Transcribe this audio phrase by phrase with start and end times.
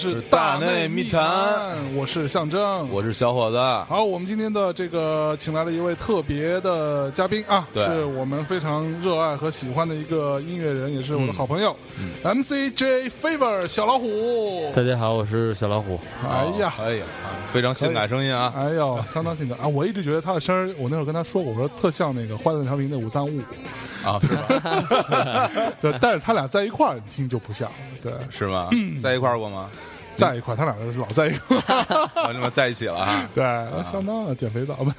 [0.00, 2.88] 是大内密密谈，我是象征。
[2.90, 11.76] 我是小伙子，好，我们今天的这个请来了一位特别的嘉宾啊，对是我们非常热爱和喜欢的一个音乐人，也是我的好朋友、
[12.24, 14.72] MCJ Favor 小老虎。
[14.74, 16.00] 大家好，我是小老虎。
[16.26, 17.04] 哎呀，哎呀，
[17.52, 18.50] 非常性感声音啊！
[18.56, 19.68] 哎呦，相当性感啊！
[19.68, 23.38] 我一直觉得他的声儿，我那会儿跟他说过，我说特像那个《欢乐调频》的五三五，
[24.02, 25.50] 啊，是吧？
[25.78, 27.70] 对，但是他俩在一块儿你听就不像，
[28.02, 28.66] 对，是吗？
[29.02, 29.68] 在一块儿过吗？
[30.20, 31.84] 在一块他俩是老在一块儿，
[32.22, 33.28] 啊， 你们在一起了 啊？
[33.34, 33.42] 对，
[33.84, 34.94] 相当的减肥皂吧。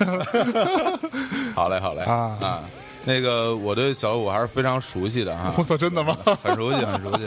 [1.56, 2.64] 好嘞，好嘞啊啊！
[3.04, 6.16] 那个，我对小五还是非常熟悉的啊我，操，真的吗？
[6.44, 7.24] 很熟悉，很熟悉。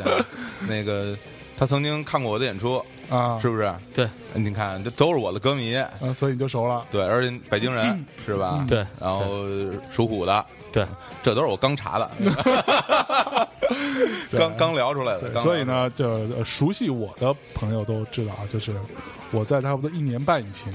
[0.68, 1.16] 那个，
[1.56, 3.72] 他曾经看过我的演出，啊，是不是？
[3.92, 6.84] 对你看，这都是我的歌迷，啊，所以你就熟了。
[6.90, 8.64] 对，而且北京人是吧？
[8.68, 9.44] 对然后
[9.90, 10.44] 属虎的，
[10.74, 10.84] 对，
[11.22, 12.10] 这都是我刚查的，
[14.36, 15.38] 刚刚聊出来的。
[15.38, 18.74] 所以呢，就呃熟悉我的朋友都知道啊，就是
[19.30, 20.74] 我在差不多一年半以前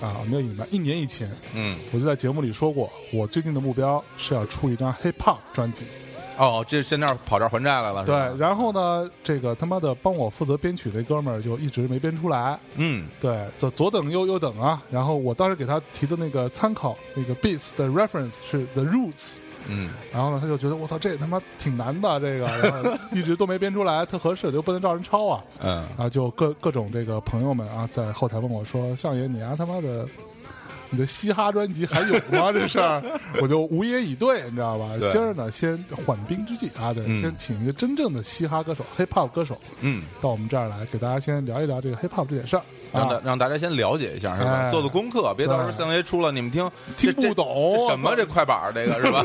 [0.00, 5.84] 啊，没有一年半，一年以前，嗯，我就在节目里说过，我最近的目标是要出一张 hip hop 专辑。
[6.36, 12.58] 哦，这现在跑这儿还债来了，是对，然后呢，这个他妈的帮我负责编曲那哥们儿就一直没编出来。
[12.76, 14.82] 嗯，对，左左等右右等啊。
[14.90, 19.38] 然后我当时给他提的那个参考那个 beats 的 reference 是 The Roots。
[19.66, 25.42] 嗯，然后呢，他就觉得我操，这他妈挺难的，这个，然后一直 都没编出来，特合适，就不能照人抄啊。
[25.62, 30.06] 嗯，然后就各各种这个朋友们啊，在后台问我说：“相爷，你啊他妈的，
[30.90, 32.52] 你的嘻哈专辑还有吗？
[32.52, 33.02] 这事儿，
[33.42, 34.90] 我就无言以对，你知道吧？
[35.10, 42.64] 今儿呢，先缓兵之计啊，对，嗯先请一个真正的嘻哈歌手、hip hop 歌手嗯，到我们这儿来，给大家先聊一聊这个 hip hop 这点事儿啊。
[42.94, 44.50] 让大让大家先了解一下，是吧？
[44.52, 49.24] 哎做做功课，别到时候对相爷出了，你们听听不懂这什么这快板儿这个是吧？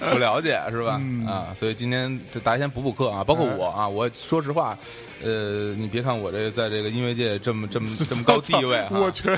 [0.12, 0.98] 不了解是吧？
[1.00, 4.76] 嗯啊，所以今天大家先补补课啊，包括哎我啊，我说实话，
[5.24, 9.28] 呃，你别看我这个在这个音乐界这么这么 这么高地位哈，我去，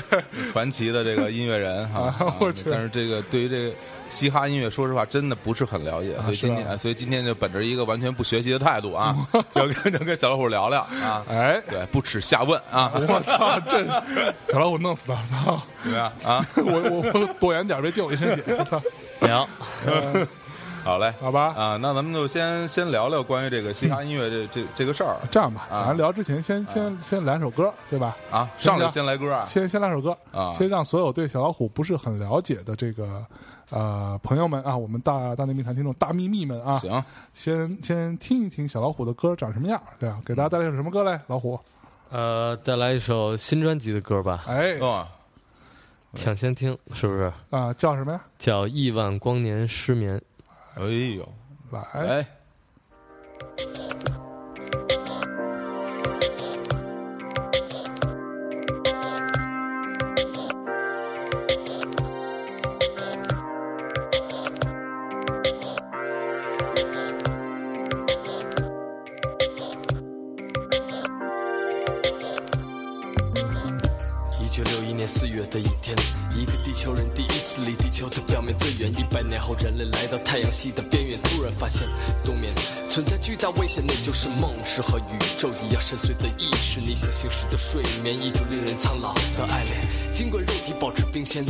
[0.51, 3.73] 传奇的这个音乐人哈 啊，啊我去但是这个对于这个
[4.09, 9.15] 嘻哈音乐，说实话真的不是很了解，所以今天，所以今天就本着一个完全不学习的态度啊，
[9.55, 13.85] 就跟就跟小老虎聊聊啊，哎，对，不耻下问啊，我操，这
[14.49, 15.15] 小老虎弄死他，
[15.45, 15.63] 操！
[15.81, 16.45] 怎么样啊？
[16.57, 18.81] 我我我躲远点，别溅我一身血，我操！
[19.21, 19.47] 聊，
[20.83, 21.53] 好嘞，好吧。
[21.55, 25.85] 啊，那咱们就先先聊聊关于这个嘻哈音乐这这这个事儿这样吧，啊。
[25.85, 28.17] 咱聊之前先先先来首歌，对吧？
[28.31, 30.51] 啊，上来先先来歌啊，先先来首歌啊。
[30.51, 33.23] 先让所有对小老虎不是很了解的这个
[33.69, 41.19] 呃朋友们啊，我们大大内密谈听众大秘密们啊，行，先先听一听小老虎的歌长什么样，对啊，给大家带来一首什么歌嘞？
[41.27, 41.59] 老虎，
[42.09, 44.79] 呃，带来一首新专辑的歌吧，哎。
[44.79, 45.07] 哦，
[46.13, 47.31] 抢先听，是不是？
[47.51, 48.21] 啊叫什么呀？
[48.37, 50.17] 叫《亿万光年失眠》。
[50.75, 50.83] 哎
[51.17, 51.27] 呦，
[51.71, 52.27] 来，哎，
[79.55, 81.87] 人类来到太阳系的边缘，突然发现
[82.23, 82.53] 冬眠
[82.89, 89.77] 存在巨大危险，那就是梦，是和宇宙一样深邃的意识，你想行驶的睡眠，一种令人苍老的爱恋。
[90.13, 91.43] 尽管肉体保持冰鲜，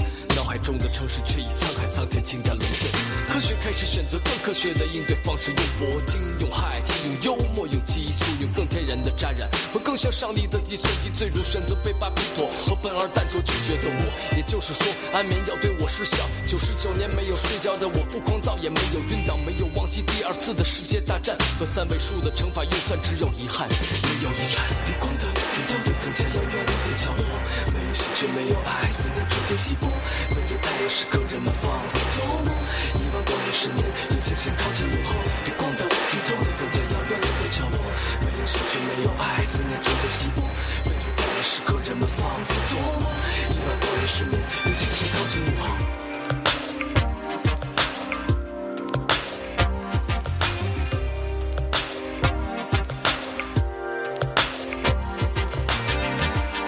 [0.52, 2.92] 海中的城市却已沧海桑田，情感沦陷。
[3.26, 14.36] 科学开始选择更科学的应对方式，用佛经，用氦气，用幽默，用激素，用更天然的沾染，和更像上帝的计算机，最终选择被巴比妥和笨而淡拙拒绝的我。
[14.36, 16.18] 也就是说，安眠药对我失效。
[16.46, 24.68] 九十九年没有睡觉的我，不狂躁，也没有晕倒，没有忘记第二次的世界大战和三位数的乘法运算，只有遗憾，没有遗产。
[24.84, 27.81] 比光的尽头的更加遥远的角落，
[28.22, 29.88] 却，没有爱，思念逐渐稀薄。
[30.30, 32.54] 面对太阳时刻，人们放肆做梦，
[32.94, 35.16] 亿万光年失眠，用星星靠近午后。
[35.44, 37.82] 比光的尽头的更加遥远的角落，
[38.22, 40.44] 没有兴趣，没有爱，思念逐渐稀薄。
[40.86, 43.10] 面对太阳时刻，人们放肆做梦，
[43.50, 45.66] 亿万光年失眠，用星星靠近午后。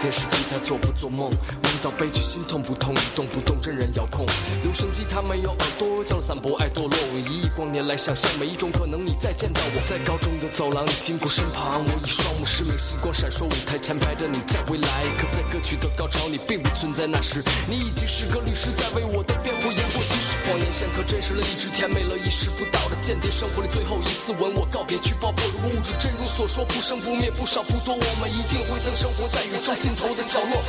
[0.02, 1.30] 电视机做不做梦？
[1.30, 2.96] 梦到悲剧，心痛不痛？
[2.96, 4.26] 一动不动，任人遥控。
[4.64, 6.98] 留声机它没有耳朵，降落伞不爱堕落。
[7.20, 17.06] 一亿光年来想象每一种可能，你再见到我，在高中的走廊里经过身旁，我以双目失明，星光闪烁，舞台前排的你在未来，可在歌曲的高潮，你并不存在。
[17.06, 20.23] 那时，你已经是个律师，在为我的辩护言过其实。
[20.44, 25.44] 谎言像颗真实了，一直甜美了，意识不到的间谍生活里最后一次吻我，告别去爆破。
[25.54, 30.60] 如果物质真如所说，不生不灭，不少不多，我们一定会曾生活在宇宙尽头的角落。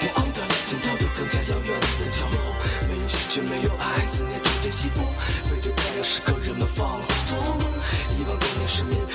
[0.00, 2.38] 比光的尽头的更加遥远的角落，
[2.88, 5.04] 没有喜剧，没有爱，思念逐渐稀薄。
[5.50, 7.60] 背对太阳时刻，人们放肆做梦，
[8.66, 9.06] 失眠，后。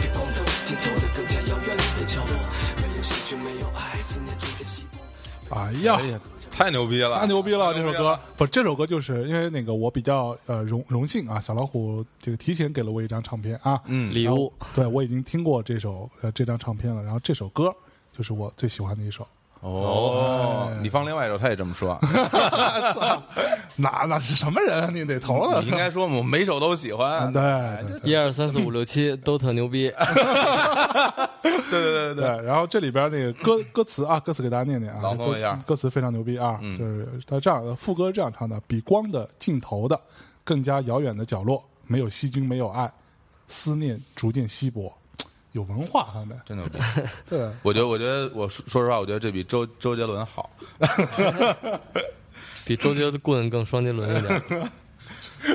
[0.00, 2.32] 比光的尽头的更加遥远的角落，
[2.80, 5.56] 没有喜剧，没有爱，思念逐渐稀薄。
[5.56, 6.20] 哎呀哎，呀，
[6.58, 7.72] 太牛逼了，太牛逼了！
[7.72, 8.18] 这首歌。
[8.36, 14.12] 不，这首歌就是因为那个我比较呃荣荣幸啊，小老虎这个提前给了我一张唱片啊，嗯。
[14.12, 14.52] 礼物。
[14.74, 17.72] 对我已经听过这首呃这张唱片了，然后这首歌
[18.12, 19.24] 就是我最喜欢的一首。
[19.60, 21.98] 哦，你放另外一首，他也这么说，
[22.94, 23.22] 操
[23.76, 24.90] 那那是什么人啊？
[24.92, 27.42] 你得投了你应该说我每首都喜欢，对
[28.04, 29.92] 一二三四五六七 都特牛逼，
[31.42, 32.24] 对对对对。
[32.24, 35.54] 对，然后这里边那个歌歌词啊，歌词给大家念念啊，朗诵一下。
[35.66, 40.00] 歌词非常牛逼啊，就是他这样副歌这样唱的：比光的尽头的
[40.44, 42.92] 更加遥远的角落，没有细菌，没有爱，
[43.48, 44.92] 思念逐渐稀薄。
[45.58, 46.78] 有文化，他们真牛逼！
[47.28, 50.48] 对，我觉得，我觉得，我说说实话，我觉得这比周周杰伦好。
[52.64, 54.70] 比周杰的棍更双杰伦一点。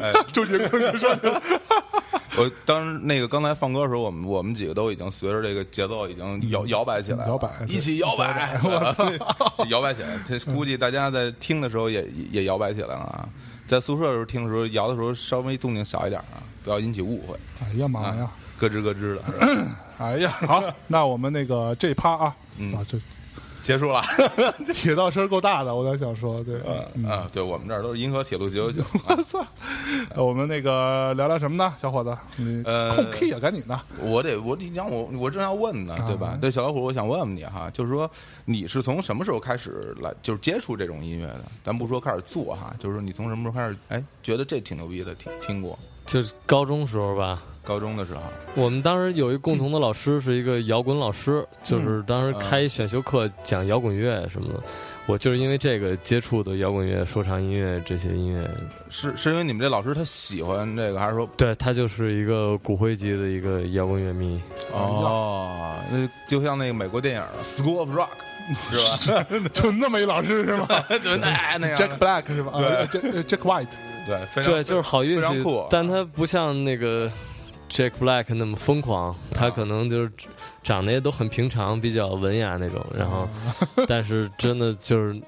[0.02, 1.42] 哎 周杰伦双杰伦
[2.36, 9.10] 我当时那个刚才放歌的时候，我们我们几个都已经随着这个节奏已经摇摇摆起来了，摇摆一起摇摆，我操，
[9.70, 10.10] 摇摆起来。
[10.28, 13.30] 这估计大家在听的时候也也摇摆起来了啊。
[13.66, 18.30] 在宿舍的时候听的时候，摇的时候稍微动静小一点啊，不要引起误会，哎呀妈呀！
[18.70, 19.22] 咯吱咯吱的。
[20.00, 22.98] 哎呀，好，那我们那个这趴啊，嗯啊，这
[23.64, 24.02] 结束了。
[24.74, 26.60] 铁道声够大的，我在想说，对，
[26.96, 28.88] 嗯啊，对我们这儿都是银河铁路九九九。
[29.08, 29.46] 我操，
[30.10, 32.18] 呃 我们那个聊聊什么呢，小伙子？
[32.38, 36.38] 你呃控 key 啊，赶紧的，我得，我你让我，我正要问呢，对吧啊？
[36.42, 38.10] 对，小老虎，我想问问你哈，就是说
[38.46, 41.46] 你是从什么时候开始来，就是接触这种音乐的？
[41.64, 45.78] 咱不说开始做哈，就是说你从什么时候开始，哎，觉得这挺牛逼的，听听过？
[46.06, 48.22] 就是高中时候吧，高中的时候，
[48.56, 54.60] 我们当时有一共同的老师，是一个摇滚老师，就是当时开选修课讲摇滚乐什么的。
[55.06, 58.50] 我就是因为这个接触的摇滚乐、说唱音乐这些音乐。
[58.90, 64.42] 是是因为你们这老师他喜欢这个，还是说对他就是一个骨灰级的一个摇滚乐迷。
[64.72, 68.08] 哦，那就像那个美国电影《School of Rock》
[69.02, 69.26] 是吧？
[69.52, 70.68] 就那么一老师是吗
[71.04, 72.52] 就，那那样？Jack Black 是吧？
[72.54, 73.74] 啊对，Jack Jack White，
[74.06, 77.12] 对，非常对，就是好运气非常酷，但他不像那个
[77.74, 80.12] Jack Black 那么疯狂，他可能就是
[80.62, 82.86] 长得也都很平常，比较文雅那种。
[82.96, 83.28] 然后，
[83.88, 85.20] 但是真的就是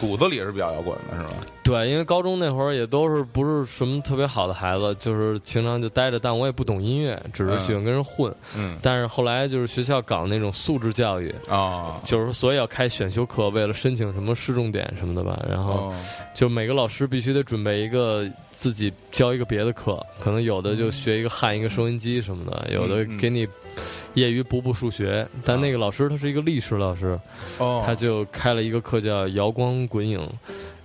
[0.00, 1.34] 骨子里是比较摇滚的，是吧？
[1.70, 8.34] 对，因为高中那会儿也都是不是什么特别好的孩子，就是平常就待着，但我也不懂音乐，只是喜欢跟人混。
[8.56, 8.76] 嗯。
[8.82, 15.40] 但是后来就是学校搞那种素质教育，啊，就是所以要开选修课，为了申请什么市重点什么的吧。
[15.48, 15.96] 然后哦。
[16.34, 23.46] 就每个老师必须得准备一个自己教一个别的课，可能有的就学一个焊一个收音机什么的，有的嗯给你
[24.14, 25.26] 业余补补数学。
[25.44, 27.18] 但那个老师他是一个历史老师，
[27.58, 30.26] 哦，他就开了一个课叫摇光滚影，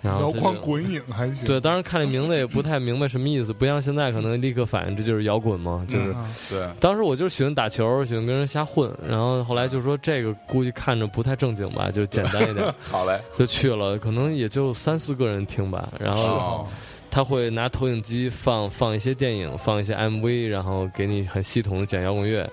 [0.06, 6.12] 然后摇他就光滚影还行，对，当时看这名字也不太明白什么意思，不像现在可能立刻反应这就是摇滚嘛，就是。
[6.12, 15.90] 啊对，当时我就是喜欢打球，喜欢跟人瞎混，然后后来就说这个估计看着不太正经吧，就简单一点， 好嘞，就去了，可能也就三四个人听吧。
[16.00, 16.68] 然后哦
[17.10, 22.46] 他会拿投影机放放一些电影，放一些 MV，然后给你很系统的讲摇滚乐，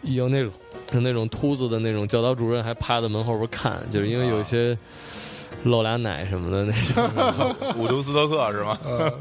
[0.00, 0.50] 有那种
[0.92, 4.74] 有那种秃子的那种教导主任还趴在门后边看，就是因为有一些
[5.64, 7.74] 露俩奶什么的那种。
[7.76, 8.78] 伍德斯托克是吗？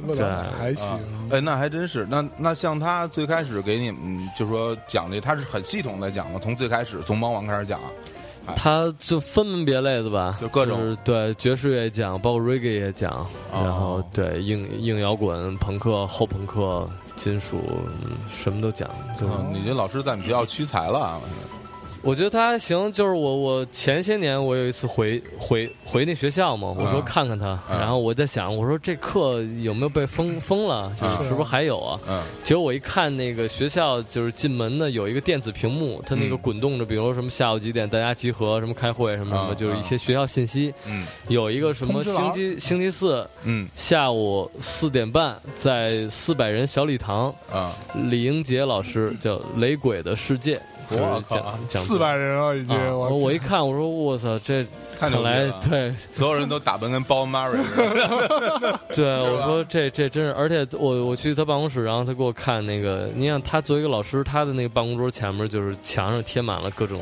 [0.07, 0.97] 对乐还行，
[1.31, 2.05] 哎，那还真是。
[2.09, 7.79] 那那像他最开始给你们，就说讲这，他是很系统的讲的，从最开始从猫王开始讲。
[8.55, 13.11] 他就分门别类的吧，就各种是对爵士乐也讲，包括 reggae 也讲，
[13.51, 17.59] 哦然后对硬硬摇滚、朋克、后朋克、金属，
[18.01, 18.87] 嗯什么都讲。
[19.19, 21.19] 就嗯，你这老师在你们学校屈才了啊，
[22.01, 31.99] 我觉得他还行，就是我我前些年我有一次回回回那学校嘛，我说嗯看看他，嗯然后我在想，我说这课有没有被封封了，就是嗯是不是还有啊？
[32.07, 36.39] 嗯结果我一看那个学校就是进门呢有一个电子屏幕，它那个嗯。
[36.47, 40.73] 滚动着，比如说什么下午几点大家集合，什么开会什么什么，嗯就是一些学校信息。
[40.85, 41.05] 嗯。
[41.27, 43.67] 有一个什么通知栏星期星期四嗯。
[43.75, 47.73] 下午四点半在四百人小礼堂，啊。
[48.09, 52.93] 李英杰老师叫《雷鬼的世界》，就是我靠四百人了已经，啊！
[52.93, 54.65] 我我一看，我说我操，这
[54.97, 57.57] 看来对所有人都打扮跟包的。
[58.95, 67.01] 对，我说这这真是，而且我我去他办公室，然后他给我看那个，你想他作为一个老师，他的那个办公桌前面就是墙上贴满了各种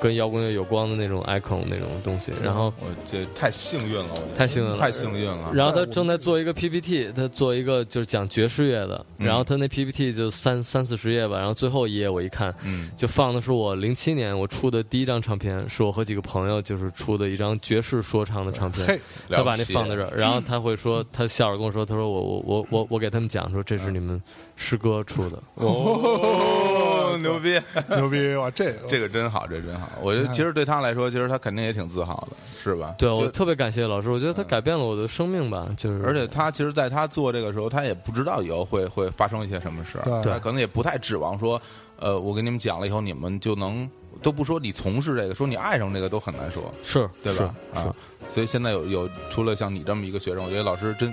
[0.00, 5.50] 跟摇滚乐有关的那种 icon 那种东西，然后我这太幸运了，我觉得太幸运了太幸运了。
[5.54, 19.00] 然后他正在做一个 PPT，他做一个就是讲爵士乐的，嗯然后他那 PPT 就三三四十页吧，然后最后一页我一看，嗯就放的是我零七年我出的第一张唱片，是我和几个朋友就是出的一张爵士说唱的唱片。
[19.28, 24.20] 他把那放在这儿，然后他会说，他笑着跟我说，他说我我我我我给他们讲说这是你们
[24.56, 26.77] 师哥出的，哦，
[27.22, 27.60] 牛逼！
[27.96, 28.50] 牛逼哇！
[28.50, 29.88] 这这个真好，这真好。
[30.00, 32.94] 我觉得其实对他来说，其实他肯定也挺自豪的，是吧？
[32.98, 41.60] 对我就特别感谢老师，我觉得他改变了我的生命吧，就是而且他其实，在他做这个时候，他也不知道以后会会发生一些什么事儿，对他可能也不太指望说，
[41.98, 43.88] 呃，我跟你们讲了以后，你们就能
[44.22, 47.54] 都不说你从事这个，说你爱上这个都很难说，是对吧？
[47.74, 47.94] 是啊，
[48.28, 51.12] 所以现在有有除了像你这么一个学生，我觉得老师真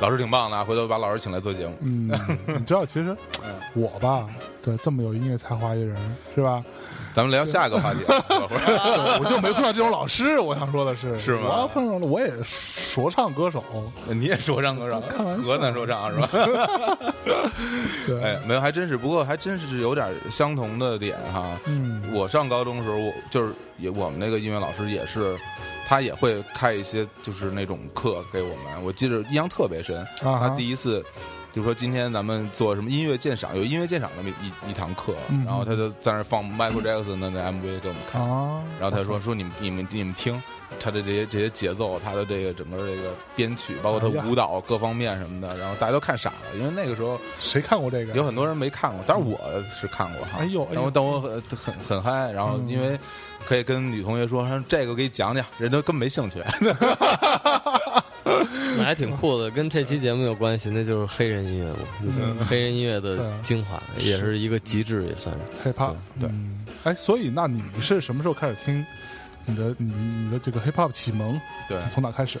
[0.00, 1.76] 老师挺棒的啊，回头把老师请来做节目。
[1.80, 2.10] 嗯，
[2.46, 3.16] 你知道，其实
[3.74, 4.26] 我吧，
[4.62, 5.96] 对这么有音乐才华一人，
[6.34, 6.62] 是吧？
[7.14, 7.98] 咱们聊下一个话题
[9.18, 10.38] 我就没碰到这种老师。
[10.38, 13.64] 我想说的是，是吗我要碰上了，我也说唱歌手，
[14.06, 15.00] 你也说唱歌手，
[15.42, 16.28] 河南说唱是吧？
[18.06, 21.58] 对，哎，没有，还真是，不过还真是有点相同的点哈。
[21.64, 25.34] 嗯，我上高中的时候，我就是也我们那个音乐老师也是，
[25.86, 28.84] 他也会开一些就是那种课给我们。
[28.84, 31.02] 我记得印象特别深，啊他第一次
[31.50, 40.40] 就说今天咱们做什么音乐鉴赏，有音乐鉴赏那么一一堂课，嗯然后他就在那放 Michael Jackson 的那 MV 给我们看，啊，然后他说说你们你们你们听。
[40.80, 48.14] 他的这些这些节奏，他的这个整个这个编曲，包括他舞蹈各方面什么的，然后大家都看傻了，因为那个时候谁看过这个？
[48.14, 50.38] 有很多人没看过，但是我是看过哈。
[50.40, 52.98] 哎呦然后但我很很很嗨，然后嗯因为
[53.44, 56.42] 可以跟女同学说，说这个给你讲讲，人都根本没兴趣。
[58.76, 65.40] 那还挺酷的，跟这期节目有关系，那就是黑人音乐嘛，就是黑人音乐的精华，也是一个极致，也算是。
[65.70, 68.84] hiphop，对对嗯，哎，所以那你是什么时候开始听
[69.46, 71.40] 你的你你的这个 hiphop 启蒙？
[71.68, 72.38] 对，从哪开始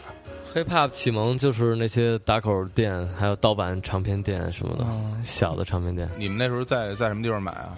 [0.52, 6.08] ？hiphop 启蒙就是那些打口店，还有盗版唱片店什么的，啊小的唱片店。
[6.18, 7.76] 你们那时候在在什么地方买啊？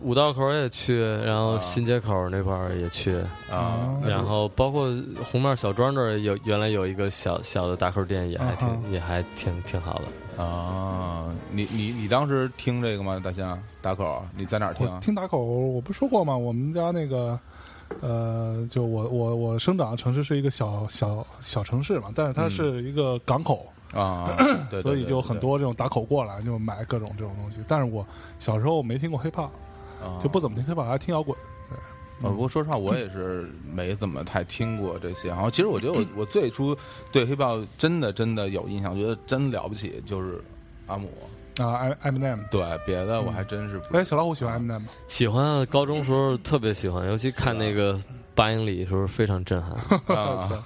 [0.00, 3.16] 五道口也去，然后啊新街口那块儿也去，
[3.50, 4.86] 啊，然后包括
[5.24, 10.42] 红面小庄这儿有原来有一个小小的打口店，也还挺、啊也还挺挺好的。
[10.44, 13.20] 啊，你你你当时听这个吗？
[13.24, 15.00] 大象打口，你在哪儿听啊？
[15.00, 16.36] 听打口，我不说过吗？
[16.36, 17.36] 我们家那个，
[18.00, 24.28] 呃，就我我我生长的城市是一个小小小城市嘛，但是它是一个港口， 啊，
[24.70, 25.38] 对，所以就很。
[25.38, 27.60] 多这种打口过来就买各种这种东西。
[27.66, 28.06] 但是我
[28.38, 29.50] 小时候没听过 hiphop，
[30.02, 31.36] 啊就不怎么听 hiphop，还听摇滚。
[32.20, 35.28] 呃，不过说实话，我也是没怎么太听过这些。
[35.28, 36.76] 然后，其实我觉得我我最初
[37.12, 40.42] 对黑豹真的真的有印象，觉得真了不起，就是
[40.88, 41.08] 阿姆。
[41.66, 44.86] 啊，M Eminem，对，别的我还真是不哎，小老虎喜欢 Eminem 吗？
[45.08, 47.98] 喜欢啊，高中时候特别喜欢，尤其看那个
[48.34, 49.72] 八英里的时候非常震撼。
[50.16, 50.64] 啊。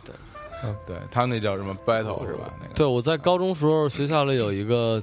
[0.86, 2.48] 对他那叫什么 battle 是吧？
[2.60, 5.02] 那个对，我在高中时候学校里有一个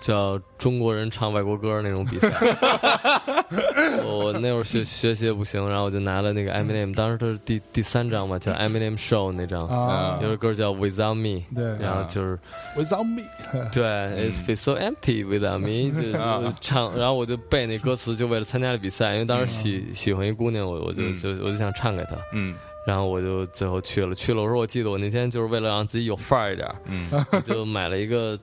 [0.00, 2.30] 叫中国人唱外国歌那种比赛，
[4.04, 10.18] 我那会儿学学习也不行，然后我就拿了那个 Eminem，当时他是第第三张嘛，叫 Eminem Show 那张，啊。
[10.22, 11.64] 有首歌叫 Without Me，对。
[11.78, 12.38] 然后就是
[12.76, 13.22] ，Without Me，
[13.72, 22.54] 对，It feels so empty without me， 就我唱，然后我就背那歌词，就为了参加这比赛，因为当时喜喜欢一姑娘，我我就就我就想唱给她，嗯。
[22.86, 28.36] 然后我就最后去了，去了，我说我记得我那天就是为了让自己有范儿一点儿，嗯，我就买了一个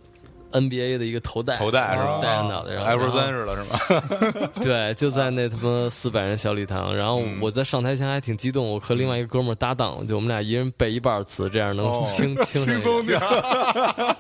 [0.52, 2.20] NBA 的一个头戴，头戴是吧？
[2.22, 4.50] 戴着脑袋，然后艾弗森似的，是吗？
[4.62, 7.38] 对，就在那他妈四百人小礼堂，然后嗯。
[7.42, 12.04] 我在上台前还挺激动，我和另外一个哥们儿搭档，就我们俩一人背一半词，这样能哦。
[12.08, 14.16] 轻轻轻松点儿。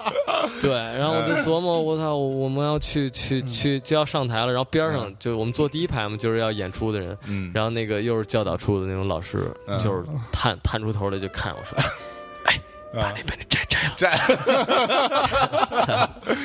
[0.62, 9.78] 对，然后我就琢磨，我操，我们要去去去就要上台了，然后边上就我们坐第一排嘛，就是要演出的人，嗯，然后那个又是教导处的那种老师，嗯。
[9.80, 11.86] 就是探探出头来就看我说，哎，
[13.00, 14.10] 把啊那把你摘摘了，摘，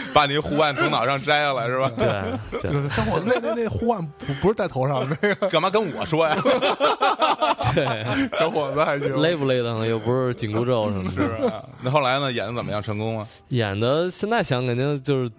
[0.15, 1.91] 把你护腕从脑上摘下来是吧？
[1.97, 2.07] 对
[2.71, 6.37] 对小伙子，那那那护腕不不是戴头上的那个干嘛跟我说呀？
[7.75, 8.05] 对，
[8.39, 9.15] 小伙子还行。
[9.17, 11.65] 勒不勒的又不是紧箍咒什么的。
[11.83, 12.31] 那后来呢？
[12.31, 12.83] 演的怎么样？
[12.83, 13.27] 成功吗？
[13.49, 15.31] 演的现在想肯定就是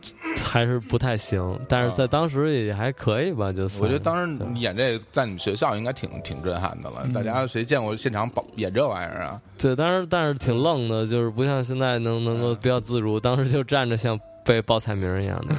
[0.44, 7.08] 还是不太行，但是在当时也还可以吧，就算我觉得当时你演这个，在你们学校应该挺挺震撼的了。
[7.14, 9.40] 大家谁见过现场保演这玩意儿啊？
[9.58, 15.56] 对，但是但是挺愣的，就是不像现在能能够比较自如，当时就站着像被报菜名一样的。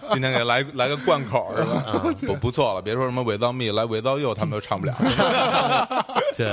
[0.12, 1.82] 今天给来来个贯口是吧？
[1.86, 1.92] 啊
[2.26, 4.94] 不不错了，别说什么 without me 来 without you，他们都唱不了，
[6.36, 6.46] 对，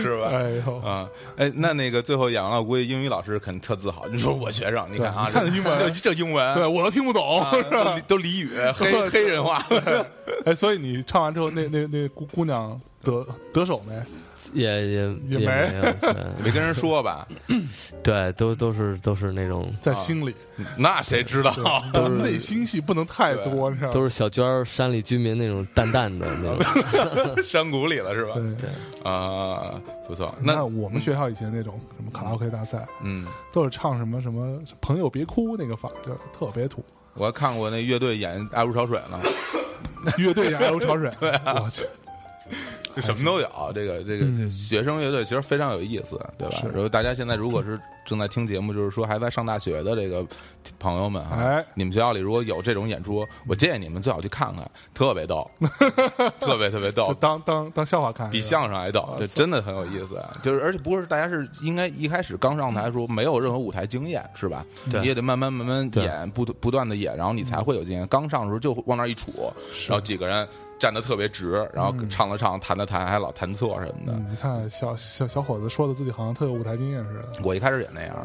[0.00, 0.28] 是吧？
[0.32, 1.06] 哎呦，啊，
[1.36, 4.06] 哎，那那个最后演完了，我估计英语老师肯定特自豪。
[4.08, 9.62] 你说我学生，你看啊，看这英文这这英文，对我都听不懂啊，都俚都俚语，黑黑人话。
[10.46, 13.94] 哎，所以你唱完之后，那那那姑姑娘得得手没？
[14.52, 15.46] 也也也没
[16.44, 17.26] 没跟人说吧？
[18.02, 20.34] 对，都都是都是那种在心里，
[20.76, 21.54] 那谁知道？
[21.92, 23.92] 都是 内心戏不能太多，你知道吗？
[23.92, 27.42] 都是小娟儿山里居民那种淡淡的那种。
[27.44, 28.34] 山谷里了是吧？
[28.34, 28.42] 对。
[28.54, 28.70] 对，
[29.10, 30.34] 啊，不错。
[30.40, 36.84] 那那我们学校以前那种什么卡拉 OK 大赛，嗯，都是唱什么什么“朋友别哭”那个法，就特别土。
[37.14, 39.18] 我还看过那乐队演《爱如潮水》呢，
[40.18, 41.08] 乐队演《爱如潮水》，
[41.62, 41.88] 我去，就
[43.02, 43.48] 什么都有。
[43.74, 46.56] 这个这个嗯学生乐队其实非常有意思，对吧？
[46.56, 50.24] 是然后大家现在如果是正在听节目，就是说还在上大学的这个
[50.78, 55.50] 朋友们啊，哎你们学校里如果有这种演出，我建议你们最好去看看，特别逗，
[56.38, 60.22] 特别特别逗就，当当当笑话看，比相声还逗，这真的很有意思。
[60.42, 64.64] 就是而且不是大家是应该一开始刚上台的时候没有任何舞台经验是吧？
[64.90, 68.06] 对你也得慢慢慢慢演，不不断的演，然后你才会有经验。
[68.06, 69.30] 刚上的时候就往那儿一杵，
[69.88, 70.46] 然后几个人
[70.78, 74.12] 站得特别直，然后唱了唱，弹了弹，还老弹错什么的。
[74.12, 77.28] 嗯，你看小小小伙子说的自己好像特有舞台经验似的。
[77.42, 78.16] 我一开始也那样，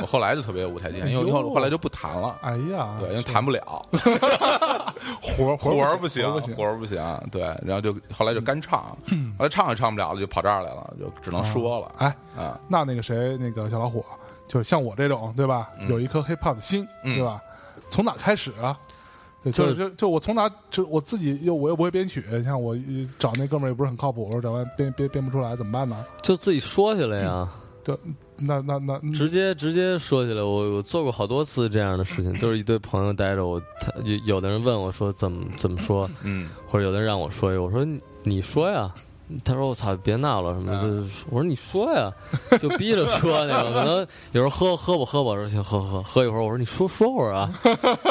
[0.00, 2.36] 我后来就特别有舞台经验，因为后后来就不弹了。
[2.42, 3.84] 哎呀，对，因为弹不了，
[5.20, 6.24] 活活不行
[6.56, 6.98] 活儿不，行。
[7.30, 8.96] 对，然后就后来就干唱，
[9.38, 12.60] 后来唱也唱不了了，就跑这儿来了，就只能说了哎，啊。
[12.68, 14.04] 那那个谁，那个小老虎，
[14.46, 15.70] 就是像我这种，对吧？
[15.88, 17.42] 有一颗 hip hop 的心，嗯对吧？
[17.88, 18.78] 从哪开始啊？
[19.42, 26.04] 对，就就是就就我从哪，就我自己又我又不会编曲，你看我呃找那哥们儿也不是很靠谱，我说找完编编编不出来怎么办呢？
[26.22, 27.48] 就自己说起来呀，
[27.82, 27.98] 就
[28.38, 30.42] 那那那直接直接说起来。
[30.42, 38.92] 我我做过好多次这样的事情，就是一堆朋友待着我，他有有的人问我说怎么怎么说，嗯或者有的人让我说一个，我说你你说呀。
[39.44, 41.04] 他说：“我操，别闹了什么的。
[41.30, 42.12] 我说：“你说呀，
[42.60, 43.72] 就逼着说那个。
[43.72, 46.42] 可能有时候喝喝吧喝吧，我说行喝喝喝一会儿。
[46.42, 47.50] 我说你说说会儿啊，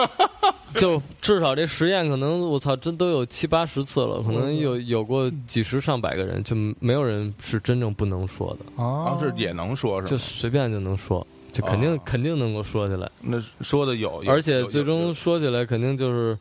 [0.75, 10.17] 就至少这实验可能我操真都有七八十次了，可能有有过几十上百个人，就没有人是真正不能说的，啊啊，，这也能说是就？
[10.17, 16.37] 随便就能说，就肯定、哦肯定能够说起来，那说的有，而且最终说起来肯定就是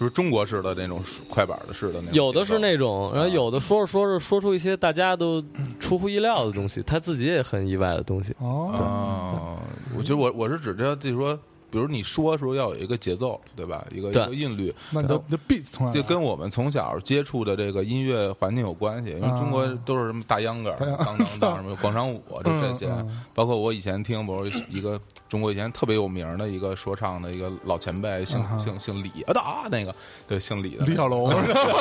[0.00, 2.14] 是不是中国式的那种快板的式的那种？
[2.14, 5.44] 有的是那种，然后有的说着说着说出一些大家都
[5.78, 8.34] 出乎意料的东西，他自己也很意外的东西。
[8.38, 9.60] 哦，啊，
[9.94, 11.38] 我觉得我我是指着就是说，
[11.70, 13.86] 比如你说的时候要有一个节奏，对吧？
[13.94, 15.92] 一个一个韵律，那你的你的 beat 从来？
[15.92, 22.88] 就跟我们从小接触的这个音乐环境有关系，因为中国都是什么大秧歌、当当当 什么广场舞，就这些。
[23.34, 24.98] 包括我以前听，比如一个
[25.30, 29.94] 中国以前特别有名的一个说唱的一个老前辈，姓姓姓李的啊，那个
[30.28, 31.30] 对姓李的李小龙，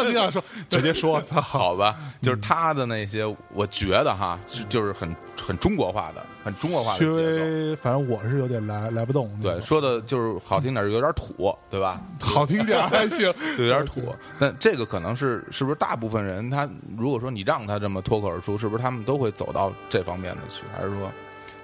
[0.07, 7.21] 你想说直接说， 操，好吧，就是他的那些，我觉得哈，是就是很很中国化的，很中国化的稍节奏。
[7.21, 9.27] 微反正我是有点来来不动。
[9.41, 11.99] 对，说的就是好听点，有点土，对吧？
[12.21, 14.13] 好听点儿 还行，有点土。
[14.37, 20.61] 那这个可能是是不是大部分人他如果说你让他这么脱口而出，是不是他们都会走到这方面的去？
[20.77, 21.11] 还是说，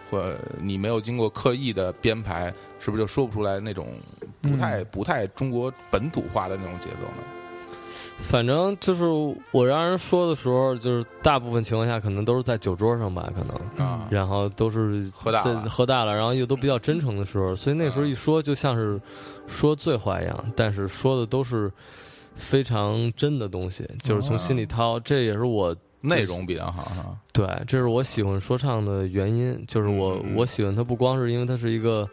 [0.09, 3.87] 或你没有经过刻意的编排，是不是就说不出来那种
[4.41, 7.27] 不太、不太中国本土化的那种节奏呢？
[8.17, 9.05] 反正就是
[9.51, 15.61] 我让人说的时候，就是大部分情况下可能都是在酒桌上吧，可能，啊，然后都是喝大了。
[15.69, 18.99] 喝大了，然后又都比较真诚的时候，所以那时候一说就像是
[19.47, 21.71] 说醉话一样，但是说的都是
[22.35, 27.17] 非常真的东西，就是从心里掏，这也是我内容比较好哈。
[27.33, 32.07] 对，这是我喜欢说唱的原因，就是我、嗯我喜欢它不光是因为它是一个，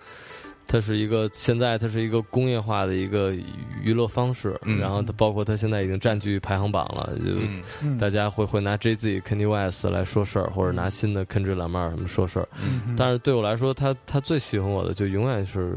[0.67, 3.35] 它是一个现在它是一个工业化的一个
[3.83, 12.95] 娱乐方式，嗯然后它包括它现在已经占据排行榜了，就、大家会会拿 Jay Z、Kanye West 来说事儿，或者拿新的 Kendrick Lamar 什么说事儿，嗯。
[12.97, 15.77] 但是对我来说，他他最喜欢我的就永远是，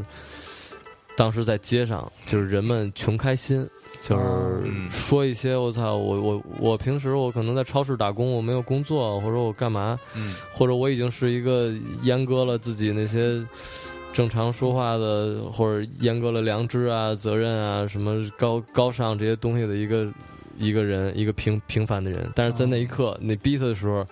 [1.16, 3.66] 当时在街上，就是人们穷开心，
[4.00, 4.22] 就是
[4.64, 11.70] 嗯说一些我操，我我我平时我可能在超市打工，我没有工作，或者我干嘛，嗯或者我已经是一个
[12.04, 13.42] 阉割了自己那些
[14.12, 20.06] 正常说话的，或者阉割了良知啊、责任啊、什么高高尚这些东西的一个
[20.58, 22.30] 一个人，一个平平凡的人。
[22.34, 24.06] 但是在那一刻，你逼他的时候，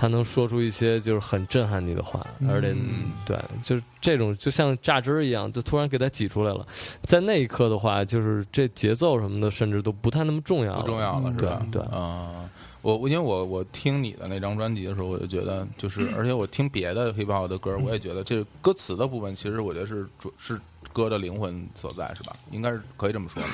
[0.00, 2.72] 他能说出一些就是很震撼你的话，嗯而且
[3.26, 6.64] 对，就是这种就像榨汁儿一样，就突然给他挤出来了。
[7.02, 10.82] 在那一刻的话，就是这节奏什么的，甚至都不太那么重要了。
[10.82, 11.66] 不重要了，是吧？
[11.72, 12.48] 对对啊，
[12.80, 20.60] 我我因为我我听你的那张专辑的时候，我就觉得就是，而且我听别的 hip hop 的歌，我也觉得这歌词的部分，其实我觉得是主是
[20.98, 22.34] 歌的灵魂所在，是吧？
[22.50, 23.48] 应该是可以这么说的。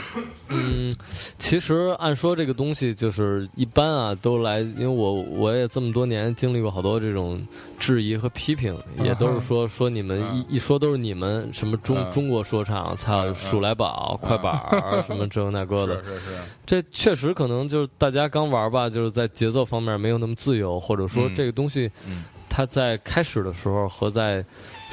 [0.49, 0.97] 嗯，
[1.39, 7.47] 其实按说这个东西就是一般啊，都来，因为我我也这么多年经历过好多这种
[7.79, 24.45] 质疑和批评，也都是说说你们一一说都是你们什么中嗯中国说唱，操嗯鼠来宝、快板儿 什么这那个的，是是是，这确实可能就是大家刚玩吧，就是在节奏方面没有那么自由，或者说嗯这个东西嗯，它在开始的时候和在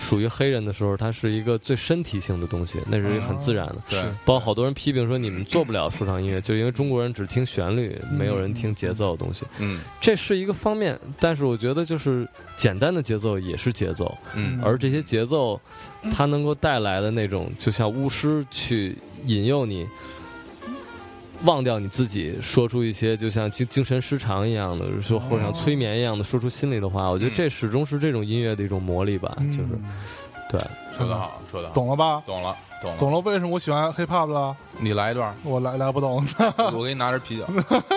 [0.01, 3.77] 属于黑人的时候，它是一个最身体性的东西，那是很自然的。
[3.87, 10.99] 对，包括好多人批评说你们做不了说唱音乐，就因为中国人只听旋律，没有人听节奏的东西，嗯这是一个方面。
[11.19, 15.61] 但是我觉得就是简单的节奏也是节奏，嗯而这些节奏，
[16.11, 19.85] 它能够带来的那种，就像巫师去引诱你。
[21.43, 27.09] 忘掉你自己，说出一些就像精精神失常一样的，说或者像催眠一样的，说出心里的话。
[27.09, 29.83] 我觉得嗯这始终是这种音乐的一种魔力吧，就是嗯
[30.49, 30.59] 对。
[30.97, 32.21] 说得好，说得好，懂了吧？
[32.27, 34.55] 懂了懂了，懂了为什么我喜欢 hip hop 了？
[34.77, 36.23] 你来一段，我来来不懂，
[36.73, 37.45] 我给你拿点啤酒，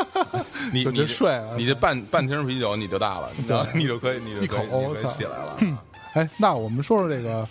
[0.72, 1.54] 你你帅啊！
[1.57, 5.57] 你这半半瓶啤酒你就大了，你知道你就可以你就可以一口你可以起来了。
[6.14, 7.46] 哎，那我们说说这个，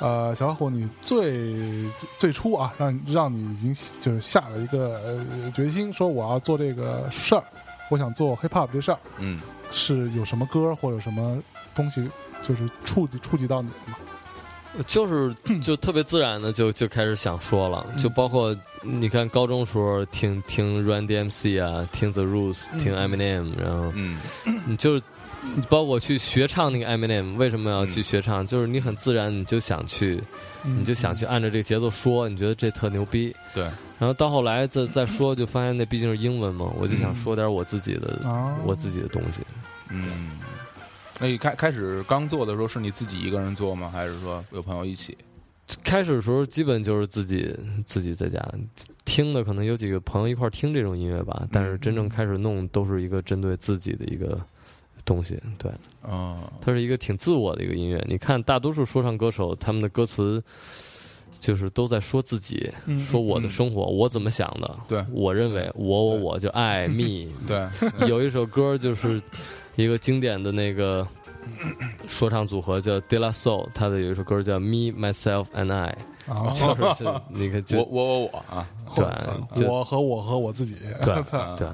[0.00, 1.84] 呃，小虎，你最
[2.18, 7.44] 最初啊，让让你已经就是下了一个呃决心，说我要做这个事儿，
[7.90, 11.38] 我想做 hip hop 这事儿，嗯是有什么歌或者什么
[11.74, 12.08] 东西，
[12.42, 13.98] 就是触及触及到你的吗？
[14.86, 24.16] 就是就特别自然的就就开始想说了，就包括你看高中时候听听 Run DMC 啊，听 The Roots，听 Eminem，然后嗯
[24.66, 25.09] 你就是你
[25.68, 28.46] 包括去学唱那个 Eminem，为什么要去学唱？
[28.46, 30.22] 就是你很自然你就想去，
[30.64, 33.34] 嗯你就想去按照这个节奏说，你觉得这特牛逼。
[33.54, 33.64] 对，
[33.98, 39.42] 然后到后来再再说，就发现那毕竟是英文嘛，我就想说点我自己的啊，我自己的东西。
[39.90, 40.30] 嗯。
[41.22, 43.90] 那你开开始刚做的时候，是你自己一个人做吗？
[43.92, 45.16] 还是说有朋友一起？
[45.84, 47.54] 开始的时候基本就是自己
[47.86, 48.42] 自己在家
[49.04, 54.40] 听的，可能有几个朋友一块儿听这种音乐吧，但是真正开始弄都是一个针对自己的一个
[55.04, 55.40] 东西。
[55.58, 55.70] 对，
[56.02, 58.04] 哦，它是一个挺自我的一个音乐。
[58.08, 60.42] 你看，大多数说唱歌手他们的歌词。
[61.38, 63.00] 就是都在说自己，嗯。
[63.00, 65.02] 说我的生活，我怎么想的，对。
[65.10, 67.66] 我认为我我我就爱 me，对，
[68.06, 69.18] 有一首歌就是
[69.74, 71.08] 一个经典的那个
[72.06, 75.96] 说唱组合叫 De La Soul，他的有一首歌叫 Me Myself and I，
[76.28, 78.68] 啊，就是就你看我就我我我啊，
[79.54, 81.56] 对我和我和我自己，对 操。
[81.56, 81.66] 对，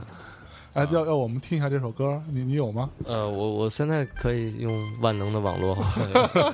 [0.77, 2.91] 哎，要要我们听一下这首歌，你你有吗？
[3.07, 5.75] 呃，我我现在可以用万能的网络，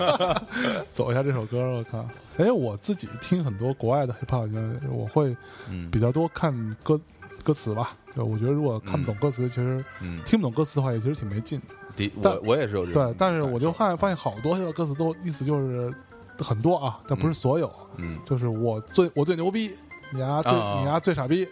[0.92, 2.06] 走一下这首歌，我靠！
[2.36, 5.36] 哎，我自己听很多国外的 hip hop，音乐我会
[5.68, 6.54] 嗯比较多看
[6.84, 7.00] 歌
[7.42, 7.96] 歌词吧。
[8.14, 11.74] 就我觉得，如果看不懂歌词，其实嗯，听不懂歌词的话，也其实挺没劲的。
[11.96, 15.92] 的但我我也是有这种对，但是我就发现发现好多这个歌词都意思就是
[16.38, 19.72] 很多啊，但不是所有，嗯就是我最我最牛逼，
[20.12, 21.48] 你丫最啊你丫最傻逼。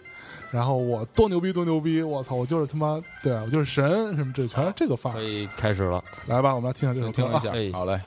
[0.51, 2.35] 然后我多牛逼多牛逼，我操！
[2.35, 5.15] 我就是他妈，对啊，我就是神，什么这全是这个范儿。
[5.15, 6.03] 可以开始了。
[6.27, 7.39] 来吧，我们来听一下这首歌啊。
[7.39, 7.99] 听一下哎，好嘞。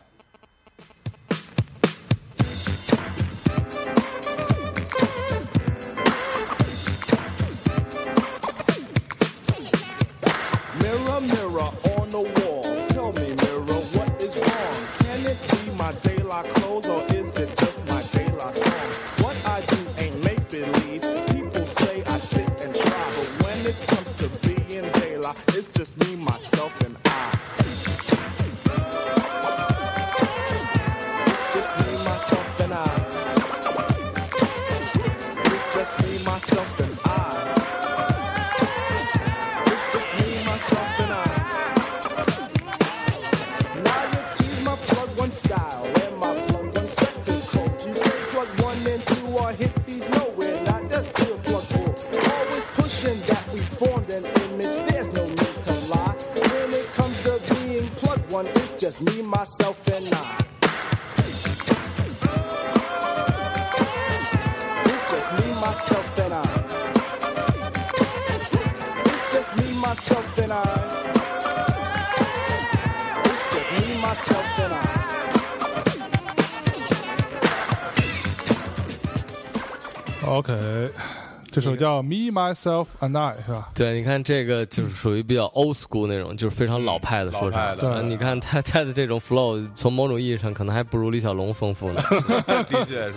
[81.64, 83.70] 首叫《Me Myself and I》是吧？
[83.74, 87.60] 对，你看这个就是属于比较 old school 那种，就是非常老派的说唱。
[87.60, 87.90] 老派的。
[87.94, 92.00] 呃你看他他的这种 flow，从某种意义上可能还不如李小龙丰富呢。
[92.70, 93.14] 的确是，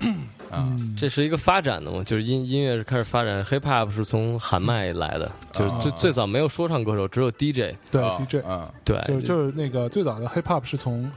[0.00, 11.10] 嗯啊，嗯， 这是一个发展的嘛，就是音音乐是开始发展，hip hop 是从喊麦来的，就是最最早没有说唱歌手，只有 DJ，对啊 DJ，嗯对，就就是那个最早的 hip hop 是从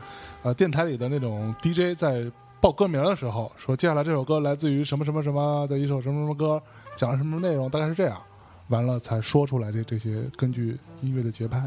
[0.43, 2.23] 呃电台里的那种 DJ 在
[2.61, 6.61] 报歌名的时候说，接下来这首歌来自于什么什么什么的一首什么什么歌，
[6.95, 8.21] 讲了什么内容，大概是这样，
[8.67, 11.59] 完了才说出来这这些根据音乐的节拍。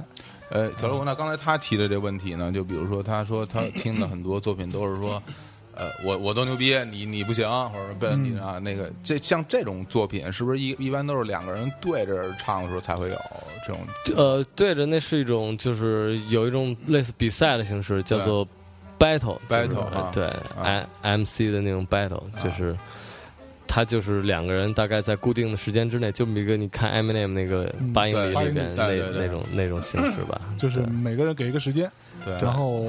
[0.50, 5.20] 呃，小刘，那刚才他提的这问题呢，就比如说，他说他听的很多作品都是说，
[5.74, 13.16] 呃，我我都牛逼，你你不行，或者被你啊那个，这像这种作品，是不是一一般都是两个人对着唱的时候才会有
[13.66, 13.80] 这种？
[14.14, 18.46] 呃，对着那是一种就是有一种类似比赛的形式，叫做
[18.98, 22.76] battle battle，对，I M C 的那种 battle，就是。
[23.66, 31.90] 他就是两个人大概在固定的时间之内，就比如你看 Eminem 那个嗯八英里对里边那那种那种形式吧， 就是每个人给一个时间，
[32.24, 32.84] 对，然后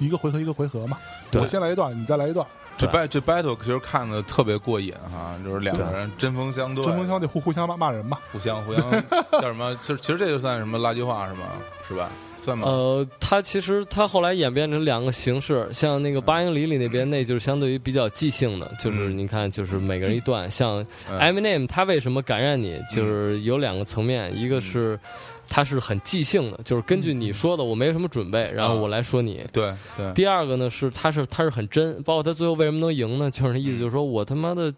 [0.00, 0.98] 一个回合一个回合嘛，
[1.34, 2.44] 我先来一段，你再来一段，
[2.76, 8.18] 这 battle 这 battle 其实看的特别过瘾哈，就是两个人针锋相对，针锋相对，互互相骂骂人嘛。
[8.32, 8.90] 互相互相
[9.30, 9.76] 叫什么？
[9.80, 11.46] 其实其实这就算什么垃圾话是吗？
[11.86, 12.08] 是吧？
[12.40, 12.66] 算吗？
[12.66, 20.50] 呃，它其实它后来演变成两个形式，像那个八英里里那边，那就是相对于比较即兴的，就是嗯你看，就是每个人一段。
[20.50, 24.98] 像嗯 Eminem 他为什么感染你，就是有两个层面，一个是
[25.48, 29.42] 他是很即兴的，就是根据你说的，我没什么准备，然后我来说你。
[29.52, 33.30] 对对，第二个呢是他是他是很真，包括他最后为什么能赢呢？
[33.30, 34.72] 就是那意思就是说我他妈的。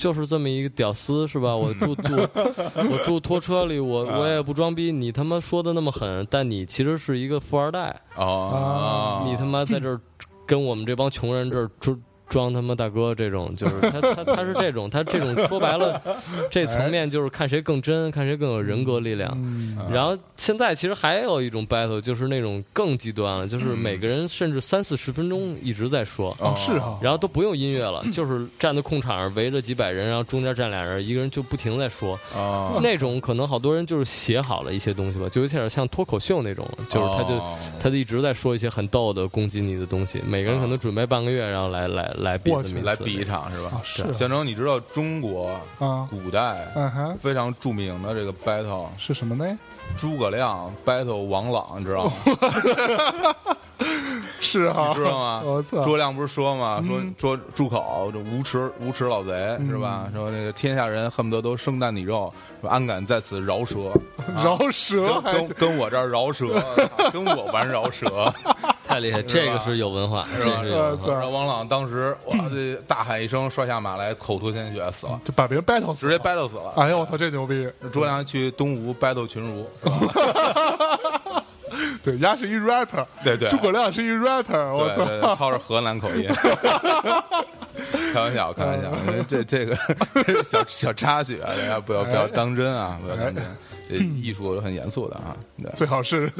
[0.00, 1.54] 就是这么一个屌丝是吧？
[1.54, 4.90] 我住 住我住拖车里，我我也不装逼。
[4.90, 10.00] 你他妈说的那么狠，但你其实是一个富二代，哦，你他妈在这儿
[10.46, 16.00] 跟我们这帮穷人这儿装装他妈大哥，这种就是他他他是这种，他这种说白了，
[16.50, 19.30] 这层面就是看谁更真，看谁更有人格力量。
[19.34, 26.34] 嗯，然后现在其实还有一种 battle，就是那种更极端了，就是每个人甚至三四十分钟一直在说。
[26.38, 32.14] 哦，是哈，然后都不用音乐了，就是站在空场上围着几百人，然后中间站俩人，一个人就不停在说。
[32.34, 43.80] 啊，那种可能好多人就是写好了一些东西吧，就有点像脱口秀那种，就是他就哦他就一直在说一些很逗的攻击你的东西，每个人可能准备半个月，然后来来来比这么一次来比一场是吧啊？
[43.84, 49.58] 是象征，你知道中国啊，古代嗯哼，非常著名的这个 battle，是什么呢？
[49.96, 52.12] 诸葛亮 battle 王朗，你知道吗？
[54.42, 55.42] 是哈，你知道吗？
[55.44, 56.82] 我操诸葛亮不是说吗？
[56.86, 60.08] 说嗯说住口，这无耻无耻老贼是吧？
[60.14, 63.90] 说那个天下人恨不得都生啖你肉，说安敢在此饶舌？
[64.36, 66.46] 啊饶舌跟跟我这儿饶舌，
[67.12, 68.32] 跟我玩饶舌，
[68.90, 70.62] 太厉害， 这个是有文化，是吧。
[71.06, 76.18] 然后王朗当时哇，这大喊一声，摔下马来，口吐鲜血死了，就把别人 battle 死直接。
[76.18, 76.72] battle 死了。
[76.76, 77.70] 哎呦，我操，这牛逼！
[77.92, 81.42] 诸葛亮去东吴 battle 群儒，是吧
[82.02, 86.28] 对，丫是一 rapper，对对诸葛亮是一 rapper，我操，操着河南口音。
[88.12, 88.92] 开玩笑，开玩笑，
[89.28, 89.76] 这这个
[90.26, 93.44] 这个小小插曲啊，大家不要不要当真啊，不要当真。
[93.88, 95.36] 这艺术是很严肃的啊。
[95.74, 96.30] 最好是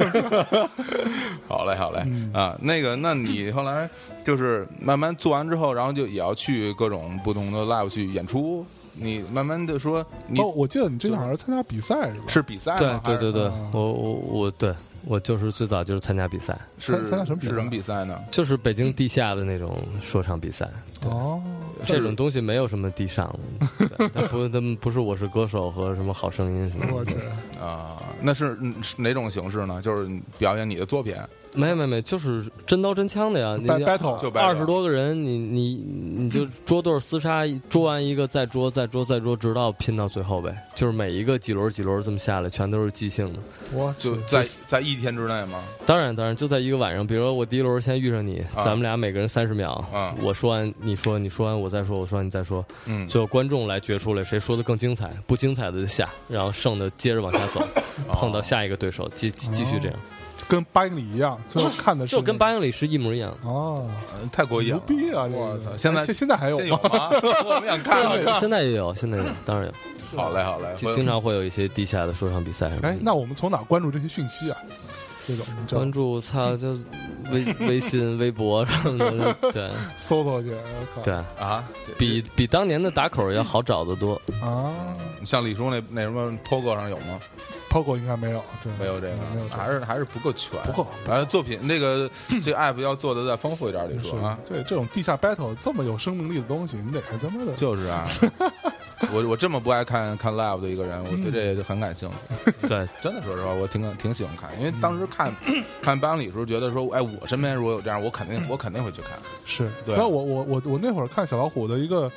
[1.47, 3.89] 好嘞，好嘞嗯啊，那个，那你后来
[4.23, 8.65] 就是慢慢做完之后，然后就也要去各种不同的 live 去演出。
[8.93, 12.25] 你慢慢的说，你哦，我记得你之前好像是参加比赛是吧？
[12.27, 13.17] 是比赛对？
[13.17, 14.73] 对对我我我对
[15.05, 18.19] 我就是最早就是参加比赛，是参参加什么比赛是什么比赛呢？
[18.31, 20.69] 就是北京地下的那种说唱比赛。
[21.05, 21.41] 哦，
[21.81, 23.33] 这种东西没有什么地上
[24.29, 27.15] 不，他们不是我是歌手和什么好声音什么的，我去，
[27.59, 28.55] 啊，那是
[28.97, 29.81] 哪种形式呢？
[29.81, 31.15] 就是表演你的作品，
[31.53, 40.55] 没有没有没有，就是真刀真枪的呀，battle 就 battle 二十多个人，你你你就捉对儿厮杀，捉完一个再捉再捉再捉，直到拼到最后呗。
[40.75, 43.39] 就是每一个几轮几轮这么下来，全都是即兴的。
[43.73, 45.61] 我就在在一天之内吗？
[45.85, 48.63] 当然当然，就在一个晚上，比如说我第一轮先遇上你，啊。
[48.63, 50.15] 咱们俩每个人三十秒，啊。
[50.21, 57.61] 我说完你说，你说完我再说，我说完你再说，嗯，最后观众来决出来谁说的更精彩，不精彩的就下，然后剩的接着往下走，
[58.13, 59.99] 碰到下一个对手，继继继续这样，
[60.51, 63.33] 跟八英里一样，最后看的是就跟八英里是一模一样。
[63.45, 63.89] 哦，
[64.21, 65.23] 嗯太过瘾了，牛逼啊！
[65.29, 65.77] 这个我操！
[65.77, 67.09] 现在哎现现在还有现在有吗？
[67.45, 68.39] 我们想看看。
[68.41, 69.71] 现在也有，现在也有，当然
[70.13, 72.89] 有， 好嘞，好嘞，经经常会有一些地下的说唱比赛什么的。
[72.89, 74.57] 哎，那我们从哪关注这些讯息啊？
[75.25, 76.73] 这种关注操，就
[77.31, 80.51] 微 微信、微博什么的，对搜搜去，
[81.01, 81.63] 对，啊，
[81.97, 84.19] 比比当年的打口要好找得多。
[84.41, 84.73] 啊
[85.23, 87.19] 像李叔那那什么 POGO 上有吗？
[87.71, 90.87] ，POGO 应该没有，对，没有这个，没有这个还是还是不够全，不够。
[91.05, 92.09] 反正作品那个
[92.43, 98.03] 这个 app 要做的再丰富一点，你说啊，对这种地下 battle 这么有生命力的东西，你得他妈的就是啊，
[99.13, 102.51] 我我这么不爱看看 live 的一个人，我对这个很感兴趣。
[102.67, 105.33] 对，真的，说实话，我挺挺喜欢看，因为当时看
[105.81, 109.11] 看班里的时候，觉得说，哎，我身边如果有这样，我肯定我肯定会去看。
[109.45, 112.11] 是，对但我我我我那会儿看小老虎的一个，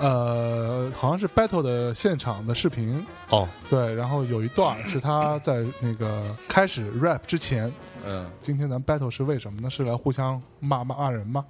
[0.00, 7.72] 呃，好像是 battle 的现场的视频，哦，对，然后有一段是他在那个开始 rap 之前，
[8.06, 9.68] 嗯，今天咱 battle 是为什么呢？
[9.68, 11.44] 是来互相骂骂骂人吗？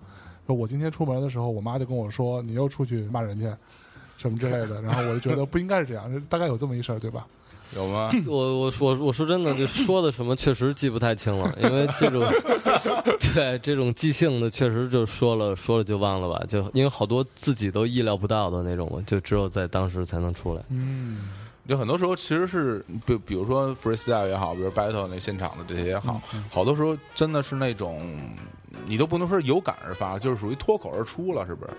[0.47, 3.49] 说我今天出门的时候，我妈就跟我说你又出去骂人去，
[4.17, 7.25] 什么之类的， 然后我就觉得不应该是这样，大概有这么一事儿，对吧？
[7.77, 8.11] 有吗？
[8.27, 12.21] 我我我我说真的，这说的什么确实记不太清了，因为这种
[13.35, 20.63] 对这种即兴的，确实就说了说了就忘了吧，就因为好多自己都意料不到的那种嘛，就只有在当时才能出来。
[20.69, 21.29] 嗯，
[21.69, 26.21] 就很多时候其实是，比比如说 freestyle 也好，比如 battle 那现场的这些也好，
[26.51, 28.01] 好多时候真的是那种
[28.87, 31.71] 你都不能说有感而发，就是属于脱口而出了，是不是？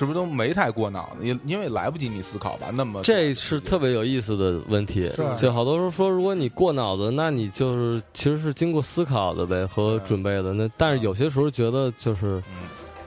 [0.00, 1.26] 是不是都没太过脑子？
[1.26, 2.68] 因因为来不及你思考吧？
[2.72, 10.54] 那么这是特别有意思的问题是，就好多时候说，如果你过脑子，那你就是其实是经过思考的呗和准备的。
[10.54, 12.42] 那但是有些时候觉得就是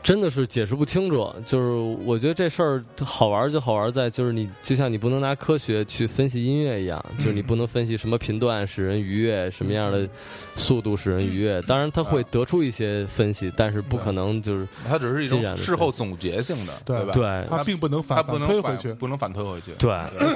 [0.03, 1.33] 真的是解释不清楚。
[1.45, 10.07] 就是我觉得这事儿好玩就好玩在就是你就像你不能拿科学去分析音乐一样，就是你不能分析什么频段使人愉悦，什么样的
[10.55, 11.61] 速度使人愉悦。
[11.63, 17.11] 当然他会得出一些分析，但是不可能就是它只是一种事后总结性的，对吧？
[17.13, 19.71] 对他并不能反反不能推回去，不能反推回去。
[19.79, 19.89] 对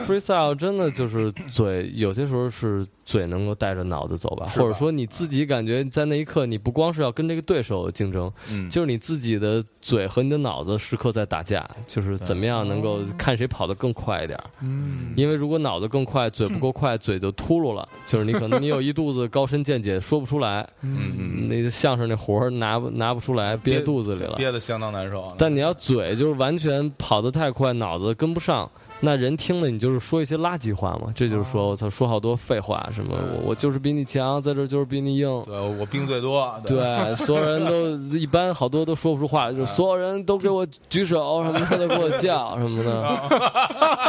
[0.08, 14.38] ，freestyle 真的就是嘴，有些时候是嘴能够带着脑子走吧，或者说你自己感觉在那一刻，你不光是要跟这个对手竞争，嗯，就是你自己的嘴和你的脑子时刻在打架，就是怎么样能够看谁跑得更快一点。
[14.62, 24.36] 嗯，因为如果脑子更快，嘴不够快，嘴就秃噜了，就是你可能你有一肚子高深见解说不出来，嗯嗯，那个相声那活儿拿不拿不出来，憋肚子里了。
[24.36, 25.36] 憋得相当难受啊。
[25.38, 31.12] 但你要嘴就是完全跑得太快，脑子跟不上，那人听了你就是说一些垃圾话嘛。
[31.16, 35.44] 这就是说我操，说好多废话，什么我我就是比你强，在这儿就是比你硬。
[35.46, 43.18] 对我兵最多，对，所有人都 一般好多都说不出话，就是所有人都给我举手什么的，都给我叫什么的，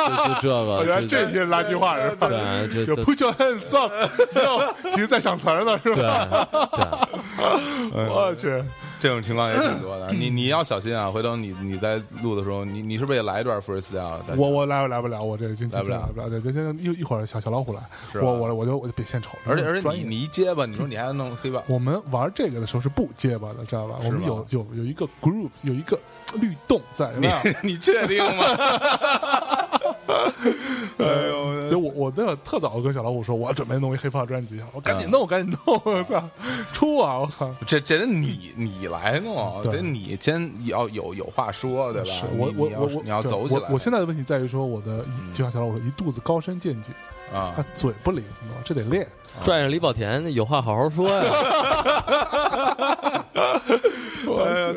[0.08, 0.58] 就就这个。
[0.78, 2.28] 我觉这些垃圾话是吧？
[2.28, 3.92] 对，这就这 put your hands up，
[4.36, 6.48] 哟，其实在想词儿呢，是对吧？
[6.72, 6.84] 对，
[8.08, 8.48] 我去，
[9.00, 10.10] 这种情况也挺多的。
[10.12, 11.10] 你你要小心啊！
[11.10, 14.18] 回头你你在录的时候，你你是不是也来一段 freestyle？
[14.36, 17.80] 我我来来不了，我这今来不了来不了，对，这这一一会儿小小老虎来，
[18.20, 21.62] 我我我就我就别献丑，而且而且你你一结巴，你说你还要弄黑吧？
[21.68, 23.96] 我们玩这个的时候是不结巴的，知道吧？
[24.04, 25.98] 我们有有有一个 group，有一个
[26.34, 27.34] 律动在，有没有？
[27.62, 28.44] 你 确定吗？
[30.98, 31.37] 哎呦，
[31.70, 36.22] 就我我那个特早跟小老虎说，我要准备弄一 hiphop 专辑，我赶紧弄，赶紧弄， 我操，
[36.72, 37.18] 出啊！
[37.18, 42.08] 我靠，这这得你你来弄，对得你先要有有话说，对吧？
[42.12, 43.60] 是我我我我你要走起来。
[43.68, 46.92] 我我现在的问题在于说，我的就像小老虎，一肚子高深见解，
[47.32, 48.62] 啊他，嘴不灵，你知道吗？
[48.64, 49.06] 这得练。
[49.42, 51.24] 拽着李保田，有话好好说呀。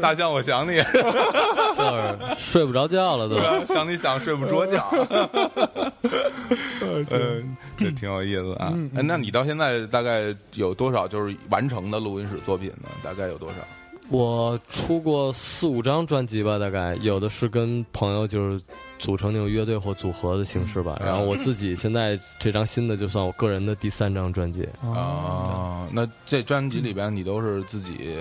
[0.01, 0.77] 大象，我想你，
[1.77, 3.35] 就是睡不着觉了都。
[3.73, 4.85] 想你想睡不着觉。
[7.11, 8.73] 嗯，这挺有意思啊。
[8.95, 12.89] 哎，那你到现在大概有多少就是完成的录音室作品呢？
[13.03, 13.55] 大概有多少？
[14.09, 18.61] 我出过四五张专辑吧，大概有的是跟朋友就是
[18.99, 20.97] 组成那种乐队或组合的形式吧。
[20.99, 24.67] 嗯然后我自己现在这张新的就算我个人的第三张专辑。
[24.81, 28.17] 啊，那这专辑里边你都是自己，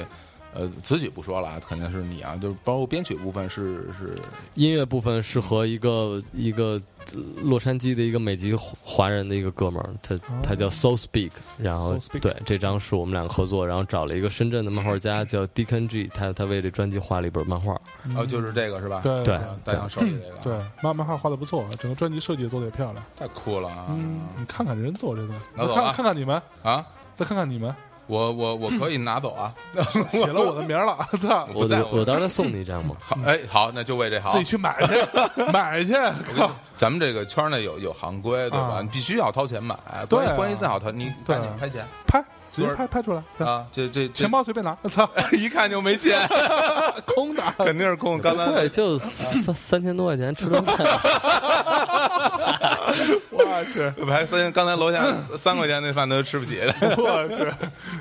[0.53, 4.17] 呃，词曲不说了啊，肯定是你啊，就是包括编曲部分是是
[4.55, 6.81] 音乐部分是和一个一个
[7.13, 17.81] 呃洛杉矶的一个美籍华人的一个哥们儿，他他叫 So Speak，然后 So Speak 对这张是我们两个合作，然后找了一个深圳的漫画家叫 Deacon G，他他为这专辑画了一本漫画。
[18.17, 19.01] 哦，就是这个是吧？
[19.03, 23.05] 对大象手里这个，对，漫漫画画的不错，整个专辑设计也做的也漂亮。
[23.17, 23.87] 太酷了啊！
[23.91, 26.85] 嗯，你看看人做这东西，拿走啊看看看你们，啊，
[27.15, 27.75] 再看看你们，
[28.11, 29.55] 我我我可以拿走啊！
[30.11, 31.49] 写了我的名儿了， 操！
[31.55, 32.97] 我在我我到时候送你一张嘛。
[33.01, 34.39] 好，哎，好，那就为这好自。
[34.39, 34.95] 己去买去，
[35.53, 35.95] 买去，
[36.37, 36.51] 靠！
[36.77, 38.79] 咱们这个圈内有有行规，对吧？
[38.79, 39.77] 啊你必须要掏钱买，
[40.09, 42.21] 对啊关关系再好掏，你赶紧拍钱拍，
[42.53, 43.65] 直接拍拍出来，啊！
[43.73, 46.19] 这这这钱包随便拿，我操，一看就没钱，
[47.07, 47.43] 空的。
[47.59, 48.19] 肯定是空。
[48.19, 50.77] 刚才对，就三三千多块钱吃顿饭。
[53.31, 55.05] 我去，还三，刚才楼下
[55.37, 56.59] 三块钱那饭都吃不起。
[56.97, 57.45] 我去，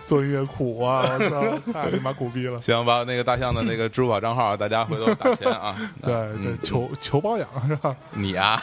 [0.04, 1.18] 做音乐苦啊！
[1.20, 2.62] 我操，太他妈苦逼了。
[2.62, 5.76] 行，把那个大象的那个支付宝账号，大家回头打钱啊。
[6.02, 7.96] 对嗯对，求求包养是吧？
[8.12, 8.62] 你啊，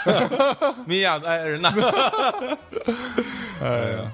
[0.86, 1.72] 米娅的爱人呐。
[3.62, 4.12] 哎呀，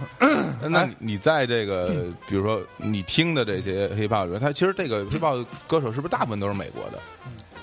[0.69, 1.89] 那你你在这个，
[2.29, 6.99] 比如说你听的这些 hiphop 他其实这个 hiphop 歌手是不是大部分都是美国的？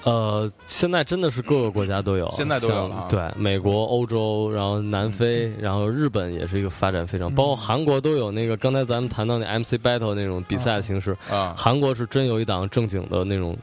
[0.03, 3.07] 呃，现在真的是各个国家都有，现在都有了啊。
[3.09, 13.57] 对，美国、欧洲，然后南非，然后日本也是一个发展非常，包括韩国都有那个刚才咱们谈到那 MC battle 那种比赛的形式，啊，韩国是真有一档正经的那种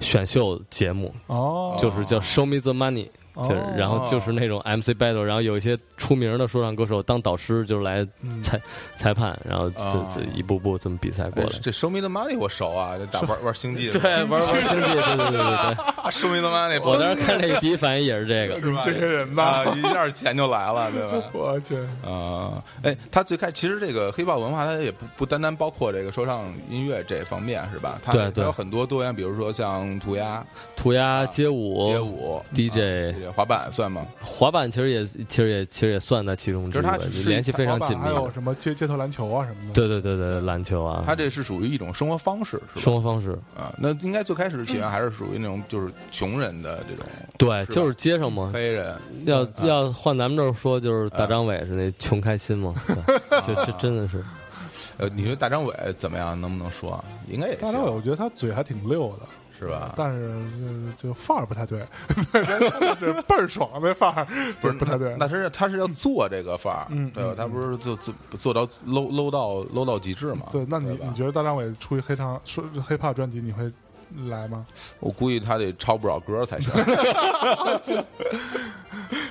[0.00, 3.08] 选秀节目，哦，就是叫 Show Me the Money。
[3.36, 8.60] 就是，然后就是那种 MC battle，然后有一些出名的说唱歌手当导师，就是来嗯裁
[8.96, 11.48] 裁判，然后就哦就一步步这么比赛过来。
[11.48, 15.74] 哎这 Show Me the Money 我熟啊，这打玩玩星际的，对，玩玩星际，对对对对对。
[16.12, 18.82] Show Me the Money，我当时看这个第一反应也是这个，是吧？
[18.84, 21.24] 这些人呐啊，一下钱就来了，对吧？
[21.32, 21.76] 我去，
[22.06, 27.98] 啊，哎，他最开其实这个 hiphop 文化，它也不不单单包括这个说唱音乐这方面，是吧？
[28.04, 30.44] 它对对它有很多多元，比如说像涂鸦、
[30.76, 34.06] 涂鸦、街舞、街舞、DJ 啊滑板算吗？
[34.22, 38.10] 滑板，其实也其实也其实也算在其中之一吧就是它，联系非常紧密还。
[38.10, 42.80] 有什么街街头篮球啊什么的，对对对对，篮球啊，它这是属于一种生活方式，是吧？
[42.82, 47.04] 生活方式，啊，那应该最开始起源还是属于那种就是穷人的这种
[47.38, 48.50] 对，是就是街上嘛。
[48.52, 48.96] 黑人，
[49.26, 52.74] 要要换咱们这儿说，就是大张伟是那穷开心嘛，
[53.46, 54.22] 对就这真的是。
[54.96, 56.40] 呃，你说大张伟怎么样？
[56.40, 57.04] 能不能说啊？
[57.28, 59.26] 应该也行大张伟，我觉得他嘴还挺溜的，
[59.58, 59.92] 是吧？
[59.96, 60.30] 但是
[60.96, 61.80] 这这范儿不太对，
[62.98, 64.26] 是倍儿爽那范儿
[64.60, 65.14] 不是不太对。
[65.18, 67.34] 那是他是要做这个范儿，嗯对吧？
[67.36, 70.46] 他不是就做做到 low low 到 low 到极致嘛？
[70.50, 73.70] 对，那你你觉得大张伟出一黑唱说黑怕专辑，你会
[74.28, 74.66] 来吗？
[75.00, 76.72] 我估计他得抄不少歌才行，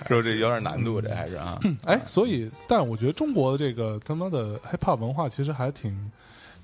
[0.08, 6.12] 说这有点难度，这还是啊，哎，所以，但我觉得中国的这个他妈的 hiphop 文化其实还挺，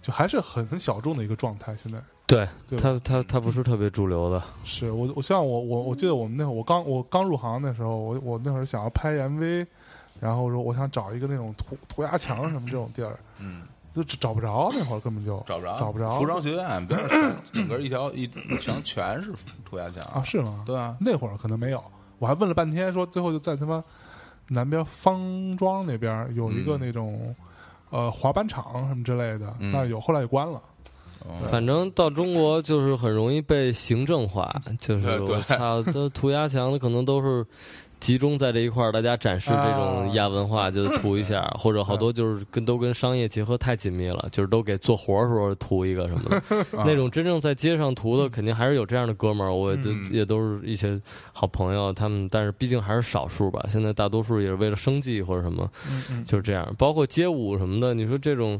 [0.01, 1.75] 就还是很很小众的一个状态。
[1.81, 1.99] 现在
[2.29, 9.65] 对他他他不是特别主流的，是我我像我我我记得我们那会儿我刚我刚入行的时候，我我那会儿想要拍 MV，
[10.19, 16.11] 然后说我想找一个那种涂涂鸦墙什么这种地儿，嗯，就找不着，那会儿根本就找不着，找不着。
[16.11, 16.87] 服装学院
[17.51, 18.27] 整个一条一
[18.61, 19.33] 墙全是
[19.65, 20.61] 涂鸦墙啊，，是吗？
[20.67, 21.83] 对啊，那会儿可能没有，
[22.19, 23.83] 我还问了半天，说最后就在他妈
[24.49, 26.79] 南边方庄那边有一个嗯。
[26.79, 27.35] 那种、
[27.89, 29.71] 呃滑板场什么之类的，嗯。
[29.73, 30.59] 但是有后来也关了。
[30.59, 30.61] 哦
[31.51, 37.45] 反正到中国就是很容易被行政化， 就是我操，这涂鸦墙的可能都是
[37.99, 40.07] 集中在这一块儿，大家展示这种啊。
[40.13, 50.97] 亚文化，就涂一下， 或者好多就是跟都跟商业结合太紧密了，就是都给做活儿时候涂一个什么的， 那种真正在街上涂的，肯定还是有这样的哥们儿，我就嗯也都是一些
[51.33, 55.69] 好朋友，他们但是毕竟还是少数吧，现在大多数也是为了生计或者什么，
[56.25, 58.59] 就是这样，包括街舞什么的，你说这种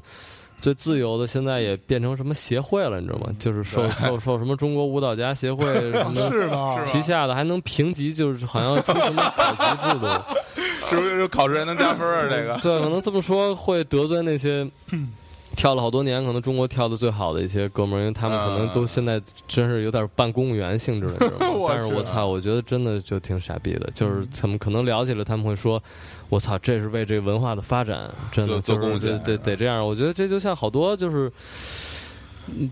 [0.62, 3.34] 最自由的，现在也变成什么协会了，你知道吗？
[3.40, 6.82] 就是受受受什么中国舞蹈家协会什么 是吗？
[6.84, 10.08] 旗下的，还能评级，就是好像出什么考级制度。
[10.90, 12.28] 是不是考试还能加分啊？
[12.30, 14.68] 这个 对，可能这么说会得罪那些。
[15.56, 21.32] 跳了好多年，可能中国跳的最好的一些哥们儿，因为他们可能都现在真是有点办公务员性质的，
[21.68, 25.82] 但是我操，我觉得真的就挺傻逼的，就是他们可能聊起来，他们会说，
[26.30, 29.86] 我操，这是为这个文化的发展，真的做做就是贡献得得得这样。
[29.86, 31.28] 我觉得这就像好多就是。
[31.28, 31.34] 嗯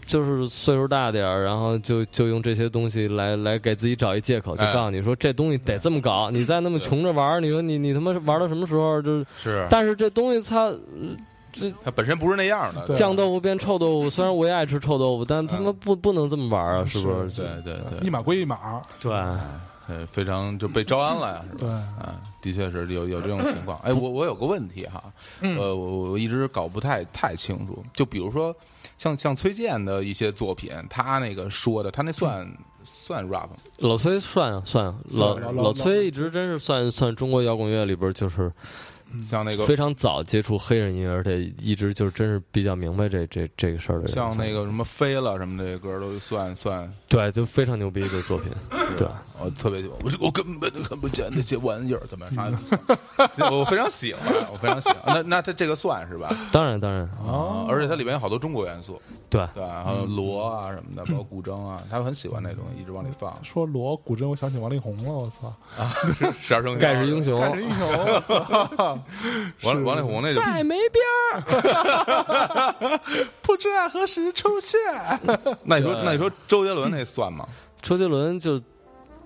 [0.07, 8.99] 就是岁数大点儿，然后就就用这些东西来来给自己找一借口，就哎告诉你说这东西得这么搞，你再那么穷着玩儿，你说你你他妈玩到什么时候？
[9.03, 10.73] 就是，是，但是这东西它
[11.51, 17.29] 这它本身不是那样的，酱豆腐变臭豆腐，虽然我也爱吃臭豆腐，但他妈不不能这么玩啊，是不是？
[17.29, 19.11] 对对对一码归一码，对，
[19.87, 21.57] 呃，非常就被招安了呀，是吧？
[21.59, 23.79] 对，啊，的确是有有这种情况。
[23.79, 25.03] 哎，我我有个问题哈，
[25.41, 27.83] 呃，我我一直搞不太太清楚。
[27.93, 28.55] 就比如说，
[28.97, 32.45] 像像崔健的一些作品，他那个说的，他那算
[32.83, 33.57] 算 rap 吗？
[33.77, 38.51] 老崔算啊算啊，老算老老崔一直真是算算中国摇滚乐里边就是
[39.27, 44.11] 像那个非常早接触黑人音乐，而且一直就是真是比较明白这这这个事儿的人。
[44.13, 48.51] 像那个什么飞了什么这些歌都算算，对，就非常牛逼的作品，
[48.97, 49.07] 对。
[49.39, 49.95] 我特别喜欢。
[50.03, 52.51] 我说我根本就看不见那些玩意儿，怎么样？
[53.51, 54.99] 我非常喜欢，我非常喜欢。
[55.05, 56.35] 那那他这个算是吧？
[56.51, 58.99] 当然当然，啊，而且它里面有好多中国元素，
[59.29, 59.83] 对，对吧？
[59.83, 63.31] 还有锣啊什么的，包括古筝啊，他很喜欢那东西，一直往里放。
[63.43, 65.93] 说锣古筝，我想起王力宏了，我操啊，
[66.41, 68.96] 十二生肖盖世英雄，盖世英雄，
[69.63, 72.99] 王王力宏那就再没边儿。
[73.41, 74.79] 不知爱何时出现。
[75.63, 77.47] 那你说那你说周杰伦那算吗？
[77.81, 78.59] 周杰伦就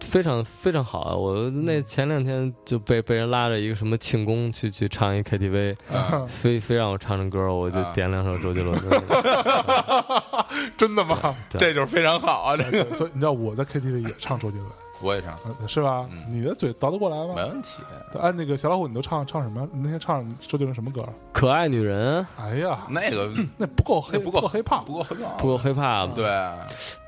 [0.02, 1.16] 非常非常好啊！
[1.16, 10.46] 我那前两天就被被人拉着一个什么庆功去去唱一 KTV，啊非非让我唱唱歌，我就啊点两首周杰伦的。
[10.76, 11.36] 真的吗？
[11.50, 12.58] 这就是非常好啊！
[12.58, 14.70] 这个所以你知道我在 KTV 也唱周杰伦，
[15.02, 16.08] 我也唱，呃是吧？
[16.28, 17.34] 你的嘴倒得过来吗？
[17.36, 17.82] 没问题。
[18.20, 19.68] 哎，那个小老虎，你都唱唱什么？
[19.72, 21.04] 你那天唱周杰伦什么歌？
[21.32, 26.26] 可爱女人哎呀，那个 那不够黑，不够够黑怕，不够黑怕，不够 hiphop，对，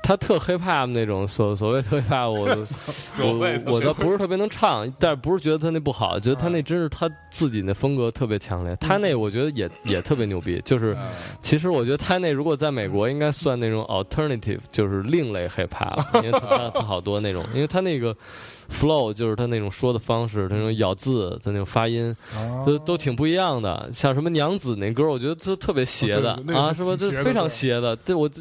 [0.02, 2.46] 他特 hip hop 那种所所谓特 hip hop，我
[3.22, 8.74] 我我倒不是特别能唱，但是不是觉得他那不好，觉得他那真是他自己那风格特别强烈。
[8.76, 10.96] 他那我觉得也也特别牛逼， 就是
[11.40, 18.16] 其实我觉得他那如果在美国应该算那种 alternative，就是另类 hip hop，因为他他好多那种，因为他那个
[18.68, 23.88] flow 就是他那种说的方式，他那种咬字，他那种发音啊都都挺不一样的。
[23.92, 26.96] 像什么娘子那歌，我觉得这特别邪的啊，是是吧？
[26.98, 28.40] 这非常邪的，这我这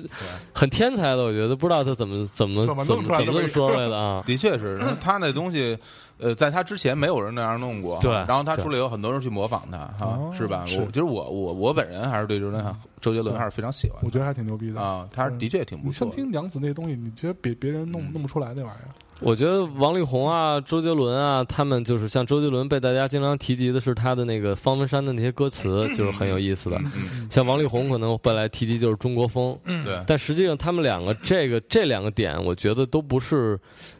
[0.54, 4.24] 很天才的，我觉得不知道他怎么怎么怎么怎么一个么怎么说出来的啊。
[4.26, 5.78] 的确是他那东西。
[6.20, 10.64] 呃，在他之前没有人那样弄过，对然后他出来有很多人去模仿他，哈哦，是吧？
[10.66, 14.80] 是我其实我我我本人还是对周杰伦周杰伦还是非常喜欢我觉得还挺牛逼的。
[14.80, 16.12] 啊，他的确挺不你错你。
[16.12, 18.90] 像听娘子那东西，你觉得别别人弄弄不出来那玩意儿？
[19.24, 26.78] 我觉得王力宏啊、周杰伦啊，他们就是像周杰伦被大家经常提及的是他的那个方文山的那些歌词，就是很有意思的。
[26.84, 33.60] 嗯像王力宏可能本来提及就是中国风，对，但实际上他们两个这个这两个点，我觉得都不是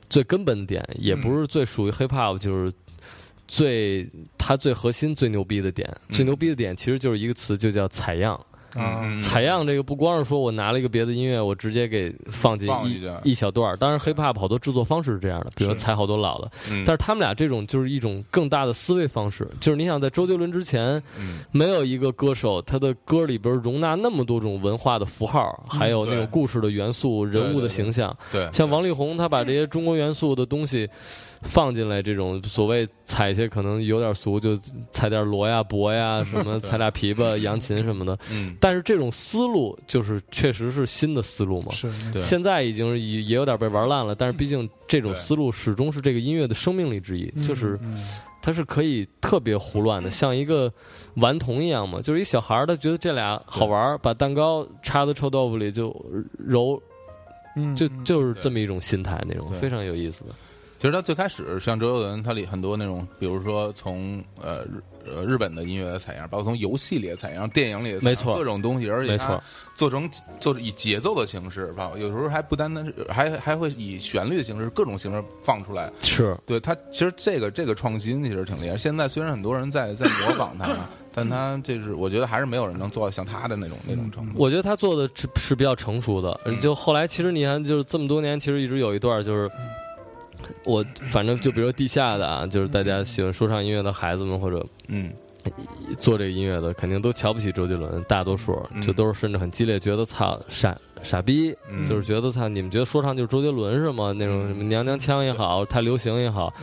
[0.10, 2.72] 最根本的点，也不是最属于 hip hop，就是
[3.48, 4.08] 最
[4.38, 5.90] 它最核心、最牛逼的点。
[6.10, 8.40] 最牛逼的点其实就是一个词，就叫采样。
[8.78, 13.78] 啊，嗯采样这个不光是说我拿了一个别的音乐，我直接给放进一一小段儿。
[13.78, 16.84] 当然，hip hop 好多制作方式是这样的，比如说采好多老的，嗯。
[16.86, 21.40] 但是他们俩这种就是一种更大的思维方式，就是你想在周杰伦之前，嗯。
[21.52, 28.16] 没有一个歌手他的歌里边容纳那么多种文化的符号，还有那种故事的元素、人物的形象。
[28.32, 30.90] 对，像王力宏，他把这些中国元素的东西
[31.44, 34.58] 放进来，这种所谓采一些可能有点俗，就
[34.92, 38.18] 采点锣呀、钹呀， 什么采俩琵琶、 扬琴什么的。
[38.32, 41.72] 嗯但是这种思路就是确实是新的思路嘛。
[41.72, 48.02] 是对现在已经也也有点被玩烂了，但是毕竟这种思路始终是这个音乐的生命力之一，就是嗯
[48.42, 50.72] 它是可以特别胡乱的，像一个
[51.16, 52.02] 顽童一样嘛。
[52.02, 55.96] 就是一小孩儿，他觉得这俩好玩儿，把蛋糕插到臭豆腐里就
[56.38, 56.82] 揉，
[57.56, 60.32] 嗯，就嗯就是这么一种心态，那种非常有意思的。
[60.84, 70.10] 其实他最开始像周杰伦，他里很多那种，比如说从呃日呃日本的音乐的采样，包括从游戏里的采样、电影里的采样，没错各种东西，而且他没错做成
[70.42, 75.90] 做以节奏的形式，吧，有时候还不单单是还还会以旋律的形式，各种形式放出来。
[76.02, 78.78] 是，对他，其实这个这个创新其实挺厉害。
[78.78, 80.68] 现在虽然很多人在在模仿他，
[81.14, 84.34] 但他这是我觉得还是没有人能做到像他的那种那种程度。
[84.36, 86.38] 我觉得他做的是是比较成熟的。
[86.60, 89.50] 就后来其实你看，就是这么多年，其实一直有一段就是。
[90.66, 95.12] 我反正就比如说地下的啊，就是大家喜欢说唱音乐的孩子们或者嗯。
[96.00, 98.82] 做这个音乐的，肯定都瞧不起周杰伦，大多数嗯。
[98.82, 101.84] 就都是甚至很激烈，觉得操傻傻逼，嗯。
[101.84, 104.14] 就是觉得操你们觉得说唱就是周杰伦是吗？
[104.18, 106.54] 那种什么娘娘腔也好，太流行也好，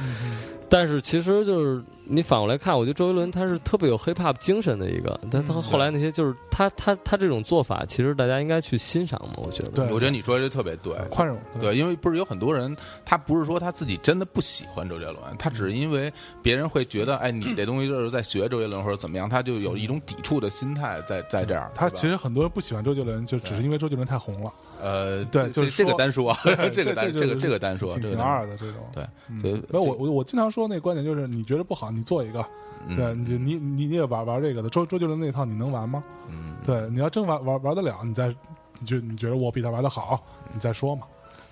[0.71, 1.83] 但是其实就是
[2.13, 9.71] 你反过来看，我觉得周杰伦他是特别有 hip hop 精神的一个，但他后来那些就是他他他这种做法，其实大家应该去欣赏嘛，我觉得。
[9.71, 21.71] 对，我觉得你说的这特别对，宽容，对，因为不是有很多人，他不是说他自己真的不喜欢周杰伦，他只是因为别人会觉得，哎，你这东西就是在学周杰伦或者怎么样，他就有一种抵触的心态在在这儿。
[21.75, 24.53] 他其实很多人不喜欢周杰伦，就只是因为周杰伦太红了。
[24.83, 26.37] 呃，对就是这这个单说，
[26.75, 28.77] 这个单这这个这个单说，挺二的这种。
[28.93, 32.45] 对嗯对，没有我我我经常说那个观点就是，你觉得不好，你做一个，
[32.87, 32.97] 嗯。
[32.97, 34.69] 对，你你你你也玩玩这个的。
[34.69, 36.03] 周周杰伦那套你能玩吗？
[36.29, 38.29] 嗯，对，你要真玩玩玩得了，你再
[38.79, 40.23] 你就你觉得我比他玩的好，
[40.53, 41.03] 你再说嘛，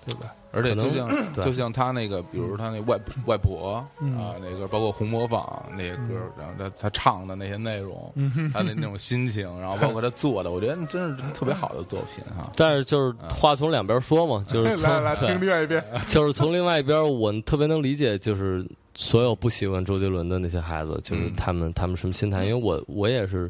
[0.05, 0.29] 对不对？
[0.51, 1.07] 而且就像
[1.39, 4.17] 就像他那个，比如他那外外婆嗯。
[4.17, 12.49] 啊，那个包括红模仿那些歌，然后他他唱的那些内容，嗯他的 那种心情，然后包括他做的，我觉得真是特别好的作品哈。
[12.55, 22.45] 但是就是话从两边说嘛，就是 从来来听另外一边， 就是从另外一边，我特别能理解，就是所有不喜欢周杰伦的那些孩子，就是嗯他们他们什么心态？
[22.45, 23.49] 因为我我也是，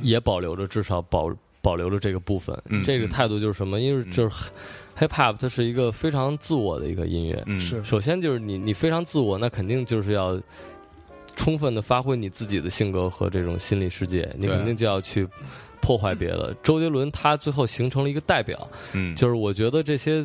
[0.00, 1.30] 也保留着至少保
[1.60, 2.56] 保留着这个部分。
[2.68, 3.80] 嗯这个态度就是什么？
[3.80, 4.50] 因为就是
[4.98, 7.42] hip hop 它是一个非常自我的一个音乐。
[7.46, 10.40] 嗯，是首先就是你你非常自我，那肯定就是要
[11.36, 15.28] 充分的发挥你自己的性格和这种心理世界，你肯定就要去
[15.80, 16.54] 破坏别的。
[16.62, 20.24] 周杰伦他最后形成了一个代表，嗯，就是我觉得这些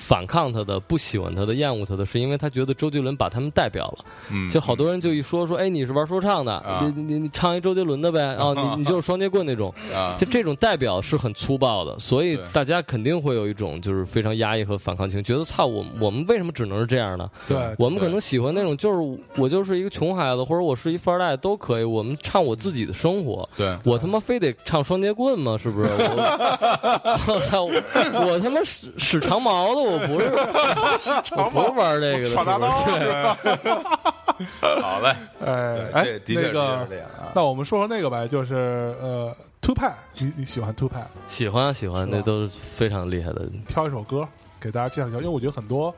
[0.00, 4.04] 反抗他的、不喜欢他的、厌恶他的，是因为他觉得周杰伦把他们代表了。
[4.30, 17.30] 嗯就好多人就一说说，哎，你是玩说唱的，啊你你你唱一周杰伦的呗，哦， 你你就是双截棍那种，啊，就这种代表是很粗暴的，所以大家肯定会有一种就是非常压抑和反抗情绪，觉得操，我我们为什么只能是这样呢？
[17.46, 23.48] 对，我们可能喜欢那种，就是我就是一个穷孩子，或者我是一富二代都可以，我们唱我自己的生活。
[23.56, 25.58] 对，我他妈非得唱双截棍吗？
[25.60, 25.90] 是不是？
[25.90, 27.64] 我 我操！
[27.64, 30.30] 我我他妈使使长矛的，我不是，
[31.36, 32.68] 我不是玩这个的，耍大刀
[34.80, 35.14] 好嘞，
[35.44, 36.88] 哎哎那个。
[37.34, 41.04] 那我们说说那个呗，就是呃，Tupac Pack，你你喜欢 Two Pack？
[41.28, 43.46] 喜欢喜欢，那都是非常厉害的。
[43.68, 44.26] 挑一首歌
[44.58, 45.94] 给大家介绍一下，因为我觉得很多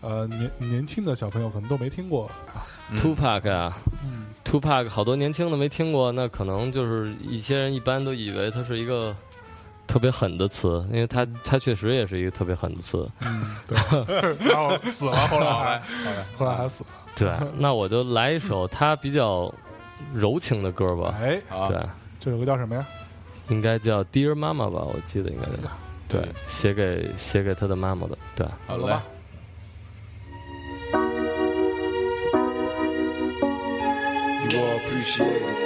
[0.00, 2.66] 呃年年轻的小朋友可能都没听过啊。
[2.96, 9.12] Two Pack 啊嗯，Tupac 好多年轻的没听过，那可能就是一些人一般都以为它是一个
[9.86, 13.08] 特别狠的词，因为他他确实也是一个特别狠的词。
[13.20, 13.76] 嗯，对，
[14.48, 15.46] 然后死了，后来
[15.80, 15.82] 还
[16.36, 16.90] 后来还死了。
[17.14, 19.52] 对，那我就来一首他比较
[20.12, 21.14] 柔情的歌吧。
[21.20, 21.80] 哎，啊对，
[22.20, 22.86] 这首歌叫什么呀？
[23.48, 25.70] 应该叫 Dear Mama 吧，我记得应该叫。
[26.08, 28.18] 对，写给写给他的妈妈的。
[28.34, 29.02] 对，好了吧
[34.44, 35.65] ，You all appreciate it.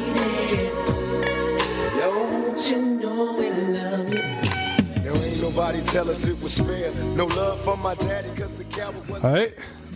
[9.23, 9.47] 哎，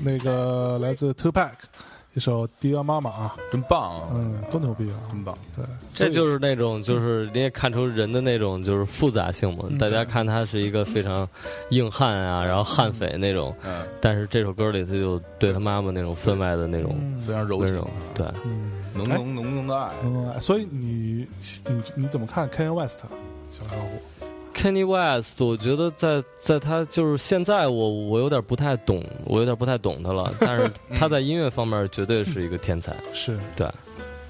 [0.02, 1.52] 那个来自 Two Pack，
[2.16, 5.38] 一首 Dear Mama 啊，真棒，嗯，多牛逼啊，很棒。
[5.56, 9.66] 对，这就是那种，就是你也看出人的那种，就是复杂性嘛。
[9.80, 11.28] 大家看他是一个非常
[11.70, 13.56] 硬汉啊，然后悍匪那种，
[14.02, 16.96] 但是这首歌里他就对他妈妈那种分外的那种
[17.26, 17.86] 非常柔情，
[18.16, 18.26] 对。
[18.96, 19.92] 浓浓浓浓的爱。
[20.04, 21.28] 嗯，所以你
[21.68, 23.02] 你你怎么看 Kanye West
[23.50, 24.02] 小老虎
[24.54, 30.32] ？Kanye West，我觉得在在他就是现在我我有点不太懂，我有点不太懂他了。
[30.40, 33.70] 但是他在音乐方面绝对是一个天才，是对，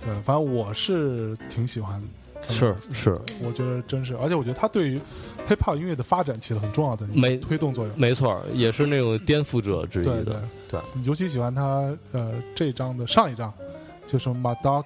[0.04, 2.02] 对，反正我是挺喜欢
[2.50, 5.00] 是是，我觉得真是，而且我觉得他对于
[5.48, 8.00] hip hop 音乐的发展起了很重要的没推动作用。
[8.00, 13.52] 没错，也是那种颠覆者之一对对的，对，尤其喜欢他呃这张的上一张，
[14.08, 14.86] 就什么 Dark，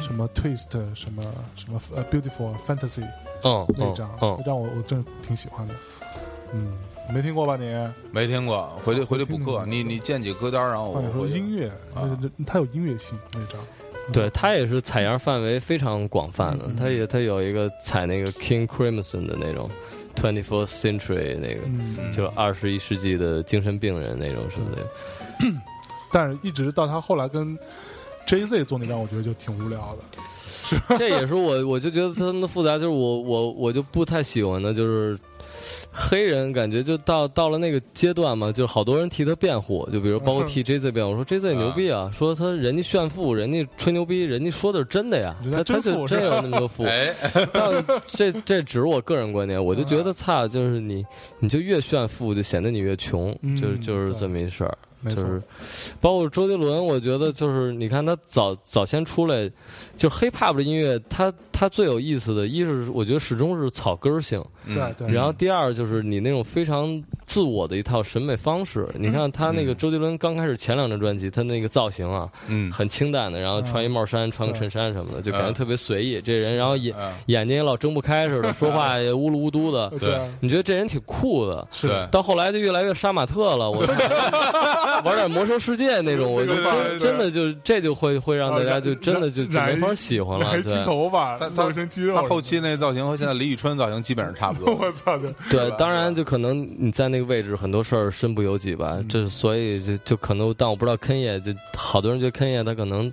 [0.00, 1.22] 什么 Twist，什么
[1.56, 3.04] 什么呃 Beautiful Fantasy
[3.42, 5.74] 嗯嗯那张，嗯那，张我我真是挺喜欢的。
[6.52, 6.76] 嗯，
[7.12, 7.72] 没听过吧你？
[8.12, 9.64] 没听过，回去回去补课。
[9.66, 13.60] 你你建几个歌单，然后我说我音乐，那啊它有音乐性那张。
[14.12, 19.70] 对他也是采样范围非常广泛的，嗯他也他有一个采那个 King Crimson 的那种
[20.16, 24.82] Twenty Fourth Century 那个，嗯，就二十一世纪的精神病人那种什么的。
[26.10, 27.56] 但是一直到他后来跟
[28.30, 30.04] Jay Z 做那张，我觉得就挺无聊的。
[30.96, 35.18] 这也是我，我就觉得他们的复杂，就是我我我就不太喜欢的，就是
[35.90, 46.84] 黑人感觉就到到了那个阶段嘛，就是好多人替他辩护，就比如包括 替 J Z 辩护，说 J Z 牛逼啊，说他人家炫富，人家吹牛逼，人家说的是真的呀，他他就真有那么多富。
[48.06, 51.04] 这这只是我个人观点，我就觉得差，就是你
[51.40, 54.78] 你就越炫富，就显得你越穷，嗯就是就是这么一事儿。
[55.02, 55.42] 没错，就是
[56.00, 59.50] 包括周杰伦，我觉得就是你看他早早先出来，
[59.96, 65.14] 就是 hip hop 的音乐，他他最有意思的，一是我觉得始终是草根性，嗯对对。
[65.14, 68.88] 然后第二就是你那种非常自我的一套审美方式。
[68.94, 76.18] 你看他那个周杰伦刚开始前两张专辑，他那个造型啊，嗯，很清淡的，然后穿一帽衫，穿个衬衫什么的，就感觉嗯特别随意。
[76.22, 81.68] 这人，然后眼嗯眼睛也老睁不开似的，说话也呜噜呜嘟的，对啊，你觉得这人挺酷的。
[81.70, 83.84] 是到后来就越来越杀马特了，我
[85.04, 92.14] 玩点魔兽世界那种，我就真真的就这就会会让大家就真的就就没法喜欢了，对头发，他他露一身肌肉。
[92.14, 94.74] 他后期那造型和现在李宇春造型基本上差不多。
[94.80, 103.10] 我操的，对，当然就可能你在那个位置很多事儿身不由己吧，这所以就就可能，但我不知道坑爷就好多人觉得坑爷他可能。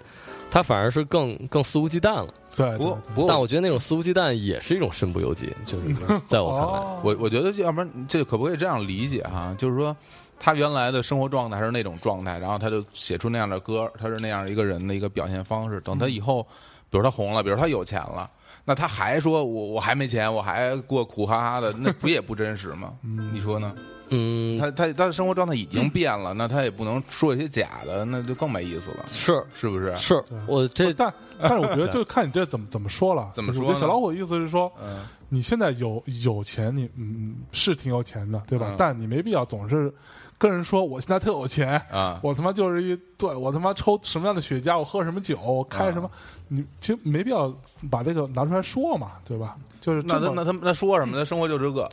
[0.50, 2.34] 他他反而是更更肆无忌惮了。
[2.56, 5.94] 对，不过不过但我觉得那种肆无忌惮也是一种身不由己，就是
[6.26, 9.54] 在我看来，哦，我我觉得，要不然这可不可以这样理解哈？
[9.56, 9.96] 就是说，
[10.40, 15.80] 他原来的生活状态是那种状态，然后他就写出那样的歌，他是那样一个人的一个表现方式。
[15.82, 16.48] 等他以后，
[16.90, 18.30] 比如他红了，比如他有钱了，
[18.66, 22.94] 那他还说我我还没钱，我还过苦哈哈的，那不也不真实吗？
[23.34, 23.74] 你说呢？
[24.10, 29.96] 嗯，他他他的生活状态已经变了，那他也不能说一些假的，那就更没意思了，是是不是？
[29.98, 33.30] 是，我这但 但是我觉得就看你这怎么怎么说了。
[33.34, 38.68] 怎么说小老虎的意思是说，嗯你现在有有钱，你嗯是挺有钱的，对吧？
[38.70, 39.94] 嗯但你没必要总是
[40.38, 46.10] 跟人说我现在特有钱，啊，我他妈就是一对我他妈抽什么样的雪茄，我喝什么酒，我开什么，
[46.50, 47.54] 你其实没必要
[47.90, 49.58] 把这个拿出来说嘛，对吧？
[49.80, 51.18] 就是那他那他那说什么？
[51.18, 51.90] 他生活就这个，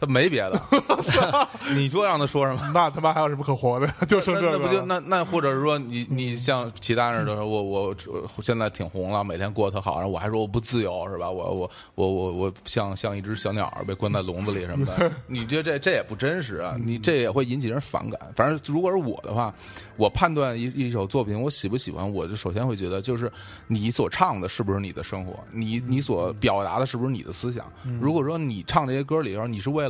[0.00, 0.60] 他没别的。
[1.76, 2.70] 你说让他说什么？
[2.72, 3.86] 那他妈还有什么可活的？
[4.08, 4.84] 就剩这个那那不就了。
[4.86, 7.96] 那那或者是说你你像其他人都说我我
[8.36, 11.30] 我现在挺红了，每天过得特好，然后我还说我不自由是吧？
[11.30, 16.76] 我我我我我像像一只小鸟被关在笼子里什么的，你觉得这这也不真实啊！
[16.82, 18.18] 你这也会引起人反感。
[18.34, 19.52] 反正如果是我的话，
[19.96, 23.30] 我判断一一首作品我喜不喜欢，我就首先会觉得就是
[23.66, 27.66] 你所唱的是不是你的生活，你你所表达的是不是你的思想。
[28.00, 29.89] 如果说你唱这些歌里头，你是为了。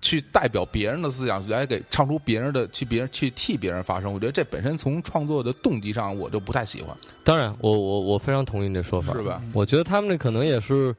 [0.00, 6.96] 去代表别人的思想来给唱出别人的，去别人去替别人发声，我觉得这本身从创作的动机上我就不太喜欢。
[7.22, 9.42] 当然，我我我非常同意你这说法，是吧？
[9.52, 10.94] 我觉得他们那可能也是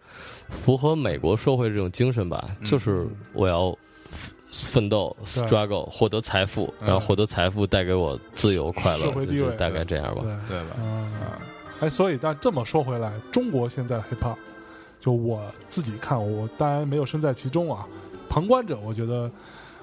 [0.49, 3.75] 符合美国社会这种精神吧，嗯就是我要
[4.51, 10.21] 奋斗、struggle，获得财富，嗯然后获得财富带给我自由、快乐，社会地位就是大概这样吧。
[10.21, 10.75] 对，对吧？
[10.83, 11.11] 嗯，
[11.79, 14.35] 哎，所以但这么说回来，中国现在 hiphop，
[14.99, 17.87] 就我自己看，我当然没有身在其中啊，
[18.31, 19.29] 旁观者我觉得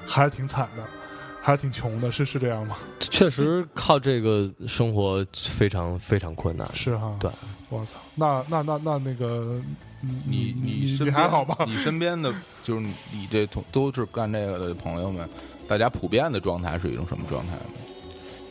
[0.00, 0.82] 还是挺惨的，
[1.42, 2.78] 还是挺穷的，是是这样吗？
[2.98, 6.66] 确实靠这个生活非常非常困难。
[6.72, 7.30] 是哈，对，
[7.68, 9.60] 我操，那那那那那个，
[10.02, 11.58] 嗯你你你身边还好吧？
[11.66, 12.32] 你身边的
[12.64, 15.28] 就是你你这同都是干这个的朋友们，
[15.68, 17.62] 大家普遍的状态是一种什么状态呢？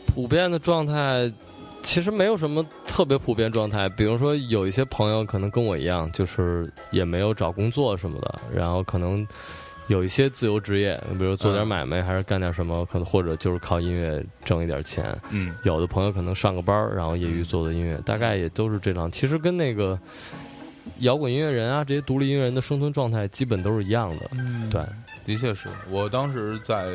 [0.06, 1.28] 普遍的状态
[1.82, 9.26] 其实没有什么特别普遍状态，比如说有一些朋友可能跟我一样，就是也没有找工作什么的，然后可能
[9.88, 15.18] 有一些自由职业，比如做点买卖，还是干点什么，可能或者就是靠音乐挣一点钱。
[15.30, 19.10] 嗯有的朋友可能上个班儿，然后业余做的音乐，大概也都是这样。
[19.10, 19.98] 其实跟那个
[21.00, 24.30] 摇滚音乐人啊，这些独立音乐人的生存状态基本都是一样的。
[24.32, 24.82] 嗯，对，
[25.24, 26.86] 的确是我当时在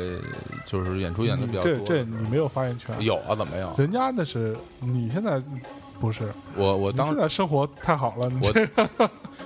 [0.64, 3.34] 就是演出演的比较多，这这你没有发言权，有啊？
[3.34, 3.74] 怎么没有？
[3.76, 5.42] 人家那是你现在
[5.98, 8.66] 不是，我我当时现在生活太好了，你我这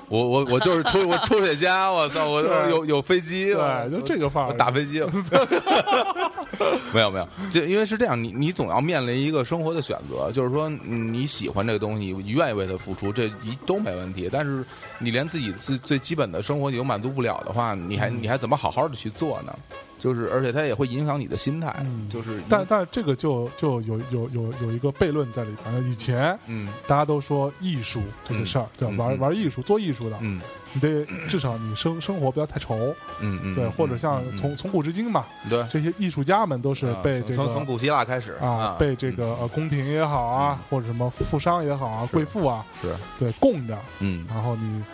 [0.08, 5.00] 我我我就是抽我抽雪茄，我操，我对有有飞机，对，就这个范打飞机，
[6.94, 14.28] 没有没有，就因为是这样，你你总要面临一个生活的选择，就是说嗯你喜欢这个东西，你愿意为它付出，这一都没问题。
[14.32, 14.64] 但是
[14.98, 19.54] 你连自己最最基本的生活你都满足不了的话，你还你还怎么好好的去做呢？
[19.98, 22.08] 就是而且它也会影响你的心态，嗯。
[22.08, 25.84] 就是但但这个就就有有有有一个悖论在里边。
[25.90, 26.68] 以前嗯。
[26.86, 29.04] 大家都说艺术这个事儿，对吧？
[29.04, 30.40] 玩嗯嗯玩艺术、做艺术的，嗯。
[30.74, 35.64] 你得至少你生生活不要太愁，嗯嗯，对，嗯或者像嗯从从古至今嘛，对。
[35.70, 42.94] 这些艺术家们都是啊被这个从从古希腊开始啊，被这个呃宫廷也好啊，或者什么富商也好啊，贵妇啊，是。
[43.18, 44.26] 对供着，嗯。
[44.28, 44.84] 然后你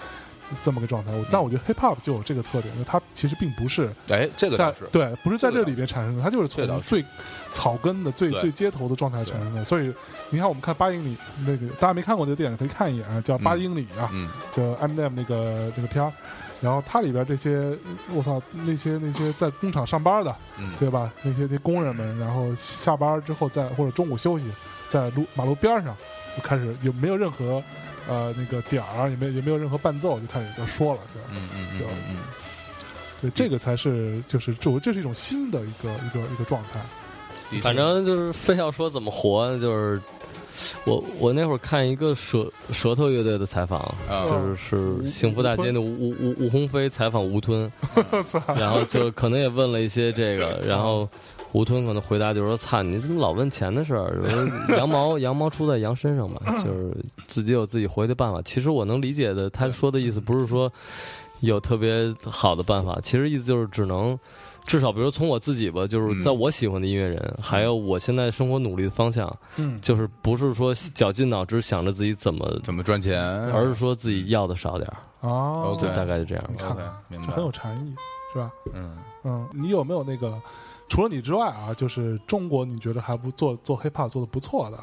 [0.63, 1.11] 这么个状态。
[1.13, 7.05] 我但我觉得 hip hop 就有这个特点，就它其实并不是哎，这个在对，不是在这里边产生的，它就是从最
[7.53, 9.65] 草根的、最最街头的状态产生的。
[9.65, 9.93] 所以
[10.31, 16.13] 你看，我们看八英里那个，大家没看过这个电影可以看一眼啊，叫《八英里》啊，嗯就 Eminem 那个那个片儿。
[16.61, 17.77] 然后它里边这些，
[18.15, 21.13] 我操，那些那些在工厂上班的，嗯对吧？
[21.23, 24.51] 那些那些工人们，然后下班之后在或者中午休息，
[24.89, 25.95] 在路马路边上
[26.35, 27.63] 就开始有没有任何
[28.09, 32.17] 呃那个点儿，也没有也没有任何伴奏，就开始就说了，就嗯嗯嗯就嗯嗯。
[33.23, 36.81] 对，这个才是就是这这是一种新的一个一个一个状态。
[37.63, 40.01] 反正就是非要说怎么活，就是
[40.85, 43.79] 我我那会儿看一个舌舌头乐队的采访，
[44.09, 47.71] 啊就是是幸福大街的吴吴吴吴鸿飞采访吴吞，
[48.57, 51.09] 然后就可能也问了一些这个，然后
[51.55, 54.23] 吴吞可能回答就是说：“操，你怎么老问钱的事儿？
[54.77, 56.95] 羊毛 羊毛出在羊身上嘛， 就是
[57.27, 60.71] 自己有自己活的办法。”其实我能理解的，他说的意思不是说
[61.41, 64.19] 有特别好的办法，其实意思就是只能。
[64.67, 73.23] 至少，比如从我自己吧，就是在我喜欢的音乐人，还有我现在生活努力的方向，嗯，就是不是说绞尽脑汁想着自己怎么，怎么赚钱？
[73.53, 74.97] 而是说自己要的少点儿，
[75.29, 76.51] 哦，对就大概就这样吧。
[76.57, 77.95] 看 OK，明白这很有禅意，
[78.33, 78.51] 是吧？
[78.73, 80.33] 嗯，嗯，你有没有那个
[80.89, 84.79] 除了你之外啊，就是中国你觉得还不做做 hiphop 做的不错的？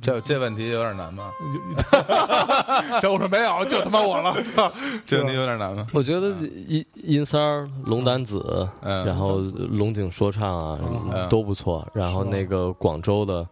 [0.00, 1.30] 这这问题有点难吗？
[3.00, 4.34] 小五说没有，就他妈我了，
[5.06, 5.84] 这问题有点难吗？
[5.92, 6.30] 我觉得
[6.66, 9.04] 阴阴三儿、龙丹子，嗯。
[9.04, 9.38] 然后
[9.70, 10.78] 龙井说唱啊
[11.12, 11.28] 嗯。
[11.28, 11.86] 都不错。
[11.92, 13.46] 然后那个广州的，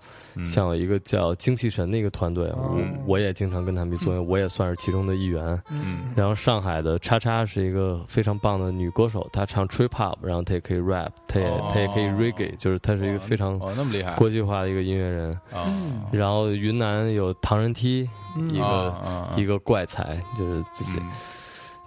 [0.47, 5.61] 像有一个叫精气神的一个团队，我我也经常跟他们作为，我也算是其中的一员。
[5.71, 6.13] 嗯。
[6.17, 14.15] 然后上海的叉叉是一个非常棒的女歌手，她唱 trip hop，然后她也可以 rap，她也她也可以 reggae，就是她是一个非常哦，那么厉害。
[14.15, 15.33] 国际化的一个音乐人。
[15.53, 15.65] 啊
[16.27, 18.09] 然后云南有唐人梯，
[18.51, 18.75] 一啊个
[19.09, 19.35] 啊！
[19.37, 20.99] 一个怪才，就是这些。
[20.99, 21.11] 嗯。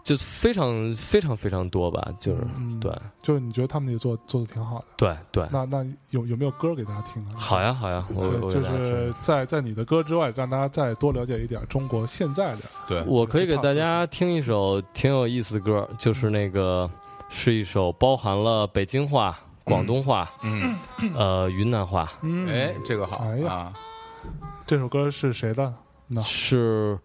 [0.02, 2.92] 就非常非常非常多吧，就是、嗯对。
[3.22, 7.36] 就是你觉得他们也做做的挺好的，对对，那那有有没有歌给大家听啊？
[7.38, 12.62] 好呀好呀，我就是在在你的歌之外，让大家再多了解一点中国现在的。
[12.88, 16.90] 对，我可以给大家听一首挺有意思的歌，就是那个
[17.30, 20.76] 是一首包含了北京话、广东话、嗯，
[21.14, 23.52] 呃云南话，嗯，哎，这个好哎呀。
[23.52, 23.74] 啊，
[24.70, 25.74] 这首歌是谁的？
[26.06, 26.22] 那。
[26.22, 26.96] 是。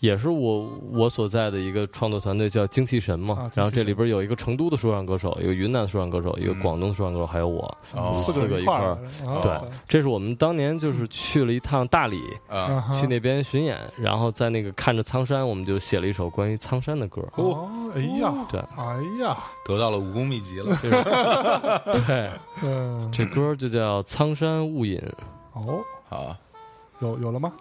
[0.00, 8.12] 也是我我所在的一个创作团队叫精气神嘛，啊神然后这里边有一个成都的说唱歌手，一个云南的说唱歌手，一个嗯广东的说唱歌手，还有我，哦。
[8.12, 8.94] 四个一块儿。
[9.40, 12.20] 对操这是我们当年就是去了一趟大理，
[13.00, 17.26] 去那边巡演，然后在那个看着苍山，我们就写了一首关于苍山的歌。
[17.36, 18.60] 哦，哎呀，对。
[18.76, 20.76] 哎呀，得到了武功秘籍了。
[22.06, 22.30] 对，
[22.62, 24.98] 嗯，这歌就叫《苍山雾隐》，
[25.54, 26.36] 哦，好，
[27.00, 27.52] 有有了吗？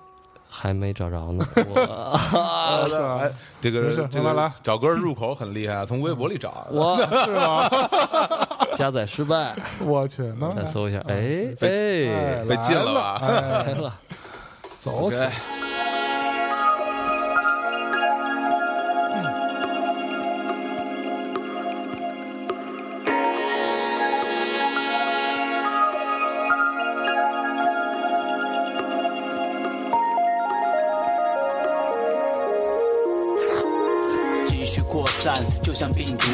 [0.49, 1.43] 还没找着呢。
[1.57, 3.31] 我
[3.61, 6.67] 这个这个来找歌入口很厉害啊，从微博里找。
[6.71, 7.67] 我 是吗？
[8.77, 10.99] 加载失败，我去，那再搜一下。
[11.07, 11.15] 哎
[11.61, 13.93] 哎哎，被禁了吧来了哎，来了，
[14.79, 15.17] 走起
[35.63, 36.26] 就像病毒，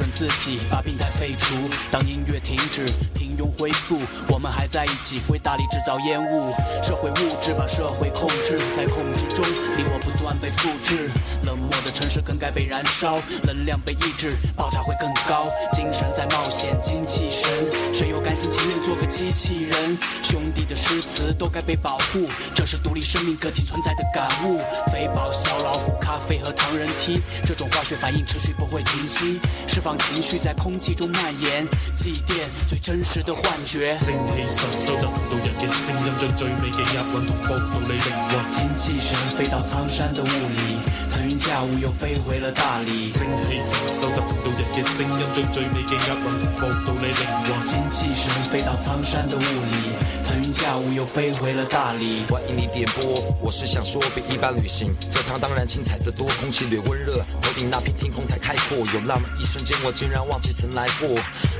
[0.00, 1.54] 准自己，把病态废除。
[1.90, 6.50] 当音乐停止，平庸恢复，我们还在一起，为大力制造烟雾。
[6.82, 9.44] 社会物质把社会控制，在控制中，
[9.76, 11.10] 你我不断被复制。
[11.44, 15.48] 冷漠的城市更该被燃烧，能量被抑制，爆炸会更高。
[15.70, 17.50] 精神在冒险，精气神，
[17.92, 19.98] 谁又甘心情愿做个机器人？
[20.22, 24.62] 兄弟的诗词都该被保护，这是独立生命个体存在的感悟。
[24.90, 29.38] 肥宝、小老虎、咖啡和唐人梯，这种化学反应持续不会停息，
[29.68, 31.66] 释放情绪在空气中蔓延，
[31.96, 33.98] 祭奠最真实的幻覺。
[34.02, 38.50] 精氣神收集同道人嘅聲音，將最美嘅押韻同步到你靈魂。
[38.50, 41.44] 精氣神飛到蒼山的霧裡，騰雲駕
[41.76, 43.10] 霧又飛回了大理。
[43.12, 47.66] 精氣神收集同道人嘅聲音，將最美嘅押韻同步到你靈魂。
[47.66, 52.24] 精氣神飛到蒼山的霧裡，騰雲駕霧又飛回了大理。
[52.28, 61.08] 歡迎你點播，我是想說比一般旅行，這趟當然精彩得多，空氣略溫熱，頭頂那片天空太開闊，有那麼一瞬間我竟然忘记曾来过，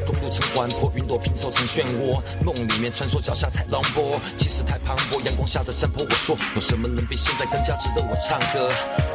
[0.07, 2.21] 公路成环破云朵拼凑成漩涡。
[2.45, 8.71] 梦里面穿梭脚下踩浪波，气势太磅礴，阳光下的山坡，我说有什么能比现在更加值得我唱歌？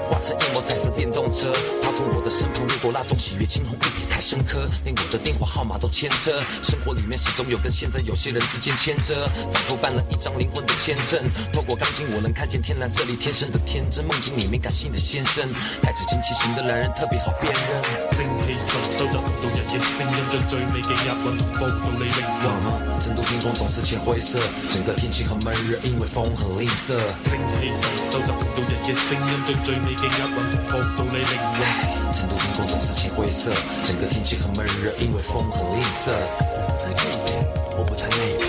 [0.10, 15.47] 化成一抹彩色电动车，它从我的身旁路过，那种喜悦惊鸿一瞥太深刻，连我的电话号码都牵着，生活里面始终有跟现在有些人之间牵着，仿佛办了一张灵魂的签证，透过钢筋我能看见天蓝色里天生的天真，梦境里面感性的先生，
[15.82, 18.16] 带着精氣神的男人特别好辨認。
[18.16, 23.02] 精氣神收集同道日嘅聲音，將最美嘅押韻同步到你靈魂。
[23.02, 26.96] 成都天空總是淺灰色，整個天氣很悶熱，因為風很吝嗇。
[27.26, 32.12] 精氣神收集同道日嘅聲音，將最美嘅押韻同步到你靈魂。
[32.12, 33.52] 成都天空總是淺灰色，
[33.84, 36.14] 整個天氣很悶熱，因為風很吝啬。
[36.58, 37.44] 我不在這邊，
[37.78, 38.46] 我不在那邊，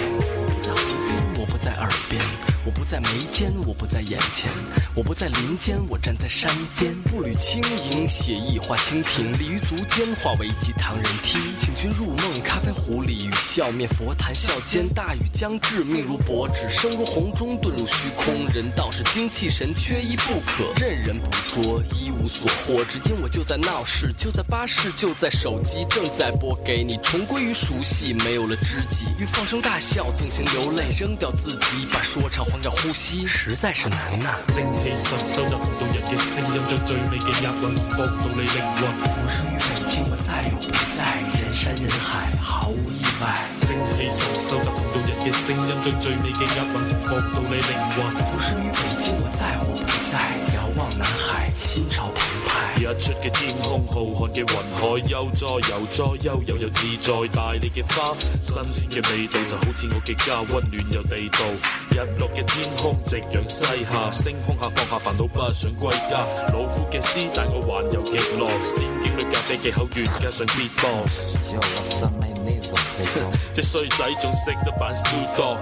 [0.55, 0.78] 你在河
[1.09, 2.20] 邊，我不在耳邊，
[2.66, 4.50] 我不在眉间，我不在眼前，
[4.92, 6.92] 我不在林间，我站在山巅。
[7.02, 7.62] 步履轻
[7.92, 11.38] 盈，写意画蜻蜓，立于足尖，化为一記唐人梯。
[11.56, 18.48] 请君入梦，咖啡壺裡與笑面佛談笑间，大雨将至，命如薄纸，生如红钟，遁入虚空。
[18.48, 22.84] 人道是精气神，缺一不可，任人捕捉，一无所获。
[22.84, 38.88] 只因我就在闹市，就在巴士，就在手机，正在播给你，重归于熟悉，没有了知己，欲放声大笑，纵情流泪，扔掉自己，把说唱換掉呼吸，實在是難呐、精氣神收集同道人嘅聲音，將最美嘅押韻同步到你靈魂。
[39.04, 43.44] 浮生於北京，我在或不在，人山人海，毫无意外。
[43.61, 47.96] 精氣神收集同道人嘅聲音，將最美嘅押韻同步到你靈魂。
[48.24, 50.16] 浮生於北京，我在或不在，
[50.54, 52.45] 遥望南海，心潮澎湃。
[52.78, 57.12] 一出嘅天空，浩瀚嘅雲海，悠哉悠哉，悠悠又自在。
[57.34, 61.38] 大理嘅花，新鮮嘅味道，就好似我嘅家，溫暖又地道。
[61.90, 66.26] 日落嘅天空，夕陽西下，星空下放下煩惱，不想歸家。
[66.53, 71.36] 老虎嘅詩，帶我環遊極樂，仙境里咖啡技巧，越加上 beatbox。
[73.53, 75.57] 隻衰仔仲識得扮 studio，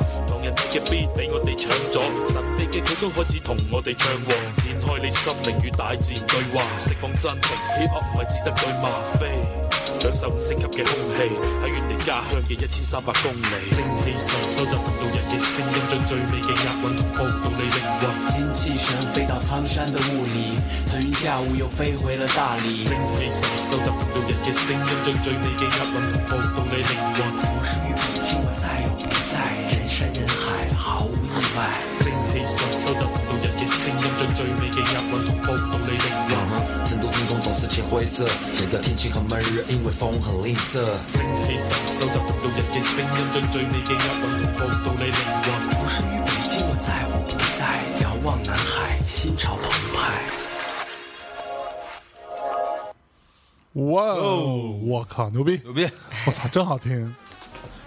[0.45, 8.88] 人嘅 beat 俾我哋搶咗，神秘嘅佢都開始同我哋唱和，展開你心靈與大自然對話，釋放真情，hip hop 唔係只得對嗎
[9.18, 9.28] 啡。
[10.05, 11.32] 享受五星級嘅空氣，
[11.64, 13.72] 喺遠離家鄉嘅一千三百公里。
[13.72, 18.28] 精氣神收集同路人嘅聲音，將最美嘅押韻同步到你靈魂。
[18.28, 22.84] 精气神飞到苍山的雾里，腾云驾雾又飞回了大理。
[22.84, 25.97] 精氣神收集同路人嘅聲音，將最美嘅押韻
[26.28, 27.24] 同步到你靈魂。
[27.40, 31.66] 浮世与北京，我再在，人山人海，毫無意外。
[31.99, 36.87] 精氣神收集同路人嘅聲音，將最美嘅押韻同步到你靈魂。
[36.87, 40.85] 成都天空總是淺灰色，整個天氣很悶熱，因為風很吝啬。
[41.12, 45.47] 精氣神收集同路人嘅聲音，將最美嘅押韻同步到你靈魂。
[45.74, 49.66] 浮世與北京，我在乎不在，遙望南海，心潮澎
[49.97, 50.22] 湃。
[53.91, 54.78] 哇哦！
[54.87, 55.61] 我靠，牛逼！
[55.64, 55.89] 牛逼！
[56.26, 57.12] 我操，真好听。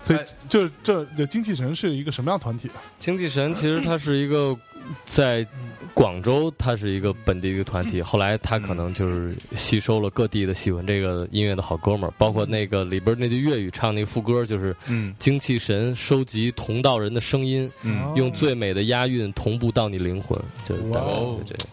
[0.08, 2.80] 所以哎这这这精气神是一个什么样的团体啊？
[2.98, 4.58] 精气神其实它是一个
[5.04, 5.46] 在
[5.94, 8.02] 广州，它是一个本地一个团体。
[8.02, 21.68] 后来它可能就是吸收了各地的喜欢这个音乐的好哥们儿，包括那个里边那句粤语唱那副歌，就是嗯精气神收集同道人的声音，嗯，用最美的押韵同步到你灵魂，就大概就这样。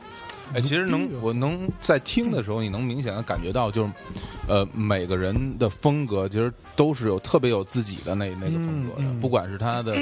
[0.55, 3.91] 哎，其实能我能在听的时候，你能明显的感觉到，就是
[4.47, 9.97] 呃，每个人的风格其实都是有特别有自己的那那个风格的，不管是他的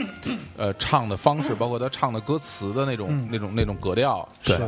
[0.57, 4.59] 呃唱的方式，包括他唱的歌词的那种、嗯那种那种格调，是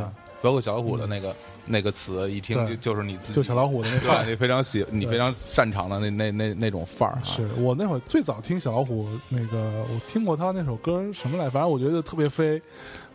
[0.41, 9.57] 包括小老虎的那个、那个词，一听就就是你自己，就小老虎的那范儿对，你非常喜，你非常擅长的那那那那种范儿啊，是我那会儿最早听小老虎，那个
[9.91, 12.61] 我听过他那首歌什么来，反正我觉得特别飞。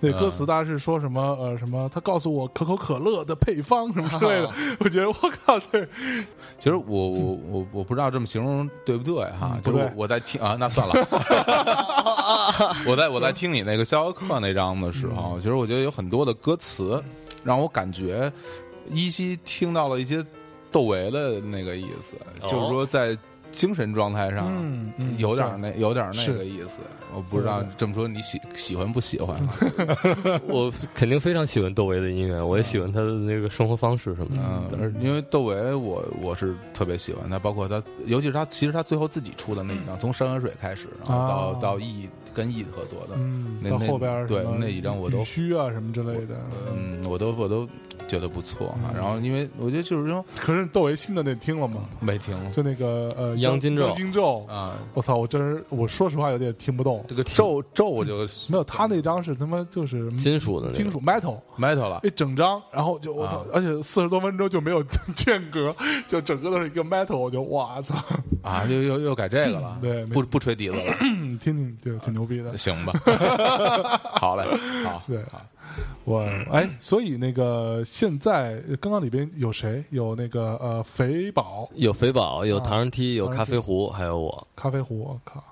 [0.00, 0.18] 对，嗯。
[0.18, 5.12] 歌词大概是说什么呃什么，他告诉我可口可乐的配方什么之类的， 我觉得我
[5.44, 5.84] 靠，这，
[6.58, 10.94] 其实我我我我不知道这么形容对不对哈，就是我我在听啊，那算了，
[12.88, 15.40] 我在我在听你那个逍遥客那张的时候，嗯。
[15.40, 17.02] 其实我觉得有很多的歌词
[17.44, 18.32] 让我感觉
[18.90, 20.24] 依稀听到了一些
[20.72, 22.16] 窦唯的那个意思，
[22.48, 23.16] 就是说在
[23.50, 24.46] 精神状态上
[25.18, 26.78] 有点那有点那个意思，
[27.14, 29.50] 我不知道这么说你喜喜欢不喜欢啊？
[30.48, 34.42] 我肯定非常喜欢窦唯的音乐，我也喜欢他的那个生活方式什么的。
[34.42, 46.36] 嗯，而因为窦唯我我是特别喜欢他，包括他，尤其是他，其实他最后自己出的那一张，从山河水开始，然后到、啊到 E 跟 E 合作的，嗯，到后边儿对那一张我都虚啊什么之类的，
[46.72, 47.68] 嗯，我都我都
[48.06, 48.90] 觉得不错哈。
[48.92, 51.80] 嗯然后因为我觉得就是说 可是窦唯新的那听了吗？
[52.00, 56.99] 没听就那个呃央金咒央金咒，啊，我操，我真是我说实话有点听不懂。
[57.08, 62.00] 这个咒咒我就没有，他那张是他妈就是金属的金属 metal，metal 了。
[62.02, 64.82] 一整张，然后就我操，而且四十多分钟就没有
[65.14, 65.74] 间隔，
[66.06, 67.94] 就整个都是一个 metal，我就哇操，
[68.42, 72.56] 啊，又又又改这个了，对不不吹笛子了，嗯 听听就挺牛逼的。
[72.56, 72.92] 行吧，
[74.20, 74.44] 好嘞，
[74.84, 75.24] 好，对，
[76.04, 76.20] 我
[76.50, 79.84] 哎，所以那个现在刚刚里边有谁？
[79.90, 81.68] 有那个呃肥宝。
[81.74, 84.46] 有肥宝，有啊唐人梯，有咖啡壶，还有我。
[84.56, 85.42] 咖啡壶，我靠，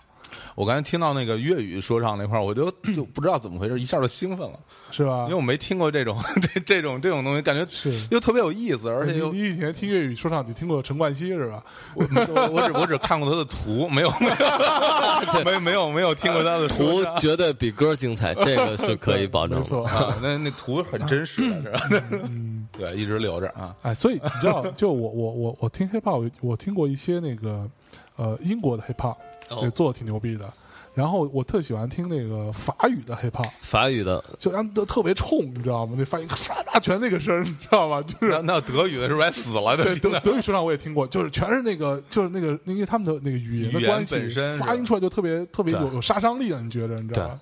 [0.58, 4.58] 我刚才听到那个粤语说唱那块儿，我就 就不知道怎么回事，一下就兴奋了。
[4.90, 5.34] 是吧因为？
[5.36, 6.20] 我没听过这种
[6.52, 11.62] 这这种这种东西，感觉是又特别有意思，而且又你你以前听粤语说唱，你听过陈冠希是吧？
[11.94, 12.04] 我
[12.34, 19.58] 我我只我只看过他的图，没有没有 没没有没有听过他的图绝对比歌精彩，这个是可以保证的。
[19.62, 19.84] 没错。
[19.86, 22.28] 啊，那那图很真实的是吧？
[22.76, 23.76] 对，一直留着啊。
[23.82, 27.70] 哎，所以你知道，就我我我我听 hip hop，我我听过一些那个
[28.16, 29.16] 呃英国的 hip hop，
[29.50, 30.52] 哦也做的挺牛逼的。
[30.94, 35.94] 然后我特喜欢听那个法语的 hip hop，法语的就他们都特别冲，你知道吗？
[35.96, 38.02] 那发音唰唰全那个声，你知道吗？
[38.02, 39.76] 就是那那德语的是不是还死了？
[39.76, 44.16] 对德德语说唱我也听过，就是全是那个就是那个因为他们的那个语言的关系
[44.58, 46.60] 发音出来就特别特别有有杀伤力啊！
[46.60, 47.40] 你觉得你知道吗？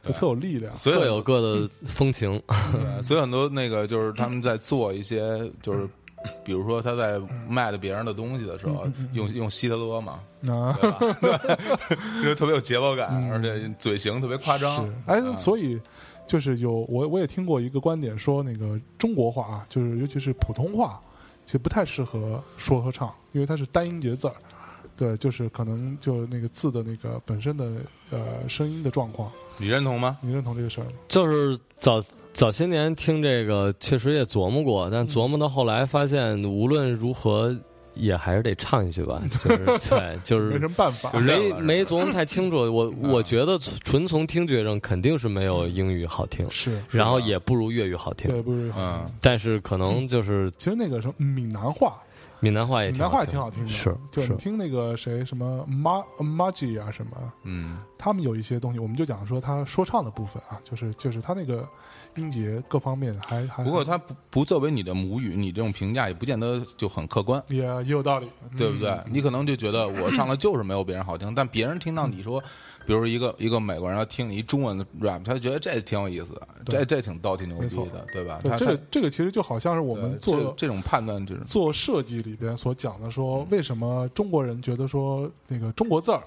[0.00, 0.78] 就特有力量。
[0.78, 2.40] 所以各有各的风情。
[2.72, 5.88] 对所以很多那个就是他们在做一些就是。
[6.44, 10.76] 比如说他在卖的别人的东西的时候，用用希特勒嘛，啊，
[12.22, 14.92] 就 特别有节奏感，而且嘴型特别夸张是。
[15.06, 15.80] 哎，所以
[16.26, 21.00] 就是有我我也听过一个观点说，那个中国话啊，就是尤其是普通话，
[21.44, 24.34] 其实不太适合说和唱，因为它是单音节字儿。
[24.94, 27.66] 对，就是可能就是那个字的那个本身的
[28.10, 30.18] 呃声音的状况，你认同吗？
[30.20, 30.90] 你认同这个事儿吗？
[31.08, 32.00] 就是早
[32.32, 37.54] 早些年听这个，确实也琢磨过，但琢磨到后来发现，无论如何
[37.94, 39.22] 也还是得唱一句吧。
[39.30, 42.56] 就是对，就是没什么办法，没 没琢磨太清楚。
[42.56, 48.30] 我我觉得纯从听觉上肯定是没有英语好听，是，然后也不如粤语好听。
[48.30, 52.02] 对，不如，嗯，但是可能就是其实那个什么闽南话，
[52.40, 54.34] 闽南话也闽南话也挺挺好听的，是就是。
[54.36, 57.12] 听那个谁什么 Ma Maji 啊什么，
[57.44, 61.68] 嗯，他们有一些东西，我们就讲说他说唱的部分啊，就是就是他那个
[62.16, 67.42] 音节各方面还还不过它不不作为你的母语，你这种评价也不见得就很客观。
[67.48, 68.90] 也也有道理，对不对？
[68.90, 72.40] 嗯你可能就觉得我唱的就是没有别人好听，但别人听到你说，
[72.86, 78.38] 比如说一个一个美国人要听你一中文的 rap，他觉得这挺有意思的，这这挺倒挺牛逼的，对吧？
[78.56, 86.22] 这个这个其实就好像是我们做这这种判断，就是做设计里边所讲的说，为什么中国人觉得说那个中国字儿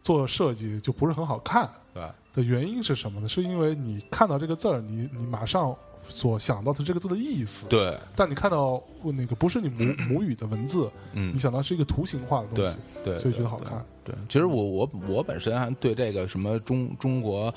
[0.00, 2.14] 做设计就不是很好看对吧？
[2.34, 3.28] 的原因是什么呢？
[3.28, 5.74] 是因为你看到这个字儿，你你马上
[6.08, 13.82] 所想到的这个字的意思，对，但你看到那个不是你母 母语的文字，嗯你，想到是一个图形化的东西，对，所以觉得好看。
[14.04, 17.52] 对，其实我我我本身还对这个什么中中国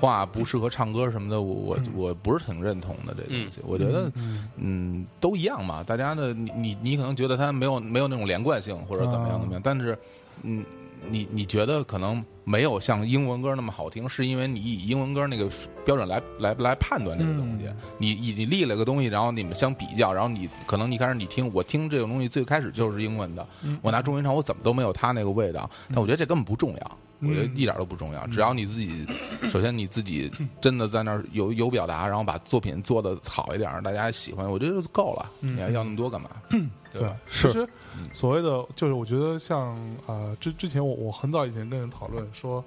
[0.00, 3.60] 话不适合唱歌什么的，我我我不是挺认同的这个东西。
[3.64, 4.10] 我觉得
[4.56, 9.96] 嗯都一样嘛，大家的你你你可能觉得它没有没有那种连贯性或者怎么样怎么样，但是
[10.42, 10.64] 嗯
[11.08, 15.48] 你你觉得可能没有像英文歌那么好听，是因为你以英文歌那个
[15.84, 17.66] 标准来来来判断这个东西。
[17.98, 23.46] 你你你立了个东西，然后你们相比较，然后你可能你开始你听我听这种东西最开始就是英文的，
[23.82, 26.98] 我拿中文唱我怎么都没有他那个味道，但我觉得这根本不重要。
[27.24, 29.06] 我觉得一点都不重要，只要你自己，
[29.48, 30.28] 首先你自己
[30.60, 35.30] 真的在那儿有有表达，然后把作品做的好一点，大家喜欢，我觉得就够了。
[35.38, 36.28] 你还要那么多干嘛？
[36.50, 36.60] 对
[36.92, 37.68] 对吧？，其实
[38.12, 39.76] 所谓的就是，我觉得像
[40.06, 42.62] 呃之之前我我很早以前跟人讨论说，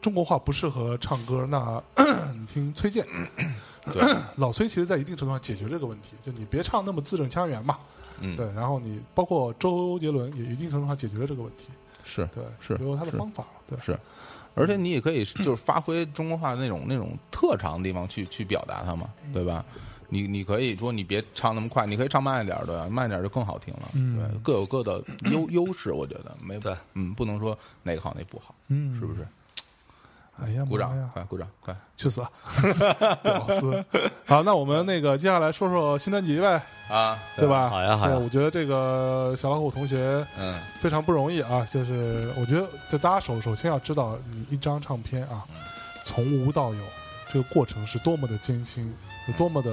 [0.00, 1.82] 中国话不适合唱歌，那
[2.38, 3.04] 你听崔健，
[3.92, 4.02] 对，
[4.36, 7.78] 老崔其实在一定程度上解决这个问题，就你别唱那么字正腔圆嘛，
[8.20, 11.68] 嗯，对，然后你包括周杰伦也一定程度上解决了这个问题，
[12.04, 12.26] 是。
[12.32, 13.98] 对，是有他的方法，对，是，
[14.54, 19.64] 而且你也可以 就是发挥中国话那种那种特长的地方去去表达它嘛，对吧？
[20.10, 22.86] 你你可以说你别唱那么快，你可以唱慢一点儿，对吧？
[22.90, 29.26] 慢一点儿就更好听了，嗯对，各有各的优 优势，我觉得没对，嗯，不能说哪个好哪个不好，嗯是不是？
[30.42, 31.76] 哎呀，鼓掌快鼓掌，快！
[31.98, 32.30] 去死啊！
[33.22, 33.84] 屌丝。
[34.24, 37.68] 好，那我们那个接下来说说新专辑呗，啊，对吧？
[37.68, 45.44] 好呀好呀我觉得这个小老虎同学嗯非常不容易啊，就是我觉得，就大家首首先要知道，你一张唱片啊，
[46.04, 46.82] 从无到有，
[47.28, 48.90] 这个过程是多么的艰辛，
[49.30, 49.70] 有多么的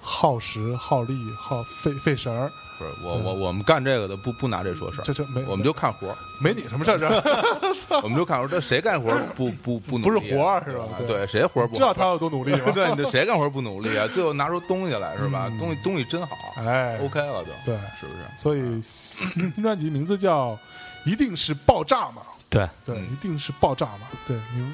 [0.00, 2.50] 耗时、耗力、耗费费神儿。
[2.78, 7.08] 不是我我我们干这个的不不拿这说事儿，这这没我们就看活儿，没你什么事儿，这
[8.04, 8.48] 我们就看活儿。
[8.48, 12.70] 这谁干活儿不不不努不是活儿是吧对对，谁活儿不知道他有多努力吗？
[12.76, 14.06] 对，你这谁干活儿不努力啊？
[14.08, 15.50] 最后拿出东西来是吧？
[15.58, 18.18] 东西东西真好哎，，OK 了就，对，是不是？
[18.36, 20.50] 所以新新专辑名字叫
[21.06, 22.20] 《一定是爆炸》嘛，
[22.50, 24.70] 对，对，嗯一定是爆炸嘛，对，你们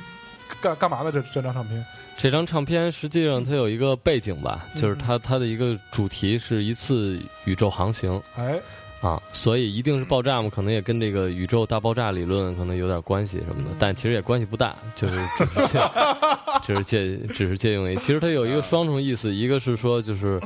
[0.61, 1.87] 干干嘛的这这张唱片？
[2.19, 4.81] 这张唱片实际上它有一个背景吧，嗯。
[4.81, 8.21] 就是它它的一个主题是一次宇宙航行。
[8.37, 8.61] 哎，
[9.01, 15.79] 啊，所以一定是爆炸嘛，可能也跟这个宇宙大爆炸理论可能有点关系什么的，但其实也关系不大，就是只是借
[16.63, 20.41] 只是借只是借用一，其实它有一个双重意思，一个是说就是。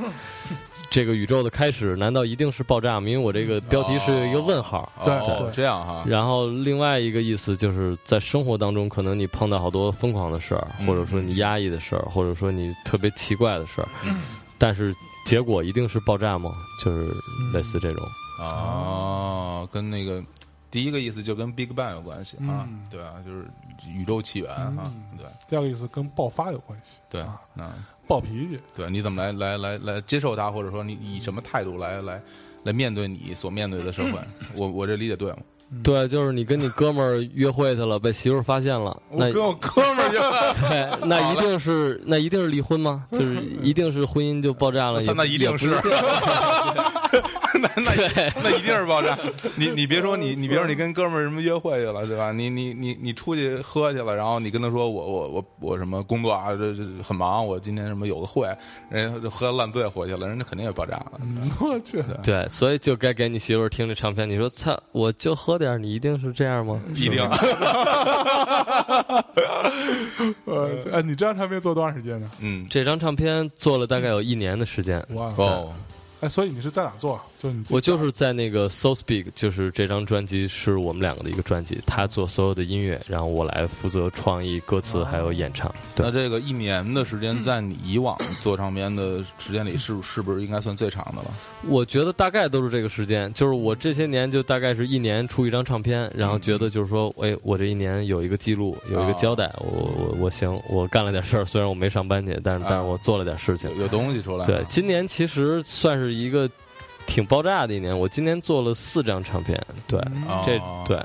[0.89, 3.09] 这个宇宙的开始难道一定是爆炸吗？
[3.09, 13.87] 因为我这个标题是一个问号，对哦对这样哈，然后另外一个意思就是在生活当中，可能你碰到好多疯狂的事儿，嗯或者说你压抑的事儿，或者说你特别奇怪的事儿，
[14.57, 14.93] 但是
[15.25, 16.51] 结果一定是爆炸吗？
[16.83, 17.07] 就是
[17.53, 18.03] 类似这种。
[18.39, 20.23] 哦，跟那个
[20.77, 23.47] 第一个意思就跟 Big Bang 有关系啊嗯，对啊，就是
[23.91, 25.25] 宇宙起源啊，对。
[25.49, 27.67] 第二个意思跟爆发有关系，对啊，嗯，
[28.05, 32.21] 暴脾气，对，你怎么来来来来接受它，或者说你以什么态度来来
[32.61, 34.19] 来面对你所面对的社会？
[34.53, 35.37] 我我这理解对吗？
[35.83, 40.19] 对，就是你跟你哥们儿约会去了，被媳妇儿发现了，那我哥们儿就
[40.69, 43.03] 对， 那一定是那一定是离婚吗？
[43.11, 45.01] 就是一定是婚姻就爆炸了？
[45.15, 45.71] 那一定是
[47.61, 47.91] 那那
[48.43, 49.17] 那一定是爆炸。
[49.55, 52.31] 你你别说你你别说你跟哥们儿什么约会去了对吧？
[52.31, 58.47] 你你你你出去喝去了，然后你跟他说我我我我什么工作啊这这很忙，我今天什么有个会，
[58.89, 61.13] 人家就喝烂醉回去了，人家肯定也爆炸了。
[61.21, 64.29] 嗯我去，对，所以就该给你媳妇儿听这唱片。
[64.29, 66.81] 你说操，我就喝点儿，你一定是这样吗？
[66.95, 67.19] 一定，
[70.45, 72.29] 呃，哎，你这张唱片做多长时间呢？
[72.41, 75.73] 嗯，这张唱片做了大概有一年的时间，哇，哦，
[76.21, 77.21] 哎，所以你是在哪做啊？
[77.37, 85.73] 就是你我就是在那个 So Speak，就是这张专辑是我们两个的一个专辑，他做所有的音乐，然后我来负责创意、歌词还有演唱。
[85.95, 91.31] 对那，这个一年的时间，在你以往做唱片的时间里，是是不是应该算最长的了？
[91.67, 103.69] 我觉得大概都是这个时间，就是我这些年就大概是一年出一张唱片，然后觉得就是说，哎，我这一年有一个记录，有一个交代，我我我行，我干了点事儿，虽然我没上班去，但是但是我做了点事情。
[103.75, 104.45] 有有东西出来？
[104.45, 106.49] 对，今年其实算是一个
[107.05, 107.97] 挺爆炸的一年。
[107.97, 111.03] 我今年做了四张唱片，对，哦这对，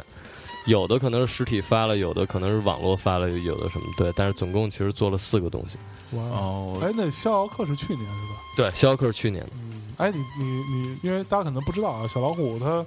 [0.67, 5.79] 有的可能是实体发了，有的可能是网络发了，有的什么对，但是总共其实做了四个东西。
[6.17, 8.41] 哇哦哎，那逍遥客是去年是吧？
[8.57, 9.51] 对，逍遥客是去年的，
[9.97, 10.45] 哎，你你
[10.77, 12.85] 你，因为大家可能不知道啊，小老虎他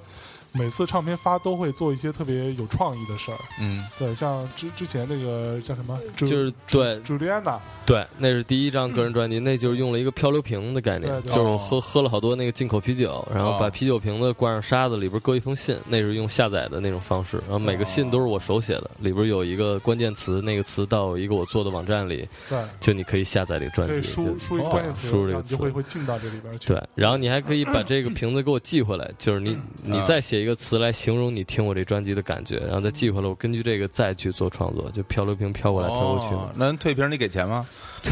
[0.58, 3.38] 每次唱片发都会做一些特别有创意的事儿。
[3.60, 7.00] 嗯，对，像之之前那个叫什么，就是对。
[7.02, 25.56] 朱莉安娜，对，那是第一张个人专辑，那就是用了一个漂流瓶的概念，就是我喝喝了好多那个进口啤酒，然后把哦啤酒瓶子灌上沙子，里边搁一封信，那是用下载的那种方式，然后每个信都是我手写的，里边有一个关键词，那个词到一个我做的网站里，对，就你可以下载这个专辑，输就输一个关键词，输入这个词。
[25.56, 26.70] 就会会进到这里边去。
[26.70, 37.66] 对，然后你还可以把这个瓶子给我寄回来，就是你你再写一个词来形容你听我这专辑的感觉，然后再寄回来，我根据这个再去做创作，就漂流瓶飘过来飘过去嘛，哦那退瓶你给钱吗？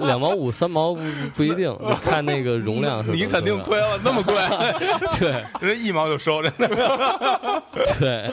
[0.00, 1.00] 两毛五三毛不
[1.36, 3.24] 不一定，你看那个容量是多少。
[3.24, 4.34] 你肯定亏了，那么贵，
[5.20, 7.62] 对人一毛就收，真的。
[8.00, 8.28] 对，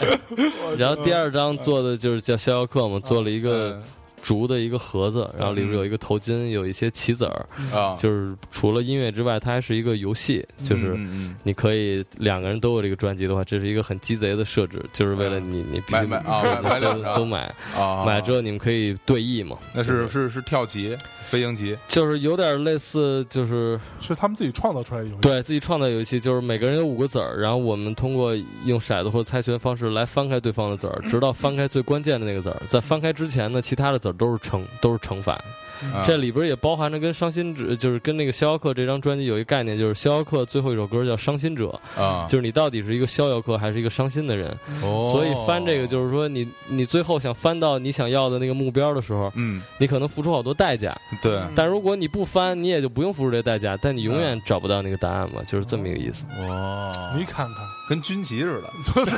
[0.76, 3.84] 然后第二张做的就是叫逍遥客嘛，做了一个嗯
[4.22, 10.98] 竹的一个盒子，然后里边有一个头巾，有一些棋子儿，啊，就是除了音乐之外，它还是一个游戏，就是
[11.44, 20.32] 你可以两个人都有这个专辑的话，这是一个很鸡贼的设置，就是为了你你必须买买啊买买两都张都买，嗯啊，买了之后你们可以对弈嘛，那是是。
[20.32, 20.96] 是跳棋、
[21.26, 21.76] 飞行棋。
[21.90, 25.20] 就是有点类似就是是他们自己创造出来的游戏。
[25.22, 28.34] 对自己创造游戏，就是每个人有五个子儿，然后我们通过
[28.64, 32.62] 用骰子或者猜拳方式来翻开对方的子儿，直到翻开最关键的那个子儿。
[32.66, 35.42] 在翻开之前呢，其他的子儿都是成都是惩罚。
[35.94, 44.50] 啊这里边也包含着跟伤心者，就是跟那个逍遥客这张专辑有一个概念，就是逍遥客最后一首歌叫伤心者，啊，就是你到底是一个逍遥客还是一个伤心的人。
[44.84, 50.96] 哦所以翻这个就是说你你最后想翻到你想要的那个目标的时候，嗯，你可能付出好多代价。
[51.22, 56.26] 对，但如果你不翻，你也就不用付出这代价，但你永远找不到那个答案嘛，就是这么一个意思。
[56.40, 58.70] 哦，你看看，跟军旗似的，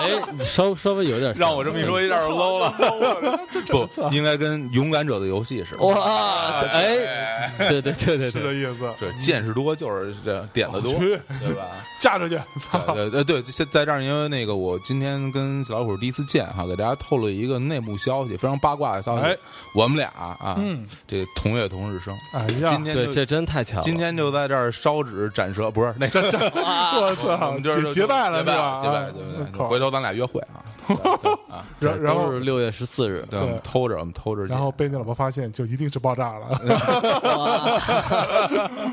[0.00, 2.70] 哎，稍稍微有点像让我这么一说有点 low 了。
[3.70, 5.82] 不，应该跟勇敢者的游戏似的。
[6.00, 8.90] 哇，哎，对对对对是这，意思。
[8.98, 11.16] 对，见识多就是这点子多，对
[11.54, 11.66] 吧？
[12.00, 12.78] 嫁出去，操！
[12.94, 19.24] 呃呃，对，现在这儿，因为那个我今天跟小老虎第一次见哈，给大家透露一个内幕消息，非常八卦的消息。
[19.24, 19.36] 哎
[19.72, 23.82] 我们俩啊，嗯，这同月同日生，哎呀今，天对这真太巧了。
[23.82, 28.78] 今天就在这儿烧纸斩蛇，不是那这这，我我操，们就是结结拜了结拜是吧？
[28.80, 29.66] 结拜，哎对不对？
[29.68, 30.79] 回头咱俩约会啊，对对
[31.50, 36.48] 啊，然然后是六月十四日，对，我们偷着，我们偷着，然后被你老婆发现，就一定是爆炸了。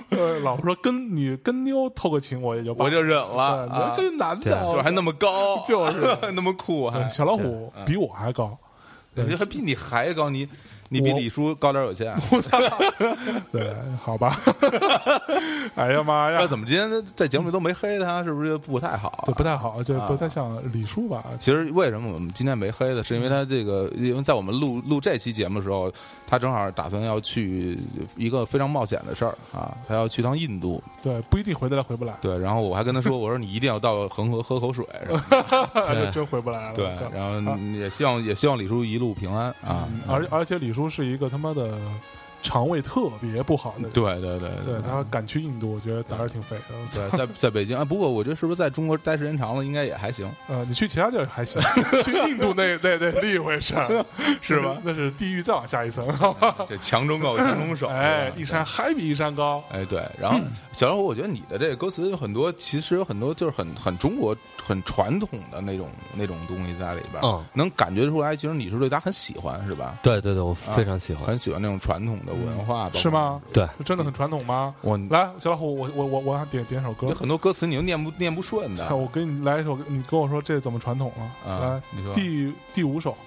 [0.09, 8.57] 呃，老婆说跟你跟妞偷个情，我也就我就忍了，你说啊这男的就是还那么高， 就是那么酷，小老虎比我还高，
[9.13, 10.47] 你还比你还高，你
[10.89, 12.13] 你比李叔高点儿有限。
[12.31, 12.57] 我操！
[13.51, 14.35] 对，好吧。
[15.75, 18.23] 哎呀妈呀那，怎么今天在节目里都没黑他？
[18.23, 19.23] 是不是不太好啊？
[19.25, 21.23] 这不太好，这啊不太像李叔吧？
[21.39, 25.91] 其实为什么我们今天没黑他，是因为他这个，因为在我们录录这期节目的时候，
[26.25, 27.77] 他正好打算要去
[28.15, 30.81] 一个非常冒险的事儿啊，他要去趟印度。
[31.03, 36.73] 对，不一定回得来，回不来，对，然后我还跟他说，我说你一定要到恒河喝口水，是吧那就真回不来了。
[36.73, 39.87] 对，然后也希望也希望李叔一路平安啊。
[39.91, 41.77] 嗯而而且李叔是一个他妈的
[42.43, 46.63] 肠胃特别不好的人，对对对对他敢去印度，我觉得胆儿挺肥的。
[47.09, 50.31] 对，在在北京啊，不过我觉得是不是在中国待时间长了，应该也还行。
[50.47, 51.59] 呃，你去其他地儿还行，
[52.05, 54.05] 去印度那那那另一回事儿，
[54.39, 54.77] 是吧？
[54.83, 56.07] 那是地狱再往下一层？
[56.69, 59.61] 这强中够强中手，哎一山还比一山高。
[59.71, 60.39] 哎，对，然后
[60.77, 67.19] 小老虎，我觉得你的这个歌词有很多，其实有很多就是很很中国、很传统的那种那种东西在里边
[67.51, 69.97] 能感觉出来，其实你是对他很喜欢，是吧？
[70.03, 71.25] 对对对，我非常喜欢。
[71.25, 73.09] 很喜欢那种传统的文化，包括是？
[73.09, 73.41] 吗？
[73.51, 74.75] 对，真的很传统吗？
[74.81, 77.15] 我来，小老虎，我我我我想点点首歌有。
[77.15, 81.51] 很多歌词你又念不念不顺的， 我给你来一首，你跟我说这怎么传统了？
[81.51, 83.17] 啊来，你说第第五首，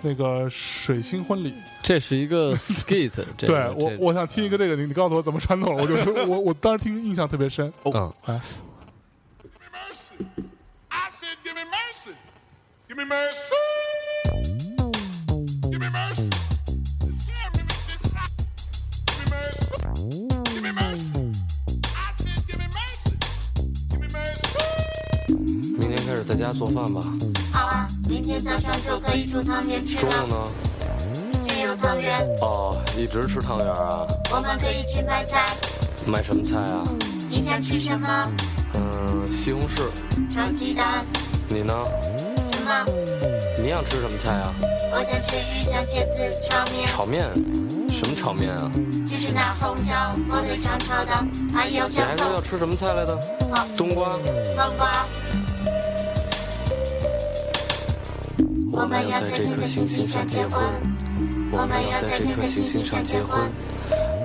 [0.00, 1.54] 那个水星婚礼。
[1.82, 5.94] 这是一个 skit，这对个这我我想听一个这个，你你告诉我怎么传统了，我就
[6.26, 7.72] 我我当时听印象特别深。
[7.84, 8.12] 嗯
[10.88, 12.14] ，I said, give me mercy.
[12.88, 13.54] Give me mercy.
[15.70, 16.30] Give me mercy.
[17.00, 18.32] This here, me- this side.
[19.06, 19.74] Give me mercy.
[20.54, 21.35] Give me mercy.
[26.26, 27.00] 在家做饭吧。
[27.52, 30.10] 好啊，明天早上就可以煮汤圆吃了。
[30.10, 30.52] 中午呢？
[31.46, 34.04] 只有汤圆，哦，一直吃汤圆啊？
[34.32, 35.46] 我们可以去买菜。
[36.04, 36.82] 买什么菜啊？
[37.30, 38.32] 你想吃什么？
[38.74, 39.88] 嗯，西红柿。
[40.34, 41.04] 炒鸡蛋。
[41.48, 41.72] 你呢？
[42.52, 42.84] 什么？
[43.62, 44.52] 你想吃什么菜啊？
[44.92, 46.86] 我想吃鱼香茄子炒面。
[46.86, 47.24] 炒面？
[47.88, 48.70] 什么炒面啊？
[49.08, 49.92] 就是拿红椒
[50.28, 51.12] 火腿肠炒的，
[51.54, 53.16] 还有你小还说要、吃什么菜来着？
[53.48, 54.10] 黄冬瓜。
[54.56, 55.06] 黄瓜。
[58.76, 60.62] 我们要在这颗行星上结婚。
[61.50, 63.40] 我们要在这颗行星上结婚。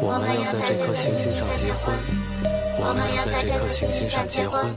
[0.02, 1.96] 我们要在这颗行星上结婚。
[2.78, 4.76] 我们要在这颗行星上结婚。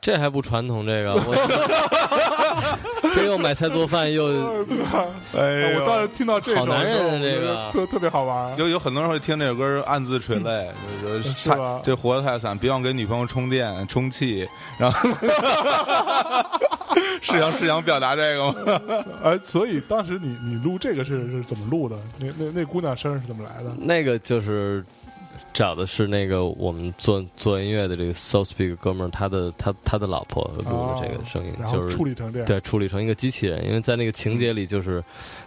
[0.00, 0.86] 这还不传统？
[0.86, 1.12] 这个
[3.24, 4.26] 又买菜做饭又
[5.36, 8.56] 哎呦我当时听到这首好男人啊的这个特特别好玩。
[8.56, 10.70] 有有很多人会听这首歌暗自垂泪，
[11.02, 14.46] 就是吧太这活得太惨，别忘给女朋友充电充气，
[14.78, 15.08] 然后
[17.20, 18.80] 是想是想表达这个吗？
[19.24, 21.96] 哎，所以当时你你录这个是是怎么录的？
[22.18, 23.70] 那那那姑娘声儿是怎么来的？
[23.78, 24.84] 那个就是
[25.56, 35.02] 找的是那个我们做做音乐的这个 So Speak 哥们儿，他的他他的老婆录的这个声音，哦然后就是处理成这样对，处理成一个机器人，因为在那个情节里，就是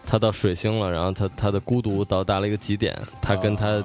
[0.07, 3.83] 他到水星了，然后他他的孤独到达了一个极点，他跟他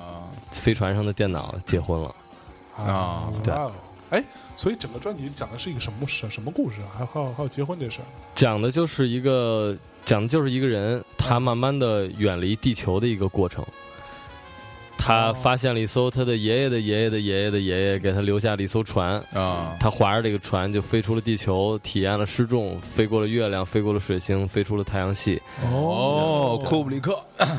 [0.50, 2.14] 飞船上的电脑结婚了。
[2.74, 3.52] 啊对
[4.08, 4.24] 哎，
[4.56, 6.88] 所以整个专辑讲的是一个什么什什么故事啊？
[6.96, 9.76] 还有还有还有结婚这事儿讲的就是一个
[10.06, 13.62] 讲的就是一个人，他慢慢的远离地球的一个过程。
[14.96, 19.76] 他发现了一艘他的爷爷的爷爷的爷爷的爷爷给他留下了一艘船，啊。
[19.78, 25.40] 他划着这个船就飞出了地球，体验了失重，飞过了月亮，飞过了水星，飞出了太阳系，
[25.72, 27.18] 哦，库布里克。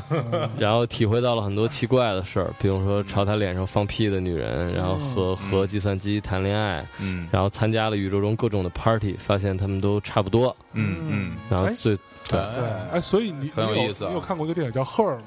[0.58, 7.28] 然后体会到了很多奇怪的事儿，比如说朝他脸上放屁的女人，然后和和计算机谈恋爱，嗯。
[7.32, 11.96] 然后参加了宇宙中各种的 party，发现他们都差不多，嗯嗯，哎然后最
[12.28, 12.40] 对对，
[12.94, 14.08] 哎，所以你你有很有意思啊。
[14.08, 15.24] 你有看过一个电影叫《赫尔》吗？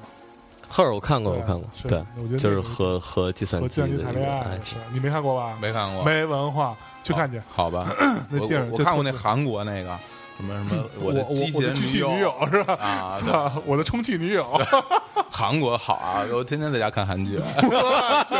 [0.68, 4.58] 赫尔我看过，我看过，对我觉得，就是和和计算和计算机谈恋爱。
[4.92, 5.56] 你没看过吧？
[5.60, 7.40] 没看过，没文化，去看去。
[7.54, 7.86] 好吧，
[8.30, 9.96] 那我电影我看过那韩国那个
[10.36, 12.74] 什么什么我 我的机器人我的机器女友是吧？
[12.80, 14.46] 啊，我的充气女友，
[15.30, 18.34] 韩国好啊，我天天在家看韩剧， 我去，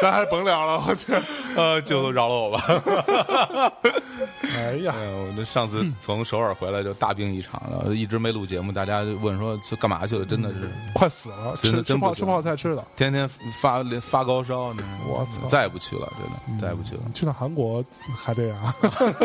[0.00, 1.12] 咱还甭聊了，我去。
[1.56, 3.72] 呃，就饶了我吧。
[4.56, 10.24] 哎呀，哎，我这上次从首尔回来就大病一场了，一直没录节目，大家就问说去干嘛去了？
[10.24, 12.84] 真的是快死了，真的吃吃泡吃泡菜吃的。
[12.96, 13.28] 天天
[13.60, 14.74] 发连发高烧，
[15.08, 15.46] 我操。
[15.48, 16.08] 再也不去了，
[16.46, 17.00] 真的再也不去了。
[17.12, 17.84] 去趟韩国
[18.16, 18.74] 还这样，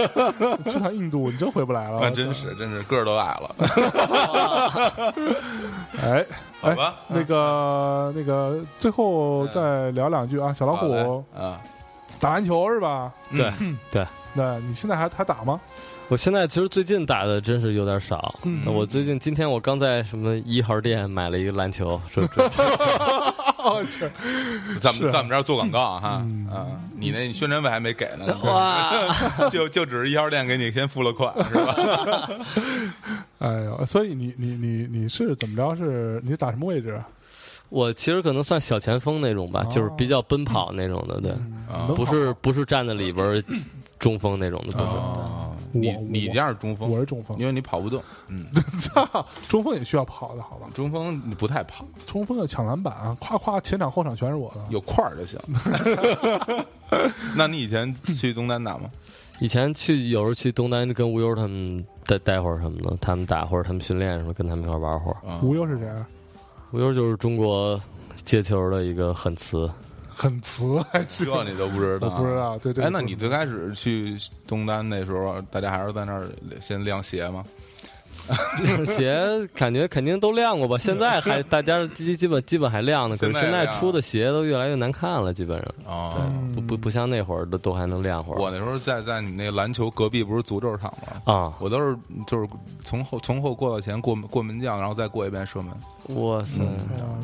[0.66, 2.00] 去趟印度你真回不来了。
[2.02, 3.56] 那真是真是个儿都矮了，
[6.04, 6.26] 哎，
[6.62, 11.24] 哎好吧，那个那个，最后再聊两句啊，小老虎。
[11.36, 11.60] 啊，
[12.20, 13.14] 打篮球是吧？
[13.32, 13.54] 对
[13.90, 15.60] 对，那你现在还还打吗？
[16.08, 18.34] 我现在其实最近打的真是有点少。
[18.44, 22.44] 嗯我最近今天我刚在什么一号店买了一个篮球，说说
[23.64, 26.66] 我去，是咱们咱们这儿做广告啊哈嗯啊，
[26.98, 28.92] 你那宣传费还没给呢，哇，
[29.52, 32.30] 就就只是一号店给你先付了款是吧？
[33.40, 35.76] 哎呦，所以你你你你是怎么着？
[35.78, 37.00] 是你打什么位置？
[37.70, 41.32] 我其实可能算小前锋那种吧，哦就是比较奔跑那种的，对，
[41.96, 43.44] 不是不是站在里边儿
[44.00, 44.96] 中锋那种的，不是。
[44.96, 48.46] 哦，你你这样是中锋，我是中锋因为你跑不动，嗯，
[48.80, 50.68] 操， 中锋也需要跑的好吧？
[50.74, 54.62] 中锋你不太跑，中锋要抢篮板啊，夸夸前场后场全是我的。
[54.70, 55.40] 有块儿就行。
[57.38, 58.90] 那你以前去东单打吗？
[59.40, 65.30] 以前去有时候去东单跟吴优他们待待会儿什么的，他们打或者他们训练什么，跟他们一块儿玩会儿。
[65.30, 66.08] 啊无忧是谁啊？
[66.72, 67.80] 无忧就是中国
[68.26, 69.70] 接球的一个狠词，
[70.22, 71.24] 很瓷还是？
[71.24, 72.08] 这你都不知道？
[72.10, 72.58] 我不知道。
[72.60, 72.84] 对对。
[72.84, 76.28] 哎，那你最开始去东单那时候，大家还是在那儿
[76.60, 77.44] 先晾鞋吗？
[78.86, 80.78] 鞋感觉肯定都晾过吧？
[80.78, 86.14] 现在还 大家基基本基本还晾呢，可是现在出的鞋都越来越难看了，基本上哦，
[86.54, 88.38] 不不不像那会儿的都还能晾会儿。
[88.38, 91.34] 我那时候在在你那篮球隔壁不是足球场吗？
[91.34, 91.98] 啊，我都是
[92.28, 92.48] 就是
[92.84, 96.62] 从后从后过到前过过门将，然后再过一遍射门，哇塞！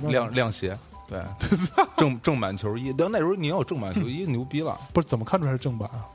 [0.08, 0.76] 晾晾鞋。
[1.08, 1.22] 对，
[1.98, 4.78] 正正版球衣，但那时候你要有正版球衣，牛逼了。
[4.94, 6.06] 不是怎么看出来是正版啊？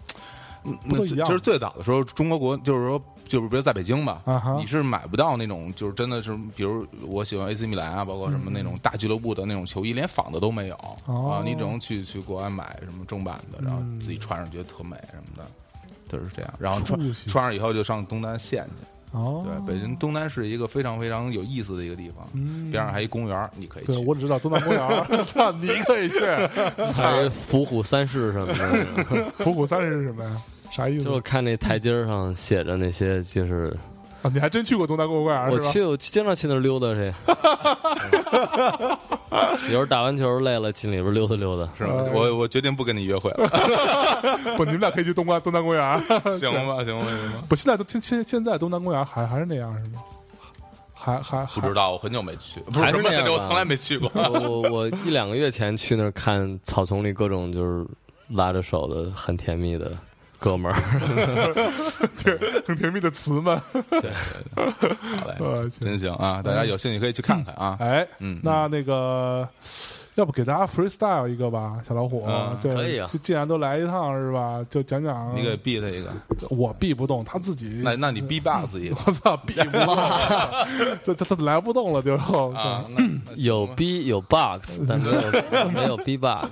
[0.84, 4.22] 那都一样就是最早的时候，中国国就是说，就是比如在北京吧，
[4.60, 10.74] 你是买不到那种，就是真的是，比如我喜欢 AC 米兰啊，包括什么那种大俱乐部的那种球衣，连仿的都没有、
[11.06, 15.50] 哦啊，你只能去去国外买什么正版的，然后自己穿上觉得特美什么的，
[16.08, 16.52] 都是这样。
[16.58, 18.86] 然后穿穿上以后就上东单县去。
[19.12, 24.04] 哦，对，北京东单是一个非常非常有意思的一个地方，嗯边上还一公园，你可以去对，。
[24.04, 25.04] 我只知道东南公园。
[25.24, 26.20] 操，你可以去。
[26.94, 30.30] 还有伏虎三世什么的，伏虎三世是什么呀？
[30.70, 31.20] 啥意思就？
[31.20, 33.76] 看那台阶上写着那些，就是
[34.22, 35.50] 啊， 你还真去过东南公园？
[35.50, 37.12] 我去，我经常去那儿溜达去。
[39.66, 41.68] 有时候打完球累了，进里边溜达溜达。
[41.76, 41.92] 是吧？
[42.12, 43.48] 我我决定不跟你约会了，
[44.56, 45.98] 不，你们俩可以去东关东南公园。
[46.38, 46.84] 行吧？
[46.84, 46.98] 行吧？
[46.98, 47.06] 行吧？
[47.48, 50.00] 不，现在都现现现在东南公园还还是那样是吗？
[50.92, 54.10] 还还不知道，我很久没去，不是还是那样我从来没去过。
[54.14, 57.86] 我我我一两个月前去那儿看草丛里各种就是
[58.28, 59.90] 拉着手的很甜蜜的
[60.40, 60.74] 哥们儿。
[62.24, 63.60] 对很甜蜜的词们。
[63.90, 64.10] 对，
[64.56, 66.42] 好嘞，真行啊！
[66.42, 67.76] 大家有兴趣可以去看看啊。
[67.78, 69.48] 哎，嗯那那个，
[70.20, 72.26] 要不给大家 freestyle 一个吧，小老虎。
[72.62, 75.34] 可以啊既既然都来一趟是吧，就讲讲。
[75.34, 76.10] 你给 B 他一个，
[76.50, 77.80] 我避不动，他自己。
[77.82, 79.96] 那那你 B box 一个我操，避不动，
[81.02, 82.14] 这这他来不动了就。
[82.16, 82.84] 啊？
[82.90, 86.50] 那那有 B 有 box，但没有没有 B box。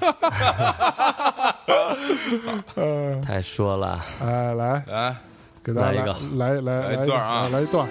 [2.74, 5.16] 呃， 太说了，哎，来来，
[5.62, 7.89] 给大家来一个来来来一段啊来一段。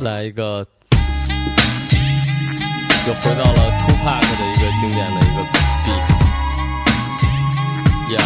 [0.00, 0.66] 来一个，
[3.06, 6.04] 又回到了 Tupac 的一个经典的一个 beat。
[8.14, 8.18] 呀，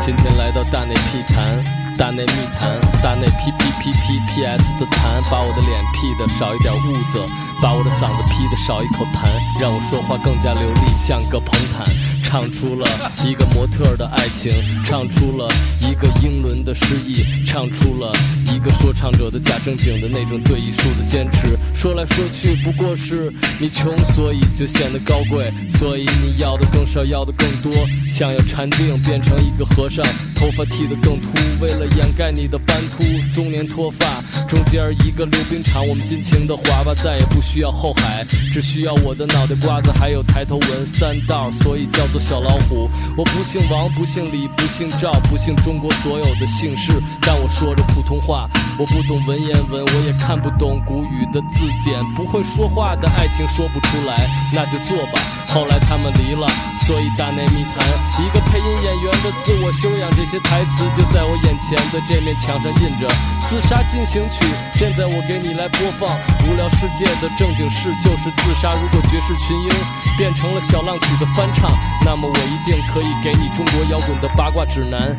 [0.00, 1.60] 今天来到大内 P 谈，
[1.98, 7.18] 大内密谈，大内 P P P P P S 的谈，把我的脸 P 的少一点痦子，
[7.62, 9.28] 把我的嗓子劈的少一口痰，
[9.60, 11.86] 让我说话更加流利，像个彭坦，
[12.22, 12.86] 唱出了
[13.24, 14.52] 一个模特的爱情，
[14.84, 15.48] 唱出了
[15.80, 18.12] 一个英伦的诗意，唱出了
[18.52, 21.56] 一个说唱者的假正经的那种对艺术的坚持。
[21.74, 27.72] 说来说去，不过是你穷，所以就显得高贵，所以你要的更少，要的更多，
[28.06, 30.04] 想要禅定，变成一个和尚，
[30.34, 31.28] 头发剃得更秃，
[31.60, 33.02] 为了掩盖你的斑秃，
[33.32, 42.90] 中年脱发，中间一个溜冰场，我们尽情的滑吧，再也不需需要后海，只需要我的脑袋瓜子，还有抬头纹三道，所以叫做小老虎。
[43.16, 46.90] 我不姓王，不姓李，不姓赵，不姓中国所有的姓氏，
[47.22, 55.43] 但我说着普通话，我不懂文言文，我也看不懂古语的字典，不会说话的爱情说不出来，那就做吧。
[55.54, 56.48] 后来他们离了，
[56.84, 57.86] 所以大内密谈，
[58.18, 63.06] 一个配音演员的自我修养，这些台词就在我眼前的这面墙上印着。
[63.46, 64.44] 自杀进行曲，
[64.74, 66.10] 现在我给你来播放。
[66.42, 68.74] 无聊世界的正经事就是自杀。
[68.74, 69.70] 如果爵士群英
[70.18, 71.70] 变成了小浪曲的翻唱，
[72.04, 75.16] 那么我一定可以给你中国摇滚的八卦指南。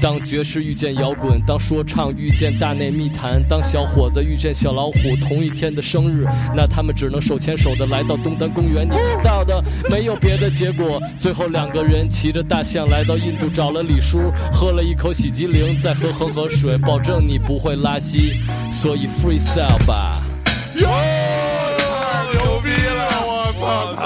[0.00, 8.86] 当爵士遇见摇滚，当说唱遇见大内密谈，当小伙子遇见小老虎，同一天的生日，那他们只能手牵手的来到东单公园。
[8.86, 11.00] 你知道的，没有别的结果。
[11.18, 18.40] 最后两个人骑着大象来到印度，找了李叔，喝了一口洗涤灵，再喝恒河水，保证你不会拉稀。
[18.70, 20.12] 所以 freestyle 吧。
[20.76, 23.24] 哟，太牛逼了！
[23.26, 23.96] 我操，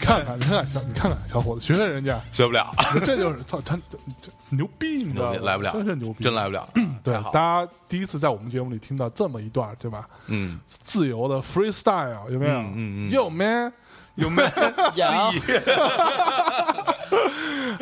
[0.00, 2.74] 看看，你看看小，你看看小伙子，学学人家，学不了，
[3.04, 5.38] 这就是操他这这牛逼，你知道吗？
[5.42, 6.68] 来不了真是牛逼，真来不了。
[7.02, 10.08] 对大家第一次在我们节目里听到这么一段，对吧？
[10.28, 12.54] 嗯，自由的 freestyle 有没有？
[12.54, 13.72] 嗯嗯嗯有 man。
[14.16, 14.48] 有没有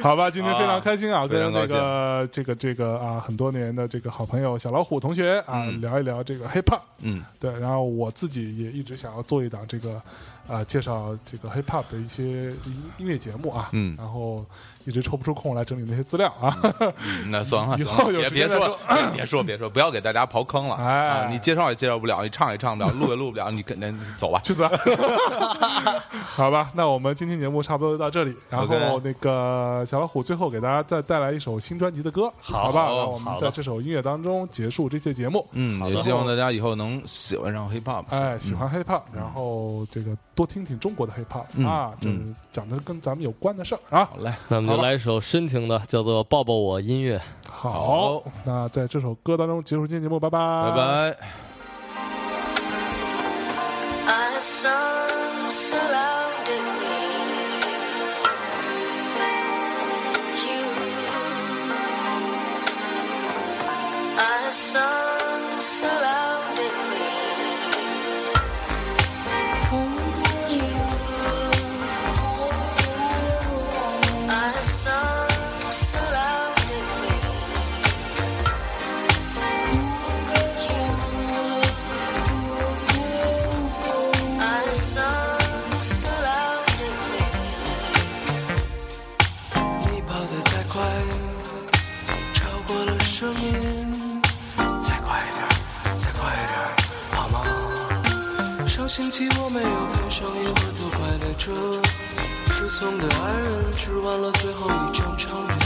[0.01, 6.81] 好吧，今天非常开心啊，跟那个这个这个啊很多年的这个好朋友小老虎同学啊、嗯聊一聊这个 hip hop。
[7.01, 10.01] 嗯对，然后我自己也一直想要做一档这个，
[10.49, 12.23] 呃，介绍这个 hip hop 的一些
[12.65, 13.95] 音音乐节目啊，嗯。
[13.97, 14.45] 然后
[14.89, 18.79] 一直抽不出空来整理那些资料啊，嗯那算了， 以后有别别说，
[19.13, 21.29] 别说，别说，不要给大家刨坑了哎啊！
[21.31, 24.41] 你介绍也介绍不了，你唱也唱不了，录也录不了，你肯定走吧。
[24.43, 24.67] 去死！
[26.35, 28.35] 好吧，那我们今天节目差不多就到这里。
[28.49, 32.87] 然后那个小老虎最后给大家再带来一首新专辑的歌，好吧？
[32.87, 35.47] 好我们在这首音乐当中结束这期节目。
[35.53, 38.05] 嗯，也希望大家以后能喜欢上 hip hop。
[38.09, 42.19] 哎，喜欢 hip hop，、然后这个多听听中国的 hip hop、嗯啊，就是
[42.53, 44.05] 讲的跟咱们有关的事儿啊。
[44.07, 47.21] 好嘞，那我来一首深情的，叫做《抱抱我》音乐。
[47.51, 50.77] 好，好那在这首歌当中结束今天节目，拜拜，拜。
[50.77, 51.17] 拜。
[64.51, 65.08] Sun
[98.89, 98.95] 吗？
[98.95, 101.53] 上星期我没有看上映，我都快乐着。
[102.51, 105.59] 失聪的爱人吃完了最后一张唱片。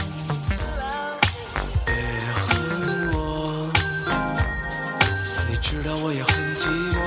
[1.86, 1.94] 别
[2.34, 3.70] 恨我，
[5.48, 6.98] 你知道我也很寂寞。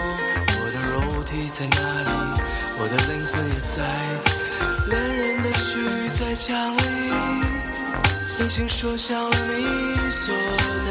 [0.57, 2.09] 我的肉体在哪里？
[2.79, 3.83] 我的灵魂也在。
[4.87, 6.79] 恋人的絮在墙里，
[8.39, 10.33] 已经射向了你所
[10.85, 10.87] 在。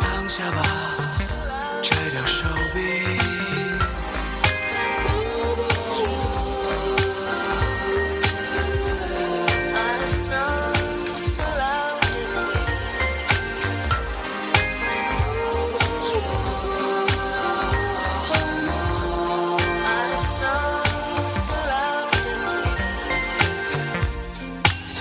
[0.00, 0.58] 躺下吧，
[1.80, 3.19] 拆掉手臂。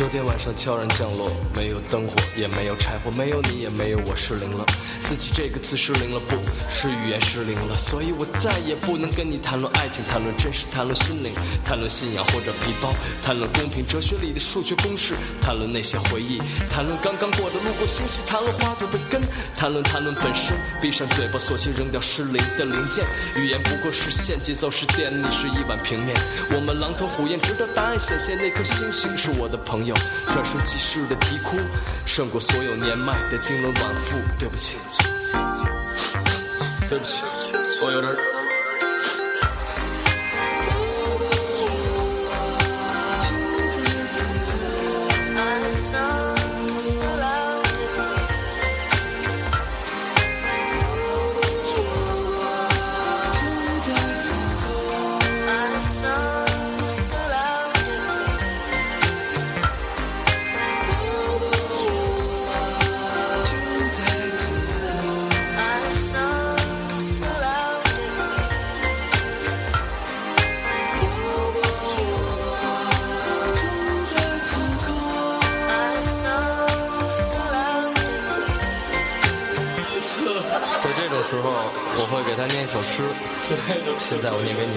[0.09, 4.65] 昨天晚上悄然降落，没有灯火，也没有柴火，没有你，也没有我，失灵了。
[5.01, 6.37] 自己这个词失灵了，不
[6.71, 11.33] 是语言失灵了，所以我再也不能跟你谈论爱情，谈论真实，谈论心灵，
[11.65, 16.39] 谈论信仰或者皮包，谈论公平，哲学里的数学公式，谈论那些回忆，
[16.71, 19.21] 谈论刚刚过的路过星系，谈论花朵的根，
[19.57, 20.55] 谈论谈论本身。
[20.81, 23.05] 闭上嘴巴，索性扔掉失灵的零件。
[23.35, 26.15] 语言不过是线，节奏是电，你是一碗平面。
[26.51, 28.37] 我们狼吞虎咽，直到答案显现。
[28.39, 29.93] 那颗星星是我的朋友，
[30.39, 31.57] 转瞬即逝的啼哭，
[32.05, 34.15] 胜过所有年迈的经纶往复。
[34.37, 34.77] 对不起，
[36.87, 37.25] 对不起，
[37.81, 38.38] 我有点。
[83.97, 84.73] 现在我念给你。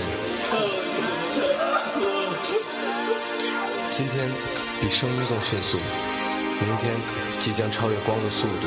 [3.90, 4.30] 今天
[4.80, 5.78] 比声音更迅速，
[6.60, 6.92] 明天
[7.38, 8.66] 即将超越光的速度。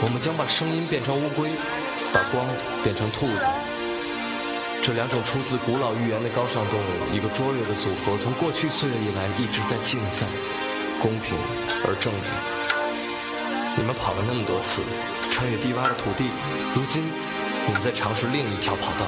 [0.00, 1.50] 我们将把声音变成乌龟，
[2.14, 2.46] 把光
[2.84, 3.40] 变成兔子。
[4.80, 10.24] 这两种出自古老寓言的高尚动物，一个卓越的组合，从过去岁月以来一直在竞赛，
[11.02, 11.36] 公平
[11.84, 12.30] 而正直。
[13.76, 14.82] 你们跑了那么多次，
[15.30, 16.30] 穿越低洼的土地，
[16.72, 17.02] 如今
[17.68, 19.04] 你们在尝试另一条跑道，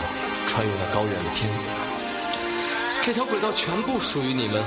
[0.47, 1.51] 穿越那高远的天。
[3.01, 4.63] 这条轨道全部属于你们，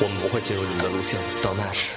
[0.00, 1.20] 我们不会进入你们的路线。
[1.40, 1.94] 到那时，